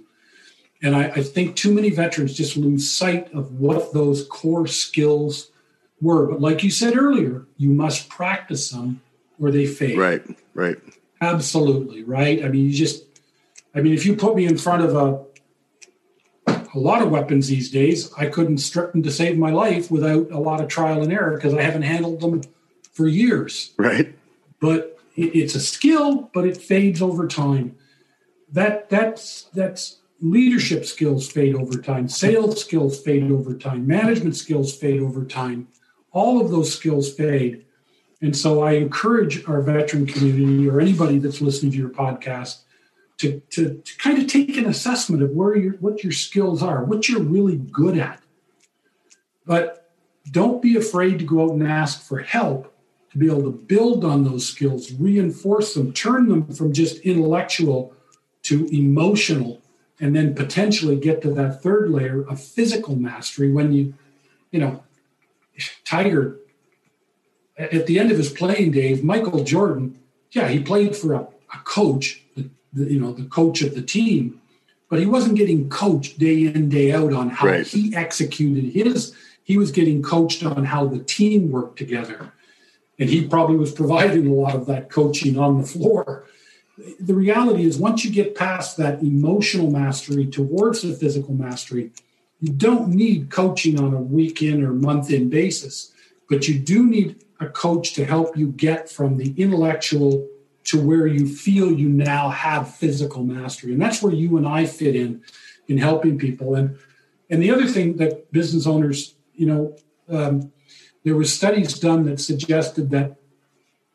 and 0.85 0.95
I, 0.95 1.07
I 1.07 1.23
think 1.23 1.57
too 1.57 1.75
many 1.75 1.91
veterans 1.91 2.37
just 2.37 2.57
lose 2.57 2.89
sight 2.89 3.33
of 3.35 3.59
what 3.59 3.93
those 3.93 4.27
core 4.29 4.69
skills 4.69 5.51
were 6.01 6.27
but 6.27 6.41
like 6.41 6.63
you 6.63 6.71
said 6.71 6.97
earlier 6.97 7.47
you 7.57 7.71
must 7.71 8.09
practice 8.09 8.71
them 8.71 9.01
or 9.41 9.51
they 9.51 9.67
fade 9.67 9.99
Right. 9.99 10.23
Right. 10.55 10.77
Absolutely, 11.21 12.03
right? 12.05 12.45
I 12.45 12.49
mean, 12.49 12.67
you 12.67 12.73
just, 12.73 13.05
I 13.75 13.81
mean, 13.81 13.95
if 13.95 14.05
you 14.07 14.17
put 14.17 14.37
me 14.37 14.47
in 14.47 14.57
front 14.57 14.83
of 14.83 14.95
a, 14.95 15.25
a 16.75 16.79
lot 16.79 17.03
of 17.03 17.11
weapons 17.11 17.49
these 17.49 17.71
days, 17.71 18.13
I 18.15 18.27
couldn't 18.27 18.59
strip 18.59 18.93
them 18.93 19.03
to 19.03 19.11
save 19.11 19.39
my 19.39 19.51
life 19.51 19.91
without 19.91 20.31
a 20.31 20.39
lot 20.39 20.61
of 20.61 20.69
trial 20.69 21.03
and 21.03 21.13
error 21.13 21.37
because 21.37 21.55
I 21.55 21.63
haven't 21.63 21.83
handled 21.83 22.21
them 22.21 22.43
for 22.93 23.07
years. 23.07 23.73
Right. 23.77 24.17
But 24.61 24.99
it, 25.17 25.35
it's 25.37 25.55
a 25.55 25.61
skill, 25.61 26.31
but 26.35 26.47
it 26.47 26.57
fades 26.57 27.01
over 27.01 27.27
time. 27.27 27.77
That 28.53 28.89
that's 28.91 29.45
that's 29.55 29.99
leadership 30.21 30.85
skills 30.85 31.31
fade 31.31 31.55
over 31.55 31.81
time, 31.81 32.09
sales 32.09 32.61
skills 32.61 33.01
fade 33.01 33.31
over 33.31 33.55
time, 33.55 33.87
management 33.87 34.37
skills 34.37 34.77
fade 34.77 35.01
over 35.01 35.25
time. 35.25 35.69
All 36.13 36.41
of 36.41 36.51
those 36.51 36.73
skills 36.73 37.13
fade. 37.13 37.65
And 38.23 38.37
so 38.37 38.63
I 38.63 38.73
encourage 38.73 39.47
our 39.49 39.61
veteran 39.61 40.07
community 40.07 40.69
or 40.69 40.81
anybody 40.81 41.19
that's 41.19 41.41
listening 41.41 41.73
to 41.73 41.79
your 41.79 41.91
podcast 41.91 42.63
to, 43.19 43.41
to, 43.51 43.83
to 43.85 43.99
kind 43.99 44.19
of 44.19 44.27
take 44.27 44.57
an 44.57 44.67
assessment 44.67 45.23
of 45.23 45.31
where 45.31 45.57
your 45.57 45.75
what 45.75 46.03
your 46.03 46.13
skills 46.13 46.63
are, 46.63 46.85
what 46.85 47.09
you're 47.09 47.23
really 47.23 47.57
good 47.57 47.99
at. 47.99 48.21
But 49.47 49.91
don't 50.31 50.63
be 50.63 50.77
afraid 50.77 51.19
to 51.19 51.25
go 51.25 51.45
out 51.45 51.53
and 51.53 51.67
ask 51.67 52.03
for 52.03 52.19
help 52.21 52.75
to 53.11 53.19
be 53.19 53.27
able 53.27 53.45
to 53.45 53.53
build 53.53 54.05
on 54.05 54.25
those 54.25 54.47
skills, 54.47 54.93
reinforce 54.93 55.75
them, 55.75 55.93
turn 55.93 56.29
them 56.29 56.53
from 56.53 56.73
just 56.73 56.99
intellectual 56.99 57.93
to 58.43 58.67
emotional, 58.77 59.61
and 60.01 60.15
then 60.15 60.35
potentially 60.35 60.97
get 60.97 61.23
to 61.23 61.31
that 61.35 61.63
third 61.63 61.91
layer 61.91 62.23
of 62.23 62.41
physical 62.41 62.97
mastery 62.97 63.53
when 63.53 63.73
you, 63.73 63.95
you 64.51 64.59
know, 64.59 64.83
Tiger 65.85 66.39
at 67.57 67.87
the 67.87 67.99
end 67.99 68.11
of 68.11 68.19
his 68.19 68.31
playing 68.31 68.73
days, 68.73 69.03
Michael 69.03 69.45
Jordan, 69.45 69.99
yeah, 70.33 70.49
he 70.49 70.61
played 70.61 70.97
for 70.97 71.15
a, 71.15 71.21
a 71.21 71.59
coach, 71.65 72.23
the, 72.37 72.49
the, 72.73 72.93
you 72.93 73.01
know, 73.01 73.13
the 73.13 73.25
coach 73.25 73.63
of 73.63 73.75
the 73.75 73.83
team, 73.83 74.41
but 74.91 74.99
he 74.99 75.07
wasn't 75.07 75.37
getting 75.37 75.69
coached 75.69 76.19
day 76.19 76.45
in 76.45 76.69
day 76.69 76.93
out 76.93 77.13
on 77.13 77.31
how 77.31 77.47
Right. 77.47 77.67
he 77.67 77.95
executed 77.95 78.65
his. 78.65 79.15
He 79.45 79.59
was 79.59 79.71
getting 79.71 80.03
coached 80.03 80.45
on 80.45 80.65
how 80.65 80.87
the 80.87 80.99
team 81.01 81.51
worked 81.51 81.79
together, 81.79 82.33
and 82.99 83.09
he 83.11 83.27
probably 83.27 83.57
was 83.57 83.73
providing 83.73 84.27
a 84.27 84.33
lot 84.33 84.55
of 84.55 84.67
that 84.67 84.91
coaching 84.91 85.39
on 85.39 85.61
the 85.61 85.67
floor. 85.67 86.25
The 87.01 87.15
reality 87.15 87.65
is, 87.65 87.79
once 87.79 88.05
you 88.05 88.11
get 88.11 88.35
past 88.35 88.77
that 88.79 89.01
emotional 89.03 89.71
mastery 89.71 90.27
towards 90.27 90.83
the 90.83 90.95
physical 90.95 91.35
mastery, 91.35 91.93
you 92.41 92.53
don't 92.53 92.89
need 92.89 93.31
coaching 93.31 93.81
on 93.81 93.95
a 93.95 94.01
week 94.01 94.43
in 94.43 94.63
or 94.63 94.73
month 94.73 95.11
in 95.11 95.31
basis, 95.31 95.93
but 96.29 96.49
you 96.49 96.59
do 96.59 96.85
need 96.85 97.25
a 97.41 97.47
coach 97.47 97.95
to 97.95 98.05
help 98.05 98.37
you 98.37 98.49
get 98.49 98.91
from 98.91 99.17
the 99.17 99.33
intellectual 99.37 100.29
to 100.65 100.81
where 100.81 101.07
you 101.07 101.29
feel 101.29 101.71
you 101.71 101.89
now 101.89 102.31
have 102.31 102.75
physical 102.75 103.23
mastery. 103.23 103.73
And 103.73 103.81
that's 103.81 104.03
where 104.03 104.13
you 104.13 104.37
and 104.37 104.47
I 104.47 104.67
fit 104.67 104.97
in 104.97 105.23
in 105.69 105.79
helping 105.79 106.19
people. 106.19 106.55
And 106.55 106.77
and 107.31 107.43
the 107.43 107.51
other 107.51 107.67
thing 107.67 107.97
that 107.97 108.31
business 108.33 108.67
owners, 108.67 109.15
you 109.35 109.47
know, 109.47 109.77
um, 110.09 110.53
there 111.05 111.17
were 111.17 111.25
studies 111.25 111.79
done 111.79 112.05
that 112.05 112.21
suggested 112.21 112.91
that, 112.91 113.17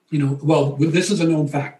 you 0.10 0.20
know, 0.20 0.40
well, 0.42 0.76
this 0.76 1.12
is 1.12 1.20
a 1.20 1.28
known 1.28 1.48
fact. 1.48 1.79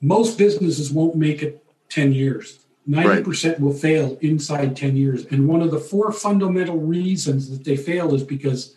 Most 0.00 0.38
businesses 0.38 0.92
won't 0.92 1.16
make 1.16 1.42
it 1.42 1.64
10 1.88 2.12
years. 2.12 2.60
90% 2.88 3.60
will 3.60 3.72
fail 3.72 4.16
inside 4.22 4.76
10 4.76 4.96
years. 4.96 5.26
And 5.26 5.46
one 5.46 5.60
of 5.60 5.70
the 5.70 5.78
four 5.78 6.10
fundamental 6.10 6.78
reasons 6.78 7.50
that 7.50 7.64
they 7.64 7.76
fail 7.76 8.14
is 8.14 8.22
because 8.22 8.76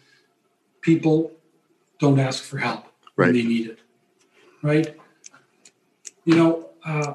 people 0.82 1.32
don't 2.00 2.20
ask 2.20 2.44
for 2.44 2.58
help 2.58 2.86
when 3.16 3.34
they 3.34 3.44
need 3.44 3.70
it. 3.70 3.80
Right? 4.62 4.98
You 6.26 6.36
know, 6.36 6.70
uh, 6.84 7.14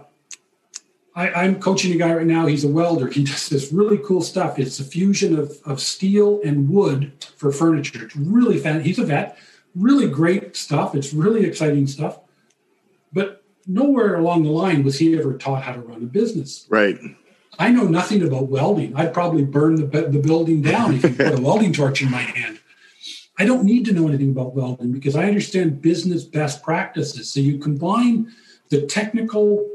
I, 1.15 1.31
I'm 1.31 1.61
coaching 1.61 1.93
a 1.93 1.97
guy 1.97 2.15
right 2.15 2.27
now. 2.27 2.47
He's 2.47 2.65
a 2.65 2.69
welder. 2.69 3.09
He 3.09 3.25
does 3.25 3.49
this 3.49 3.73
really 3.73 3.99
cool 3.99 4.23
stuff. 4.23 4.59
It's 4.59 4.81
a 4.81 4.85
fusion 4.85 5.39
of, 5.39 5.59
of 5.65 5.81
steel 5.81 6.41
and 6.45 6.69
wood 6.69 7.25
for 7.37 7.53
furniture. 7.53 8.05
It's 8.05 8.17
really 8.17 8.59
fan. 8.59 8.83
He's 8.83 8.99
a 8.99 9.05
vet. 9.05 9.39
Really 9.75 10.09
great 10.09 10.57
stuff. 10.57 10.95
It's 10.95 11.13
really 11.13 11.45
exciting 11.45 11.87
stuff. 11.87 12.21
But 13.13 13.43
nowhere 13.67 14.17
along 14.17 14.45
the 14.45 14.51
line 14.51 14.85
was 14.85 14.99
he 14.99 15.19
ever 15.19 15.37
taught 15.37 15.63
how 15.63 15.73
to 15.73 15.81
run 15.81 16.03
a 16.03 16.07
business. 16.07 16.67
Right. 16.69 16.99
I 17.59 17.71
know 17.71 17.85
nothing 17.85 18.23
about 18.23 18.49
welding. 18.49 18.95
I'd 18.95 19.15
probably 19.15 19.45
burn 19.45 19.77
the, 19.77 19.87
the 19.87 20.19
building 20.19 20.63
down 20.63 20.95
if 20.95 21.03
you 21.03 21.11
put 21.11 21.39
a 21.39 21.41
welding 21.43 21.73
torch 21.73 22.03
in 22.03 22.11
my 22.11 22.21
hand. 22.21 22.61
I 23.39 23.45
don't 23.45 23.65
need 23.65 23.85
to 23.87 23.93
know 23.93 24.09
anything 24.09 24.31
about 24.31 24.55
welding 24.55 24.93
because 24.93 25.17
I 25.17 25.25
understand 25.25 25.83
business 25.83 26.25
best 26.25 26.63
practices. 26.63 27.33
So 27.33 27.41
you 27.41 27.59
combine 27.59 28.33
the 28.71 28.87
technical 28.87 29.69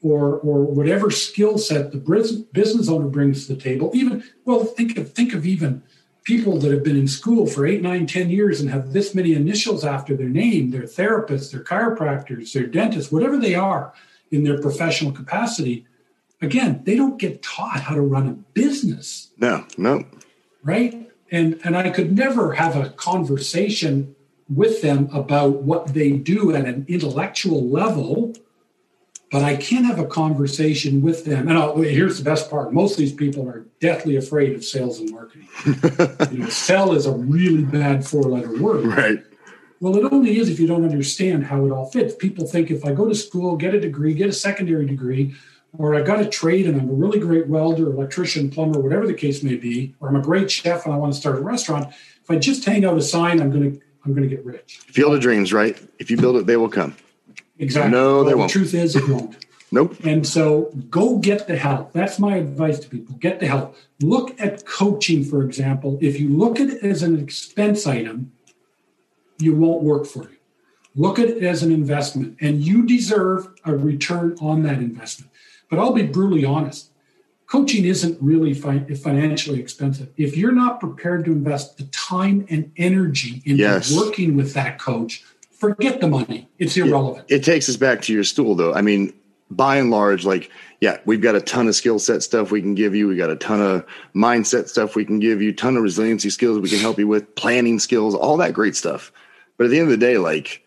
or 0.00 0.38
or 0.38 0.64
whatever 0.64 1.10
skill 1.10 1.58
set 1.58 1.90
the 1.90 2.46
business 2.52 2.88
owner 2.88 3.08
brings 3.08 3.46
to 3.46 3.54
the 3.54 3.60
table. 3.60 3.90
Even 3.94 4.22
well, 4.44 4.64
think 4.64 4.96
of 4.96 5.12
think 5.12 5.34
of 5.34 5.46
even 5.46 5.82
people 6.28 6.58
that 6.58 6.70
have 6.70 6.84
been 6.84 6.94
in 6.98 7.08
school 7.08 7.46
for 7.46 7.66
eight, 7.66 7.80
nine, 7.80 8.06
ten 8.06 8.28
years 8.28 8.60
and 8.60 8.68
have 8.68 8.92
this 8.92 9.14
many 9.14 9.32
initials 9.32 9.82
after 9.82 10.14
their 10.14 10.28
name. 10.28 10.70
They're 10.70 10.82
therapists, 10.82 11.50
they're 11.50 11.64
chiropractors, 11.64 12.52
they're 12.52 12.66
dentists, 12.66 13.10
whatever 13.10 13.38
they 13.38 13.54
are 13.54 13.94
in 14.30 14.44
their 14.44 14.60
professional 14.60 15.10
capacity. 15.10 15.86
Again, 16.42 16.82
they 16.84 16.96
don't 16.96 17.18
get 17.18 17.42
taught 17.42 17.80
how 17.80 17.94
to 17.94 18.02
run 18.02 18.28
a 18.28 18.34
business 18.52 19.30
No, 19.38 19.64
no. 19.78 20.04
right 20.62 21.10
and 21.30 21.58
and 21.64 21.76
i 21.76 21.90
could 21.90 22.10
never 22.16 22.52
have 22.54 22.74
a 22.76 22.90
conversation 22.90 24.14
with 24.48 24.80
them 24.82 25.08
about 25.12 25.62
what 25.62 25.94
they 25.94 26.10
do 26.12 26.54
at 26.54 26.64
an 26.66 26.84
intellectual 26.88 27.68
level 27.68 28.34
but 29.30 29.42
i 29.42 29.56
can 29.56 29.84
have 29.84 29.98
a 29.98 30.06
conversation 30.06 31.02
with 31.02 31.24
them 31.24 31.48
and 31.48 31.58
I'll, 31.58 31.76
here's 31.76 32.18
the 32.18 32.24
best 32.24 32.50
part 32.50 32.72
most 32.72 32.92
of 32.92 32.98
these 32.98 33.12
people 33.12 33.48
are 33.48 33.66
deathly 33.80 34.16
afraid 34.16 34.54
of 34.54 34.64
sales 34.64 35.00
and 35.00 35.10
marketing 35.10 35.48
you 36.32 36.38
know 36.38 36.48
sell 36.48 36.92
is 36.92 37.06
a 37.06 37.12
really 37.12 37.64
bad 37.64 38.06
four 38.06 38.22
letter 38.22 38.60
word 38.60 38.86
Right. 38.86 39.24
well, 39.80 39.96
it 39.96 40.12
only 40.12 40.38
is 40.38 40.48
if 40.48 40.58
you 40.58 40.66
don't 40.66 40.84
understand 40.84 41.44
how 41.44 41.64
it 41.64 41.70
all 41.70 41.86
fits. 41.90 42.14
People 42.14 42.46
think 42.46 42.70
if 42.70 42.84
I 42.84 42.92
go 42.92 43.06
to 43.08 43.14
school, 43.14 43.56
get 43.56 43.74
a 43.74 43.80
degree, 43.80 44.12
get 44.14 44.28
a 44.28 44.32
secondary 44.32 44.86
degree, 44.86 45.34
or 45.76 45.94
I've 45.94 46.06
got 46.06 46.20
a 46.20 46.26
trade 46.28 46.66
and 46.66 46.80
I'm 46.80 46.88
a 46.88 46.92
really 46.92 47.20
great 47.20 47.46
welder, 47.46 47.86
electrician, 47.86 48.50
plumber, 48.50 48.80
whatever 48.80 49.06
the 49.06 49.14
case 49.14 49.42
may 49.42 49.56
be, 49.56 49.94
or 50.00 50.08
I'm 50.08 50.16
a 50.16 50.22
great 50.22 50.50
chef 50.50 50.84
and 50.84 50.94
I 50.94 50.96
want 50.96 51.12
to 51.12 51.20
start 51.20 51.36
a 51.36 51.40
restaurant, 51.40 51.88
if 51.88 52.30
I 52.30 52.36
just 52.36 52.64
hang 52.64 52.84
out 52.84 52.96
a 52.96 53.02
sign, 53.02 53.40
I'm 53.40 53.50
going 53.50 53.72
to 53.74 53.80
I'm 54.04 54.14
going 54.14 54.28
to 54.28 54.34
get 54.34 54.44
rich. 54.44 54.78
Field 54.86 55.14
of 55.14 55.20
dreams, 55.20 55.52
right? 55.52 55.78
If 55.98 56.10
you 56.10 56.16
build 56.16 56.36
it, 56.36 56.46
they 56.46 56.56
will 56.56 56.70
come. 56.70 56.96
Exactly. 57.58 57.90
No, 57.92 58.22
they 58.24 58.30
Well, 58.30 58.38
won't. 58.38 58.52
The 58.52 58.58
truth 58.58 58.74
is, 58.74 58.96
it 58.96 59.08
won't. 59.08 59.44
Nope. 59.70 59.96
And 60.02 60.26
so 60.26 60.70
go 60.88 61.18
get 61.18 61.46
the 61.46 61.58
help. 61.58 61.92
That's 61.92 62.18
my 62.18 62.36
advice 62.36 62.78
to 62.78 62.88
people. 62.88 63.16
Get 63.16 63.38
the 63.38 63.46
help. 63.48 63.76
Look 64.00 64.34
at 64.40 64.64
coaching, 64.64 65.22
for 65.22 65.42
example. 65.42 65.98
If 66.00 66.18
you 66.18 66.30
look 66.30 66.58
at 66.58 66.70
it 66.70 66.82
as 66.82 67.02
an 67.02 67.18
expense 67.20 67.86
item, 67.86 68.32
you 69.38 69.54
won't 69.54 69.82
work 69.82 70.06
for 70.06 70.22
you. 70.22 70.36
Look 70.96 71.18
at 71.18 71.28
it 71.28 71.42
as 71.44 71.62
an 71.62 71.70
investment, 71.70 72.38
and 72.40 72.62
you 72.64 72.86
deserve 72.86 73.48
a 73.66 73.76
return 73.76 74.36
on 74.40 74.62
that 74.62 74.78
investment. 74.78 75.30
But 75.68 75.78
I'll 75.78 75.92
be 75.92 76.02
brutally 76.06 76.46
honest 76.46 76.90
coaching 77.46 77.84
isn't 77.86 78.16
really 78.22 78.52
fi- 78.54 78.84
financially 78.94 79.58
expensive. 79.58 80.08
If 80.18 80.36
you're 80.36 80.52
not 80.52 80.80
prepared 80.80 81.24
to 81.26 81.32
invest 81.32 81.78
the 81.78 81.84
time 81.84 82.46
and 82.50 82.70
energy 82.76 83.42
into 83.44 83.62
Yes. 83.62 83.94
working 83.94 84.36
with 84.36 84.52
that 84.54 84.78
coach, 84.78 85.24
forget 85.58 86.00
the 86.00 86.08
money. 86.08 86.48
It's 86.58 86.76
irrelevant. 86.76 87.26
It 87.28 87.44
takes 87.44 87.68
us 87.68 87.76
back 87.76 88.02
to 88.02 88.12
your 88.12 88.24
stool, 88.24 88.54
though. 88.54 88.74
I 88.74 88.82
mean, 88.82 89.12
by 89.50 89.76
and 89.76 89.90
large, 89.90 90.24
like, 90.24 90.50
yeah, 90.80 90.98
we've 91.04 91.20
got 91.20 91.34
a 91.34 91.40
ton 91.40 91.68
of 91.68 91.74
skill 91.74 91.98
set 91.98 92.22
stuff 92.22 92.50
we 92.50 92.60
can 92.60 92.74
give 92.74 92.94
you. 92.94 93.08
We 93.08 93.16
got 93.16 93.30
a 93.30 93.36
ton 93.36 93.60
of 93.60 93.86
mindset 94.14 94.68
stuff 94.68 94.94
we 94.94 95.04
can 95.04 95.18
give 95.18 95.42
you, 95.42 95.52
ton 95.52 95.76
of 95.76 95.82
resiliency 95.82 96.30
skills 96.30 96.58
we 96.58 96.68
can 96.68 96.78
help 96.78 96.98
you 96.98 97.08
with, 97.08 97.34
planning 97.34 97.78
skills, 97.78 98.14
all 98.14 98.36
that 98.38 98.52
great 98.52 98.76
stuff. 98.76 99.12
But 99.56 99.64
at 99.64 99.70
the 99.70 99.78
end 99.78 99.86
of 99.86 99.98
the 99.98 100.06
day, 100.06 100.18
like, 100.18 100.64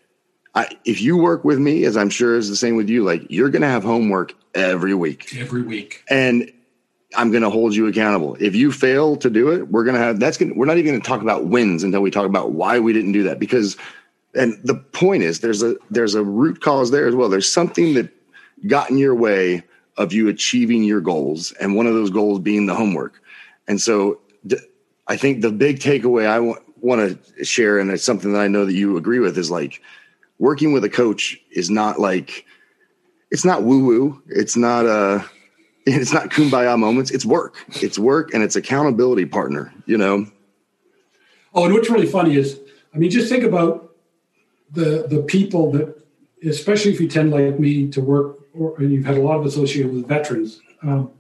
I, 0.53 0.67
if 0.83 1.01
you 1.01 1.15
work 1.15 1.45
with 1.45 1.59
me, 1.59 1.85
as 1.85 1.95
I'm 1.95 2.09
sure 2.09 2.35
is 2.35 2.49
the 2.49 2.57
same 2.57 2.75
with 2.75 2.89
you, 2.89 3.03
like, 3.03 3.27
you're 3.29 3.49
going 3.49 3.61
to 3.61 3.69
have 3.69 3.83
homework 3.83 4.33
every 4.53 4.93
week. 4.93 5.33
Every 5.37 5.61
week. 5.61 6.03
and 6.09 6.51
I'm 7.15 7.31
going 7.31 7.43
to 7.43 7.49
hold 7.49 7.75
you 7.75 7.87
accountable. 7.87 8.37
If 8.39 8.55
you 8.55 8.71
fail 8.71 9.17
to 9.17 9.29
do 9.29 9.51
it, 9.51 9.67
we're 9.67 9.83
going 9.83 9.95
to 9.95 10.01
have 10.01 10.19
that's 10.19 10.37
going 10.37 10.53
to, 10.53 10.57
we're 10.57 10.65
not 10.65 10.77
even 10.77 10.91
going 10.91 11.01
to 11.01 11.07
talk 11.07 11.21
about 11.21 11.45
wins 11.45 11.83
until 11.83 12.01
we 12.01 12.11
talk 12.11 12.25
about 12.25 12.51
why 12.51 12.79
we 12.79 12.93
didn't 12.93 13.11
do 13.11 13.23
that 13.23 13.39
because 13.39 13.77
and 14.33 14.57
the 14.63 14.75
point 14.75 15.23
is 15.23 15.39
there's 15.39 15.63
a 15.63 15.75
there's 15.89 16.15
a 16.15 16.23
root 16.23 16.61
cause 16.61 16.91
there 16.91 17.07
as 17.07 17.15
well. 17.15 17.29
There's 17.29 17.51
something 17.51 17.93
that 17.95 18.09
got 18.67 18.89
in 18.89 18.97
your 18.97 19.15
way 19.15 19.63
of 19.97 20.13
you 20.13 20.29
achieving 20.29 20.83
your 20.83 21.01
goals 21.01 21.51
and 21.53 21.75
one 21.75 21.87
of 21.87 21.93
those 21.93 22.09
goals 22.09 22.39
being 22.39 22.65
the 22.65 22.75
homework. 22.75 23.21
And 23.67 23.79
so 23.81 24.19
I 25.07 25.17
think 25.17 25.41
the 25.41 25.51
big 25.51 25.79
takeaway 25.79 26.25
I 26.25 26.39
want 26.39 26.61
want 26.83 27.21
to 27.37 27.45
share 27.45 27.77
and 27.77 27.91
it's 27.91 28.03
something 28.03 28.33
that 28.33 28.39
I 28.39 28.47
know 28.47 28.65
that 28.65 28.73
you 28.73 28.97
agree 28.97 29.19
with 29.19 29.37
is 29.37 29.51
like 29.51 29.81
working 30.39 30.73
with 30.73 30.83
a 30.83 30.89
coach 30.89 31.39
is 31.51 31.69
not 31.69 31.99
like 31.99 32.45
it's 33.29 33.45
not 33.45 33.63
woo 33.63 33.85
woo. 33.85 34.23
It's 34.27 34.55
not 34.55 34.85
uh 34.85 35.23
it's 35.85 36.13
not 36.13 36.29
kumbaya 36.29 36.77
moments. 36.77 37.11
It's 37.11 37.25
work. 37.25 37.55
It's 37.81 37.99
work 37.99 38.33
and 38.33 38.43
it's 38.43 38.55
accountability 38.55 39.25
partner, 39.25 39.73
you 39.85 39.97
know? 39.97 40.25
Oh, 41.53 41.65
and 41.65 41.73
what's 41.73 41.89
really 41.89 42.07
funny 42.07 42.35
is, 42.35 42.59
I 42.93 42.97
mean, 42.97 43.09
just 43.09 43.27
think 43.29 43.43
about 43.43 43.90
the 44.71 45.05
the 45.07 45.21
people 45.23 45.71
that, 45.73 46.01
especially 46.47 46.91
if 46.93 46.99
you 47.01 47.07
tend 47.07 47.31
like 47.31 47.59
me 47.59 47.87
to 47.89 48.01
work, 48.01 48.39
or 48.53 48.75
and 48.77 48.91
you've 48.91 49.05
had 49.05 49.17
a 49.17 49.21
lot 49.21 49.37
of 49.39 49.45
associated 49.45 49.93
with 49.93 50.07
veterans. 50.07 50.59
Um, 50.83 51.11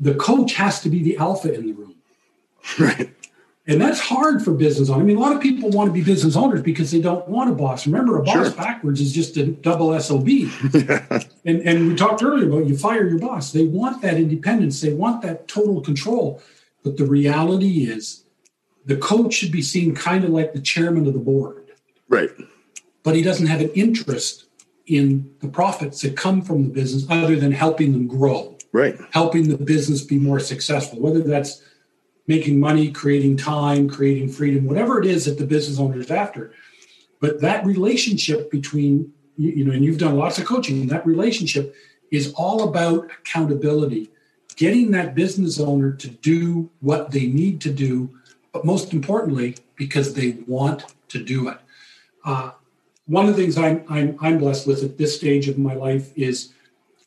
the 0.00 0.14
coach 0.14 0.54
has 0.54 0.80
to 0.82 0.88
be 0.90 1.02
the 1.02 1.16
alpha 1.18 1.52
in 1.54 1.66
the 1.66 1.72
room, 1.72 1.94
Right. 2.78 3.10
and 3.66 3.80
that's 3.80 4.00
hard 4.00 4.42
for 4.42 4.52
business 4.52 4.90
owners. 4.90 5.02
I 5.02 5.06
mean, 5.06 5.16
a 5.16 5.20
lot 5.20 5.34
of 5.34 5.40
people 5.40 5.70
want 5.70 5.88
to 5.88 5.92
be 5.92 6.02
business 6.02 6.36
owners 6.36 6.62
because 6.62 6.90
they 6.90 7.00
don't 7.00 7.26
want 7.28 7.48
a 7.50 7.54
boss. 7.54 7.86
Remember, 7.86 8.18
a 8.18 8.22
boss 8.22 8.48
Sure. 8.48 8.50
backwards 8.50 9.00
is 9.00 9.12
just 9.12 9.36
a 9.36 9.46
double 9.46 9.98
sob. 10.00 10.28
And 11.46 11.60
and 11.62 11.88
we 11.88 11.94
talked 11.94 12.22
earlier 12.22 12.48
about 12.48 12.66
you 12.66 12.76
fire 12.76 13.06
your 13.08 13.18
boss. 13.18 13.52
They 13.52 13.64
want 13.66 14.02
that 14.02 14.14
independence. 14.14 14.80
They 14.80 14.92
want 14.92 15.22
that 15.22 15.46
total 15.48 15.80
control. 15.80 16.42
But 16.82 16.96
the 16.98 17.06
reality 17.06 17.84
is, 17.84 18.24
the 18.84 18.96
coach 18.96 19.32
should 19.34 19.52
be 19.52 19.62
seen 19.62 19.94
kind 19.94 20.24
of 20.24 20.30
like 20.30 20.52
the 20.52 20.60
chairman 20.60 21.06
of 21.06 21.12
the 21.14 21.18
board, 21.20 21.63
Right. 22.08 22.30
but 23.02 23.14
he 23.14 23.22
doesn't 23.22 23.46
have 23.46 23.60
an 23.60 23.70
interest 23.70 24.46
in 24.86 25.34
the 25.40 25.48
profits 25.48 26.00
that 26.02 26.16
come 26.16 26.42
from 26.42 26.62
the 26.64 26.68
business 26.70 27.06
other 27.10 27.36
than 27.36 27.52
helping 27.52 27.92
them 27.92 28.06
grow, 28.06 28.56
Right. 28.72 28.96
helping 29.10 29.48
the 29.48 29.56
business 29.58 30.02
be 30.02 30.18
more 30.18 30.40
successful, 30.40 31.00
whether 31.00 31.20
that's 31.20 31.62
making 32.26 32.58
money, 32.60 32.90
creating 32.90 33.36
time, 33.36 33.88
creating 33.88 34.28
freedom, 34.28 34.64
whatever 34.66 35.00
it 35.00 35.06
is 35.06 35.24
that 35.26 35.38
the 35.38 35.46
business 35.46 35.78
owner 35.78 35.98
is 36.00 36.10
after. 36.10 36.52
But 37.20 37.40
that 37.40 37.64
relationship 37.66 38.50
between, 38.50 39.12
you 39.36 39.50
you 39.50 39.64
know, 39.64 39.72
and 39.72 39.84
you've 39.84 39.98
done 39.98 40.16
lots 40.16 40.38
of 40.38 40.44
coaching, 40.46 40.86
that 40.88 41.06
relationship 41.06 41.74
is 42.10 42.32
all 42.34 42.68
about 42.68 43.10
accountability, 43.20 44.10
getting 44.56 44.90
that 44.92 45.14
business 45.14 45.58
owner 45.60 45.92
to 45.92 46.08
do 46.08 46.70
what 46.80 47.10
they 47.10 47.26
need 47.26 47.60
to 47.62 47.70
do, 47.72 48.10
but 48.52 48.64
most 48.64 48.92
importantly, 48.92 49.56
because 49.76 50.14
they 50.14 50.38
want 50.46 50.84
to 51.08 51.22
do 51.22 51.48
it. 51.48 51.58
Uh, 52.24 52.52
one 53.06 53.28
of 53.28 53.36
the 53.36 53.42
things 53.42 53.58
I'm, 53.58 53.84
I'm, 53.88 54.16
I'm 54.20 54.38
blessed 54.38 54.66
with 54.66 54.82
at 54.82 54.96
this 54.96 55.14
stage 55.14 55.48
of 55.48 55.58
my 55.58 55.74
life 55.74 56.16
is 56.16 56.52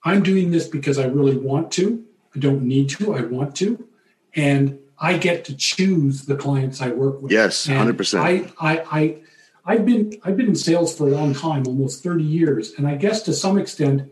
I'm 0.04 0.22
doing 0.22 0.52
this 0.52 0.68
because 0.68 1.00
I 1.00 1.06
really 1.06 1.38
want 1.38 1.72
to. 1.74 2.06
I 2.36 2.40
don't 2.40 2.64
need 2.64 2.90
to, 2.90 3.16
I 3.16 3.22
want 3.22 3.56
to. 3.58 3.88
And 4.36 4.80
I 5.00 5.18
get 5.18 5.46
to 5.46 5.56
choose 5.56 6.26
the 6.26 6.36
clients 6.36 6.82
I 6.82 6.90
work 6.90 7.22
with. 7.22 7.32
Yes, 7.32 7.68
And 7.68 7.98
100%. 7.98 8.20
I, 8.20 8.52
I, 8.60 8.84
I, 8.92 9.18
I've 9.68 9.86
been 9.86 10.14
I've 10.24 10.38
been 10.38 10.48
in 10.48 10.56
sales 10.56 10.98
for 10.98 11.08
a 11.08 11.12
long 11.12 11.34
time, 11.36 11.68
almost 11.68 12.02
30 12.02 12.24
years, 12.24 12.72
and 12.78 12.88
I 12.88 12.96
guess 12.96 13.22
to 13.24 13.34
some 13.34 13.58
extent, 13.58 14.10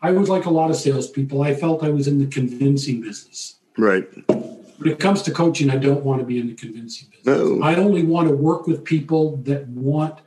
I 0.00 0.12
was 0.12 0.28
like 0.28 0.44
a 0.44 0.50
lot 0.50 0.70
of 0.70 0.76
salespeople. 0.76 1.42
I 1.42 1.54
felt 1.54 1.82
I 1.82 1.88
was 1.88 2.06
in 2.06 2.20
the 2.20 2.26
convincing 2.26 3.00
business. 3.00 3.56
Right. 3.76 4.06
When 4.28 4.92
it 4.92 5.00
comes 5.00 5.22
to 5.22 5.32
coaching, 5.32 5.68
I 5.68 5.78
don't 5.78 6.04
want 6.04 6.20
to 6.20 6.26
be 6.26 6.38
in 6.38 6.46
the 6.46 6.54
convincing 6.54 7.08
business. 7.10 7.26
No. 7.26 7.60
I 7.60 7.74
only 7.74 8.04
want 8.04 8.28
to 8.28 8.34
work 8.34 8.68
with 8.68 8.84
people 8.84 9.38
that 9.38 9.66
want 9.66 10.20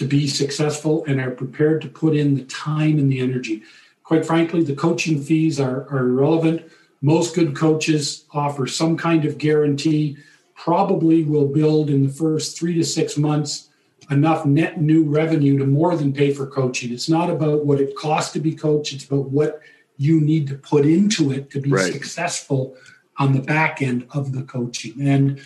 to 0.00 0.06
be 0.06 0.26
successful 0.26 1.04
and 1.06 1.20
are 1.20 1.30
prepared 1.30 1.82
to 1.82 1.86
put 1.86 2.16
in 2.16 2.34
the 2.34 2.44
time 2.44 2.98
and 2.98 3.12
the 3.12 3.20
energy. 3.20 3.62
Quite 4.02 4.24
frankly, 4.24 4.62
the 4.62 4.74
coaching 4.74 5.22
fees 5.22 5.60
are, 5.60 5.86
are 5.90 6.08
irrelevant. 6.08 6.62
Most 7.02 7.34
good 7.34 7.54
coaches 7.54 8.24
offer 8.32 8.66
some 8.66 8.96
kind 8.96 9.26
of 9.26 9.36
guarantee, 9.36 10.16
probably 10.54 11.22
will 11.22 11.46
build 11.48 11.90
in 11.90 12.02
the 12.02 12.12
first 12.12 12.58
three 12.58 12.72
to 12.76 12.82
six 12.82 13.18
months 13.18 13.68
enough 14.10 14.46
net 14.46 14.80
new 14.80 15.04
revenue 15.04 15.58
to 15.58 15.66
more 15.66 15.94
than 15.94 16.14
pay 16.14 16.32
for 16.32 16.46
coaching. 16.46 16.94
It's 16.94 17.10
not 17.10 17.28
about 17.28 17.66
what 17.66 17.78
it 17.78 17.94
costs 17.94 18.32
to 18.32 18.40
be 18.40 18.54
coached, 18.54 18.94
it's 18.94 19.04
about 19.04 19.28
what 19.28 19.60
you 19.98 20.18
need 20.18 20.46
to 20.48 20.54
put 20.54 20.86
into 20.86 21.30
it 21.30 21.50
to 21.50 21.60
be 21.60 21.70
Right. 21.70 21.92
successful 21.92 22.74
on 23.18 23.34
the 23.34 23.42
back 23.42 23.82
end 23.82 24.06
of 24.12 24.32
the 24.32 24.44
coaching. 24.44 24.94
And 25.02 25.42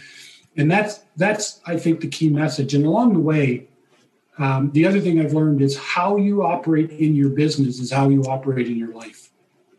and 0.57 0.70
that's 0.70 1.00
that's 1.16 1.61
I 1.66 1.76
think 1.76 2.00
the 2.00 2.07
key 2.09 2.28
message. 2.28 2.72
And 2.72 2.86
along 2.86 3.14
the 3.14 3.18
way, 3.18 3.68
um, 4.39 4.70
the 4.72 4.87
other 4.87 5.01
thing 5.01 5.20
I've 5.20 5.32
learned 5.32 5.62
is 5.62 5.76
how 5.76 6.16
you 6.16 6.45
operate 6.45 6.91
in 6.91 7.14
your 7.14 7.28
business 7.28 7.78
is 7.78 7.91
how 7.93 8.09
you 8.09 8.22
operate 8.24 8.66
in 8.66 8.76
your 8.76 8.93
life. 8.93 9.30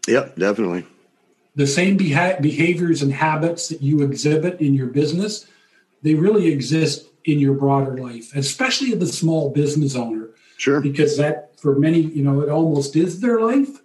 Yep, 0.08 0.38
definitely. 0.38 0.86
The 1.56 1.68
same 1.68 1.97
beha- 1.97 2.38
behaviors 2.41 3.01
and 3.01 3.12
habits 3.12 3.70
that 3.70 3.82
you 3.82 4.01
exhibit 4.01 4.60
in 4.62 4.74
your 4.74 4.88
business, 4.88 5.47
they 6.03 6.14
really 6.14 6.47
exist 6.47 7.08
in 7.26 7.39
your 7.39 7.53
broader 7.53 7.97
life, 7.97 8.36
especially 8.36 8.93
the 8.93 9.08
small 9.08 9.49
business 9.49 9.95
owner, 9.95 10.30
Sure. 10.58 10.80
because 10.80 11.18
that 11.18 11.60
for 11.60 11.78
many, 11.80 11.99
you 11.99 12.24
know, 12.24 12.41
it 12.41 12.49
almost 12.49 12.95
is 12.95 13.20
their 13.20 13.41
life, 13.41 13.82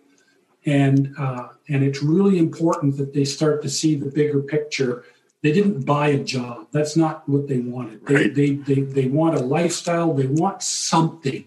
and 0.67 1.15
uh, 1.19 1.49
and 1.69 1.83
it's 1.83 2.03
really 2.03 2.39
important 2.39 2.97
that 2.99 3.15
they 3.15 3.25
start 3.25 3.63
to 3.63 3.69
see 3.69 3.95
the 3.95 4.11
bigger 4.11 4.41
picture. 4.43 5.05
They 5.43 5.53
didn't 5.53 5.87
buy 5.87 6.09
a 6.09 6.23
job. 6.23 6.67
That's 6.71 6.97
not 6.97 7.27
what 7.29 7.49
they 7.49 7.61
wanted. 7.61 8.07
They, 8.07 8.15
Right. 8.15 8.35
they, 8.35 8.51
they, 8.55 8.81
they 8.83 9.07
want 9.07 9.37
a 9.37 9.41
lifestyle. 9.41 10.13
They 10.13 10.27
want 10.27 10.63
something. 10.63 11.47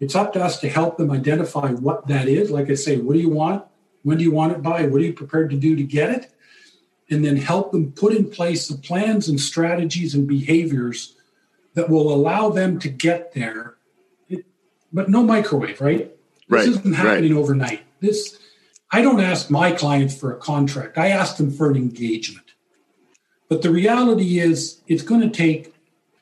It's 0.00 0.14
up 0.16 0.32
to 0.32 0.42
us 0.42 0.58
to 0.60 0.68
help 0.68 0.96
them 0.96 1.10
identify 1.10 1.70
what 1.72 2.06
that 2.08 2.26
is. 2.26 2.50
Like 2.50 2.70
I 2.70 2.74
say, 2.74 2.96
what 2.96 3.12
do 3.14 3.20
you 3.20 3.30
want? 3.30 3.64
When 4.02 4.18
do 4.18 4.24
you 4.24 4.32
want 4.32 4.52
it 4.52 4.62
by? 4.62 4.86
What 4.86 5.00
are 5.00 5.04
you 5.04 5.12
prepared 5.12 5.50
to 5.50 5.56
do 5.56 5.76
to 5.76 5.82
get 5.82 6.10
it? 6.10 6.32
And 7.10 7.24
then 7.24 7.36
help 7.36 7.70
them 7.72 7.92
put 7.92 8.14
in 8.14 8.30
place 8.30 8.66
the 8.68 8.78
plans 8.78 9.28
and 9.28 9.38
strategies 9.40 10.14
and 10.14 10.26
behaviors 10.26 11.16
that 11.74 11.88
will 11.90 12.12
allow 12.12 12.48
them 12.50 12.78
to 12.80 12.88
get 12.88 13.32
there. 13.34 13.76
It, 14.28 14.44
but 14.92 15.08
no 15.10 15.22
microwave, 15.22 15.80
right? 15.80 16.10
Right, 16.48 16.66
This 16.66 16.78
isn't 16.78 16.92
right. 16.92 16.96
happening 16.98 17.36
overnight. 17.36 17.82
This 18.00 18.38
I 18.90 19.02
don't 19.02 19.20
ask 19.20 19.50
my 19.50 19.70
clients 19.70 20.16
for 20.16 20.32
a 20.32 20.38
contract. 20.38 20.98
I 20.98 21.08
ask 21.08 21.36
them 21.36 21.52
for 21.52 21.70
an 21.70 21.76
engagement. 21.76 22.46
But 23.50 23.62
the 23.62 23.70
reality 23.70 24.38
is 24.38 24.80
it's 24.86 25.02
going 25.02 25.20
to 25.22 25.28
take 25.28 25.74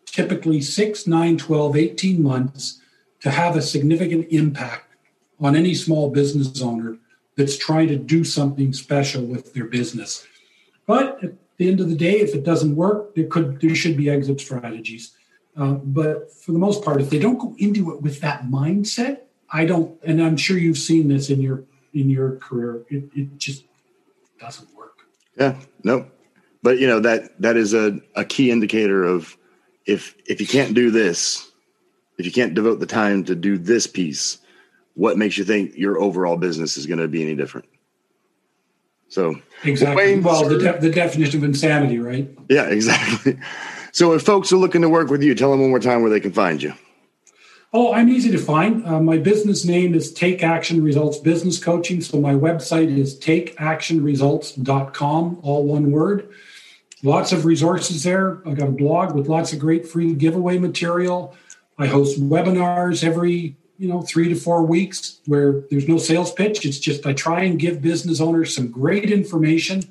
typically 0.07 0.63
6, 0.63 1.07
9, 1.07 1.37
12, 1.37 1.77
18 1.77 2.23
months 2.23 2.81
to 3.21 3.31
have 3.31 3.55
a 3.55 3.63
significant 3.63 4.27
impact 4.31 4.97
on 5.39 5.55
any 5.55 5.75
small 5.75 6.11
business 6.11 6.63
owner 6.63 6.97
that's 7.37 7.59
trying 7.59 7.89
to 7.89 7.97
do 7.97 8.25
something 8.25 8.73
special 8.73 9.23
with 9.23 9.53
their 9.53 9.67
business. 9.67 10.27
But 10.87 11.23
at 11.23 11.35
the 11.59 11.69
end 11.69 11.81
of 11.81 11.91
the 11.91 11.95
day, 11.95 12.21
if 12.21 12.35
it 12.35 12.45
doesn't 12.45 12.75
work, 12.75 13.15
there 13.15 13.27
could 13.27 13.61
there 13.61 13.75
should 13.75 13.97
be 13.97 14.09
exit 14.09 14.41
strategies. 14.41 15.15
Uh, 15.55 15.75
but 15.75 16.33
for 16.33 16.53
the 16.53 16.59
most 16.59 16.83
part, 16.83 17.01
if 17.01 17.11
they 17.11 17.19
don't 17.19 17.39
go 17.39 17.55
into 17.59 17.93
it 17.93 18.01
with 18.01 18.21
that 18.23 18.45
mindset, 18.45 19.21
I 19.53 19.67
don't. 19.67 19.99
And 20.03 20.23
I'm 20.23 20.37
sure 20.39 20.57
you've 20.57 20.79
seen 20.79 21.09
this 21.09 21.29
in 21.29 21.43
your 21.43 21.65
in 21.93 22.09
your 22.09 22.37
career. 22.37 22.87
It, 22.89 23.05
it 23.15 23.39
just 23.39 23.65
doesn't 24.41 24.75
work. 24.75 24.95
Yeah, 25.37 25.57
no. 25.85 26.07
But 26.63 26.79
you 26.79 26.87
know 26.87 27.01
that 27.01 27.41
that 27.41 27.57
is 27.57 27.75
a, 27.75 28.01
a 28.17 28.25
key 28.25 28.51
indicator 28.51 29.05
of 29.05 29.37
if 29.87 30.15
if 30.27 30.41
you 30.41 30.47
can't 30.47 30.75
do 30.75 30.91
this, 30.91 31.51
if 32.19 32.27
you 32.27 32.33
can't 32.33 32.55
devote 32.55 32.81
the 32.81 32.87
time 32.87 33.25
to 33.25 33.35
do 33.35 33.59
this 33.59 33.87
piece, 33.87 34.39
what 34.95 35.17
makes 35.17 35.39
you 35.39 35.45
think 35.45 35.77
your 35.77 36.01
overall 36.01 36.37
business 36.37 36.77
is 36.77 36.87
going 36.87 36.99
to 36.99 37.09
be 37.09 37.23
any 37.23 37.37
different? 37.37 37.69
So 39.09 39.37
Exactly. 39.65 39.97
Wayne, 39.97 40.23
Well, 40.23 40.49
the, 40.49 40.59
de- 40.59 40.81
the 40.81 40.91
definition 40.91 41.39
of 41.39 41.45
insanity, 41.45 41.99
right? 41.99 42.29
yeah, 42.49 42.63
exactly. 42.69 43.39
So 43.93 44.13
if 44.13 44.23
folks 44.23 44.53
are 44.53 44.57
looking 44.57 44.83
to 44.83 44.89
work 44.89 45.09
with 45.09 45.23
you, 45.23 45.35
tell 45.35 45.51
them 45.51 45.61
one 45.61 45.71
more 45.71 45.81
time 45.81 46.03
where 46.03 46.11
they 46.11 46.21
can 46.21 46.33
find 46.33 46.63
you. 46.63 46.75
Oh, 47.73 47.93
I'm 47.93 48.09
easy 48.09 48.31
to 48.31 48.39
find. 48.39 48.87
Uh, 48.87 49.01
my 49.01 49.19
business 49.19 49.65
name 49.65 49.95
is 49.95 50.13
Take 50.13 50.43
Action 50.43 50.83
Results 50.83 51.19
Business 51.19 51.63
Coaching. 51.63 52.01
So 52.01 52.21
my 52.21 52.33
website 52.33 52.97
is 52.97 53.19
takeactionresults.com, 53.19 55.39
all 55.43 55.65
one 55.65 55.91
word. 55.91 56.31
Lots 57.03 57.33
of 57.33 57.45
resources 57.45 58.03
there. 58.03 58.39
I've 58.47 58.57
got 58.57 58.69
a 58.69 58.73
blog 58.73 59.15
with 59.15 59.29
lots 59.29 59.53
of 59.53 59.59
great 59.59 59.87
free 59.87 60.15
giveaway 60.15 60.59
material. 60.59 61.35
I 61.79 61.87
host 61.87 62.21
webinars 62.21 63.05
every, 63.05 63.57
you 63.79 63.89
know, 63.89 64.03
three 64.03 64.29
to 64.29 64.35
four 64.35 64.65
weeks 64.65 65.21
where 65.27 65.63
there's 65.71 65.87
no 65.87 65.99
sales 65.99 66.33
pitch. 66.33 66.67
It's 66.67 66.79
just 66.79 67.07
I 67.07 67.13
try 67.13 67.45
and 67.45 67.59
give 67.59 67.81
business 67.81 68.21
owners 68.21 68.55
some 68.55 68.71
great 68.71 69.11
information 69.13 69.83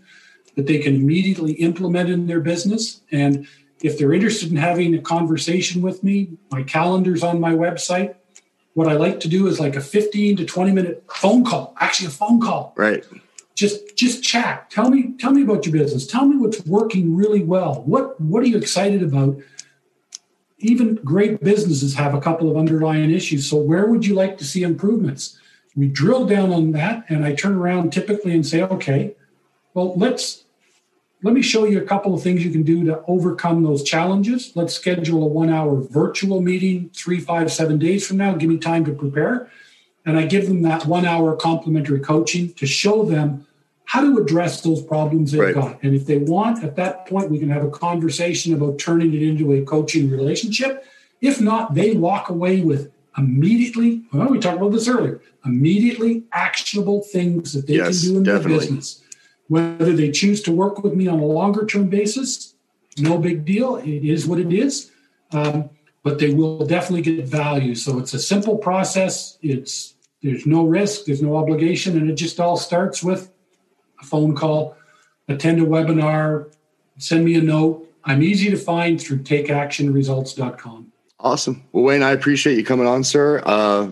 that 0.56 0.68
they 0.68 0.80
can 0.80 0.96
immediately 0.96 1.54
implement 1.54 2.10
in 2.10 2.28
their 2.28 2.42
business. 2.42 3.02
And 3.12 3.48
if 3.82 3.98
they're 3.98 4.12
interested 4.12 4.52
in 4.52 4.58
having 4.58 4.94
a 4.96 5.02
conversation 5.02 5.82
with 5.82 6.04
me, 6.04 6.38
my 6.52 6.64
calendar's 6.64 7.24
on 7.24 7.40
my 7.40 7.54
website. 7.54 8.16
What 8.74 8.90
I 8.90 8.94
like 8.94 9.20
to 9.22 9.30
do 9.30 9.48
is 9.48 9.60
like 9.60 9.76
a 9.76 9.82
15 9.82 10.38
to 10.38 10.46
20 10.46 10.72
minute 10.72 11.04
phone 11.10 11.46
call, 11.46 11.76
actually 11.80 12.08
a 12.08 12.12
phone 12.12 12.42
call. 12.42 12.74
Right. 12.76 13.06
Just 13.58 13.98
just 13.98 14.24
chat. 14.24 14.70
Tell 14.70 14.92
me 14.92 15.14
tell 15.18 15.32
me 15.32 15.42
about 15.42 15.66
your 15.66 15.74
business. 15.74 16.06
Tell 16.06 16.28
me 16.28 16.38
what's 16.38 16.64
working 16.68 17.16
really 17.16 17.44
well. 17.44 17.82
What 17.86 18.22
what 18.22 18.44
are 18.44 18.46
you 18.46 18.56
excited 18.56 19.02
about? 19.02 19.40
Even 20.60 20.96
great 20.96 21.44
businesses 21.44 21.96
have 21.96 22.14
a 22.14 22.22
couple 22.22 22.52
of 22.52 22.56
underlying 22.56 23.10
issues. 23.10 23.50
So 23.50 23.58
where 23.58 23.88
would 23.88 24.06
you 24.06 24.14
like 24.14 24.38
to 24.38 24.46
see 24.46 24.62
improvements? 24.62 25.40
We 25.76 25.88
drill 25.88 26.26
down 26.28 26.54
on 26.54 26.72
that 26.74 27.06
and 27.10 27.26
I 27.26 27.34
turn 27.34 27.56
around 27.56 27.92
typically 27.92 28.34
and 28.34 28.46
say, 28.46 28.62
okay, 28.62 29.16
well, 29.74 29.96
let's 29.96 30.44
let 31.24 31.34
me 31.34 31.42
show 31.42 31.66
you 31.66 31.82
a 31.82 31.86
couple 31.86 32.14
of 32.14 32.22
things 32.22 32.46
you 32.46 32.52
can 32.52 32.62
do 32.62 32.86
to 32.86 33.04
overcome 33.08 33.64
those 33.64 33.82
challenges. 33.82 34.52
Let's 34.54 34.76
schedule 34.76 35.24
a 35.24 35.28
one 35.28 35.50
hour 35.50 35.82
virtual 35.82 36.42
meeting 36.42 36.92
three, 36.96 37.20
five, 37.20 37.52
seven 37.52 37.80
days 37.80 38.06
from 38.06 38.18
now. 38.18 38.36
Give 38.36 38.50
me 38.50 38.60
time 38.60 38.86
to 38.86 38.94
prepare. 38.94 39.50
And 40.06 40.16
I 40.20 40.28
give 40.28 40.48
them 40.48 40.62
that 40.62 40.86
one 40.86 41.06
hour 41.06 41.36
complimentary 41.36 42.02
coaching 42.02 42.54
to 42.54 42.68
show 42.68 43.04
them 43.04 43.47
how 43.88 44.02
to 44.02 44.18
address 44.18 44.62
those 44.62 44.82
problems 44.82 45.32
they've 45.32 45.40
Right. 45.42 45.56
got. 45.56 45.80
And 45.82 45.96
if 45.96 46.06
they 46.06 46.18
want, 46.18 46.62
at 46.62 46.76
that 46.76 47.08
point, 47.08 47.32
we 47.32 47.40
can 47.40 47.50
have 47.50 47.64
a 47.64 47.70
conversation 47.70 48.54
about 48.54 48.78
turning 48.78 49.14
it 49.14 49.22
into 49.24 49.54
a 49.54 49.62
coaching 49.62 50.10
relationship. 50.12 50.84
If 51.22 51.40
not, 51.40 51.74
they 51.74 51.94
walk 51.94 52.30
away 52.30 52.60
with 52.60 52.92
immediately, 53.18 54.04
well, 54.12 54.28
we 54.30 54.40
talked 54.40 54.58
about 54.58 54.74
this 54.74 54.90
earlier, 54.90 55.22
immediately 55.46 56.24
actionable 56.34 57.02
things 57.02 57.54
that 57.54 57.66
they 57.66 57.76
Yes, 57.76 58.04
can 58.04 58.12
do 58.12 58.18
in 58.18 58.24
definitely. 58.24 58.52
their 58.52 58.60
business. 58.60 59.02
Whether 59.48 59.94
they 59.96 60.12
choose 60.12 60.42
to 60.44 60.52
work 60.52 60.84
with 60.84 60.94
me 60.94 61.08
on 61.08 61.20
a 61.20 61.26
longer 61.26 61.66
term 61.66 61.88
basis, 61.88 62.56
no 63.00 63.18
big 63.18 63.46
deal. 63.46 63.78
It 63.78 64.04
is 64.04 64.28
what 64.28 64.40
it 64.40 64.52
is. 64.52 64.92
Um, 65.32 65.70
but 66.04 66.20
they 66.20 66.34
will 66.34 66.66
definitely 66.66 67.04
get 67.04 67.26
value. 67.26 67.74
So 67.76 68.00
it's 68.00 68.14
a 68.14 68.20
simple 68.20 68.58
process. 68.58 69.38
It's 69.42 69.94
there's 70.22 70.46
no 70.46 70.66
risk, 70.66 71.06
there's 71.06 71.22
no 71.22 71.38
obligation, 71.38 71.96
and 71.98 72.10
it 72.10 72.16
just 72.16 72.40
all 72.40 72.58
starts 72.58 73.02
with 73.02 73.32
a 74.00 74.06
phone 74.06 74.36
call, 74.36 74.76
attend 75.28 75.62
a 75.62 75.66
webinar, 75.66 76.54
send 76.98 77.26
me 77.26 77.36
a 77.36 77.42
note. 77.42 77.88
I'm 78.04 78.24
easy 78.24 78.50
to 78.50 78.58
find 78.58 79.02
through 79.02 79.20
takeactionresults.com. 79.20 80.92
Awesome. 81.20 81.64
Well, 81.72 81.84
Wayne, 81.84 82.04
I 82.04 82.12
appreciate 82.12 82.58
you 82.58 82.64
coming 82.64 82.88
on, 82.88 83.04
sir. 83.04 83.42
Uh, 83.46 83.90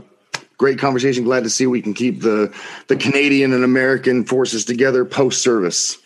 great 0.58 0.80
conversation. 0.80 1.24
Glad 1.24 1.44
to 1.44 1.50
see 1.50 1.68
we 1.68 1.82
can 1.82 1.94
keep 1.94 2.22
the 2.22 2.56
the 2.88 2.96
Canadian 2.96 3.52
and 3.52 3.64
American 3.64 4.24
forces 4.26 4.64
together 4.64 5.06
post 5.06 5.42
service. 5.42 5.98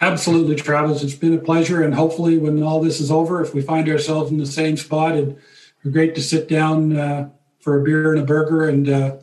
Absolutely, 0.00 0.56
Travis. 0.56 1.02
It's 1.02 1.14
been 1.14 1.34
a 1.34 1.38
pleasure. 1.38 1.82
And 1.82 1.94
hopefully, 1.94 2.38
when 2.38 2.62
all 2.62 2.80
this 2.80 3.00
is 3.00 3.10
over, 3.10 3.42
if 3.42 3.52
we 3.52 3.60
find 3.60 3.88
ourselves 3.88 4.30
in 4.30 4.38
the 4.38 4.46
same 4.46 4.76
spot, 4.76 5.16
it'd 5.16 5.38
be 5.84 5.90
great 5.90 6.14
to 6.14 6.22
sit 6.22 6.48
down 6.48 6.96
uh, 6.96 7.28
for 7.58 7.78
a 7.78 7.84
beer 7.84 8.12
and 8.12 8.22
a 8.22 8.24
burger 8.24 8.66
and, 8.66 8.88
uh, 8.88 9.16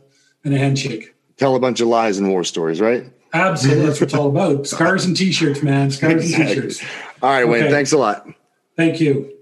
and 0.43 0.53
a 0.53 0.57
handshake. 0.57 1.15
Tell 1.37 1.55
a 1.55 1.59
bunch 1.59 1.81
of 1.81 1.87
lies 1.87 2.19
and 2.19 2.29
war 2.29 2.43
stories, 2.43 2.79
right? 2.79 3.05
Absolutely. 3.33 3.85
That's 3.85 3.99
what 3.99 4.07
it's 4.07 4.13
all 4.13 4.29
about. 4.29 4.67
Scars 4.67 5.05
and 5.05 5.15
t 5.15 5.31
shirts, 5.31 5.61
man. 5.61 5.91
Scars 5.91 6.33
and 6.33 6.47
t 6.47 6.53
shirts. 6.53 6.83
All 7.21 7.29
right, 7.29 7.47
Wayne. 7.47 7.63
Okay. 7.63 7.71
Thanks 7.71 7.91
a 7.91 7.97
lot. 7.97 8.27
Thank 8.75 8.99
you. 8.99 9.33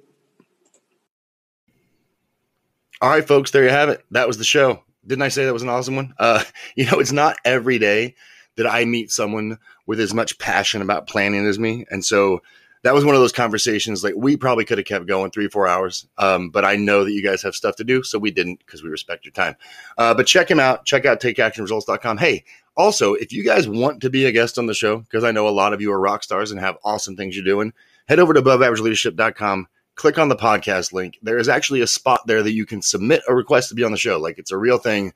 All 3.01 3.09
right, 3.09 3.27
folks, 3.27 3.51
there 3.51 3.63
you 3.63 3.69
have 3.69 3.89
it. 3.89 4.03
That 4.11 4.27
was 4.27 4.37
the 4.37 4.43
show. 4.43 4.81
Didn't 5.05 5.21
I 5.21 5.27
say 5.27 5.45
that 5.45 5.53
was 5.53 5.61
an 5.61 5.69
awesome 5.69 5.95
one? 5.95 6.13
Uh, 6.17 6.43
you 6.75 6.85
know, 6.85 6.99
it's 6.99 7.11
not 7.11 7.37
every 7.45 7.77
day 7.77 8.15
that 8.55 8.67
I 8.67 8.85
meet 8.85 9.11
someone 9.11 9.57
with 9.85 9.99
as 9.99 10.13
much 10.13 10.39
passion 10.39 10.81
about 10.81 11.07
planning 11.07 11.45
as 11.45 11.59
me. 11.59 11.85
And 11.91 12.03
so 12.03 12.41
that 12.85 12.93
was 12.93 13.03
one 13.03 13.15
of 13.15 13.21
those 13.21 13.31
conversations 13.31 14.03
like 14.03 14.13
we 14.15 14.37
probably 14.37 14.63
could 14.63 14.77
have 14.77 14.85
kept 14.85 15.07
going 15.07 15.31
three, 15.31 15.47
four 15.47 15.67
hours. 15.67 16.07
Um, 16.19 16.51
but 16.51 16.63
I 16.63 16.75
know 16.75 17.03
that 17.03 17.13
you 17.13 17.23
guys 17.23 17.41
have 17.41 17.55
stuff 17.55 17.77
to 17.77 17.83
do. 17.83 18.03
So 18.03 18.19
we 18.19 18.29
didn't 18.29 18.59
because 18.59 18.83
we 18.83 18.89
respect 18.89 19.25
your 19.25 19.31
time. 19.31 19.55
Uh, 19.97 20.13
but 20.13 20.27
check 20.27 20.51
him 20.51 20.59
out. 20.59 20.85
Check 20.85 21.03
out 21.03 21.19
takeactionresults.com. 21.19 22.19
Hey, 22.19 22.43
also, 22.77 23.15
if 23.15 23.33
you 23.33 23.43
guys 23.43 23.67
want 23.67 24.01
to 24.01 24.11
be 24.11 24.25
a 24.25 24.31
guest 24.31 24.59
on 24.59 24.67
the 24.67 24.75
show, 24.75 24.99
because 24.99 25.23
I 25.23 25.31
know 25.31 25.47
a 25.47 25.49
lot 25.49 25.73
of 25.73 25.81
you 25.81 25.91
are 25.91 25.99
rock 25.99 26.21
stars 26.21 26.51
and 26.51 26.59
have 26.59 26.77
awesome 26.83 27.15
things 27.15 27.35
you're 27.35 27.43
doing, 27.43 27.73
head 28.07 28.19
over 28.19 28.35
to 28.35 28.41
aboveaverageleadership.com 28.43 29.67
click 29.95 30.19
on 30.19 30.29
the 30.29 30.35
podcast 30.35 30.93
link. 30.93 31.17
There 31.23 31.37
is 31.37 31.49
actually 31.49 31.81
a 31.81 31.87
spot 31.87 32.27
there 32.27 32.43
that 32.43 32.51
you 32.51 32.65
can 32.65 32.81
submit 32.81 33.23
a 33.27 33.33
request 33.33 33.69
to 33.69 33.75
be 33.75 33.83
on 33.83 33.91
the 33.91 33.97
show. 33.97 34.19
Like 34.19 34.37
it's 34.37 34.51
a 34.51 34.57
real 34.57 34.77
thing. 34.77 35.13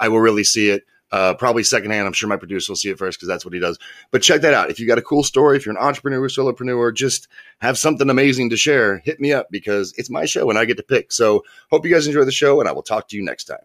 I 0.00 0.08
will 0.08 0.20
really 0.20 0.42
see 0.42 0.70
it. 0.70 0.84
Uh, 1.12 1.34
probably 1.34 1.62
secondhand. 1.62 2.06
I'm 2.06 2.14
sure 2.14 2.28
my 2.28 2.38
producer 2.38 2.72
will 2.72 2.76
see 2.76 2.88
it 2.88 2.98
first 2.98 3.18
because 3.18 3.28
that's 3.28 3.44
what 3.44 3.52
he 3.52 3.60
does. 3.60 3.78
But 4.10 4.22
check 4.22 4.40
that 4.40 4.54
out. 4.54 4.70
If 4.70 4.80
you 4.80 4.86
got 4.86 4.96
a 4.96 5.02
cool 5.02 5.22
story, 5.22 5.58
if 5.58 5.66
you're 5.66 5.76
an 5.76 5.82
entrepreneur, 5.82 6.26
solopreneur, 6.26 6.94
just 6.94 7.28
have 7.60 7.76
something 7.76 8.08
amazing 8.08 8.48
to 8.48 8.56
share, 8.56 8.98
hit 9.04 9.20
me 9.20 9.30
up 9.30 9.48
because 9.50 9.92
it's 9.98 10.08
my 10.08 10.24
show 10.24 10.48
and 10.48 10.58
I 10.58 10.64
get 10.64 10.78
to 10.78 10.82
pick. 10.82 11.12
So 11.12 11.44
hope 11.70 11.84
you 11.84 11.92
guys 11.92 12.06
enjoy 12.06 12.24
the 12.24 12.32
show 12.32 12.60
and 12.60 12.68
I 12.68 12.72
will 12.72 12.82
talk 12.82 13.08
to 13.08 13.16
you 13.16 13.22
next 13.22 13.44
time. 13.44 13.58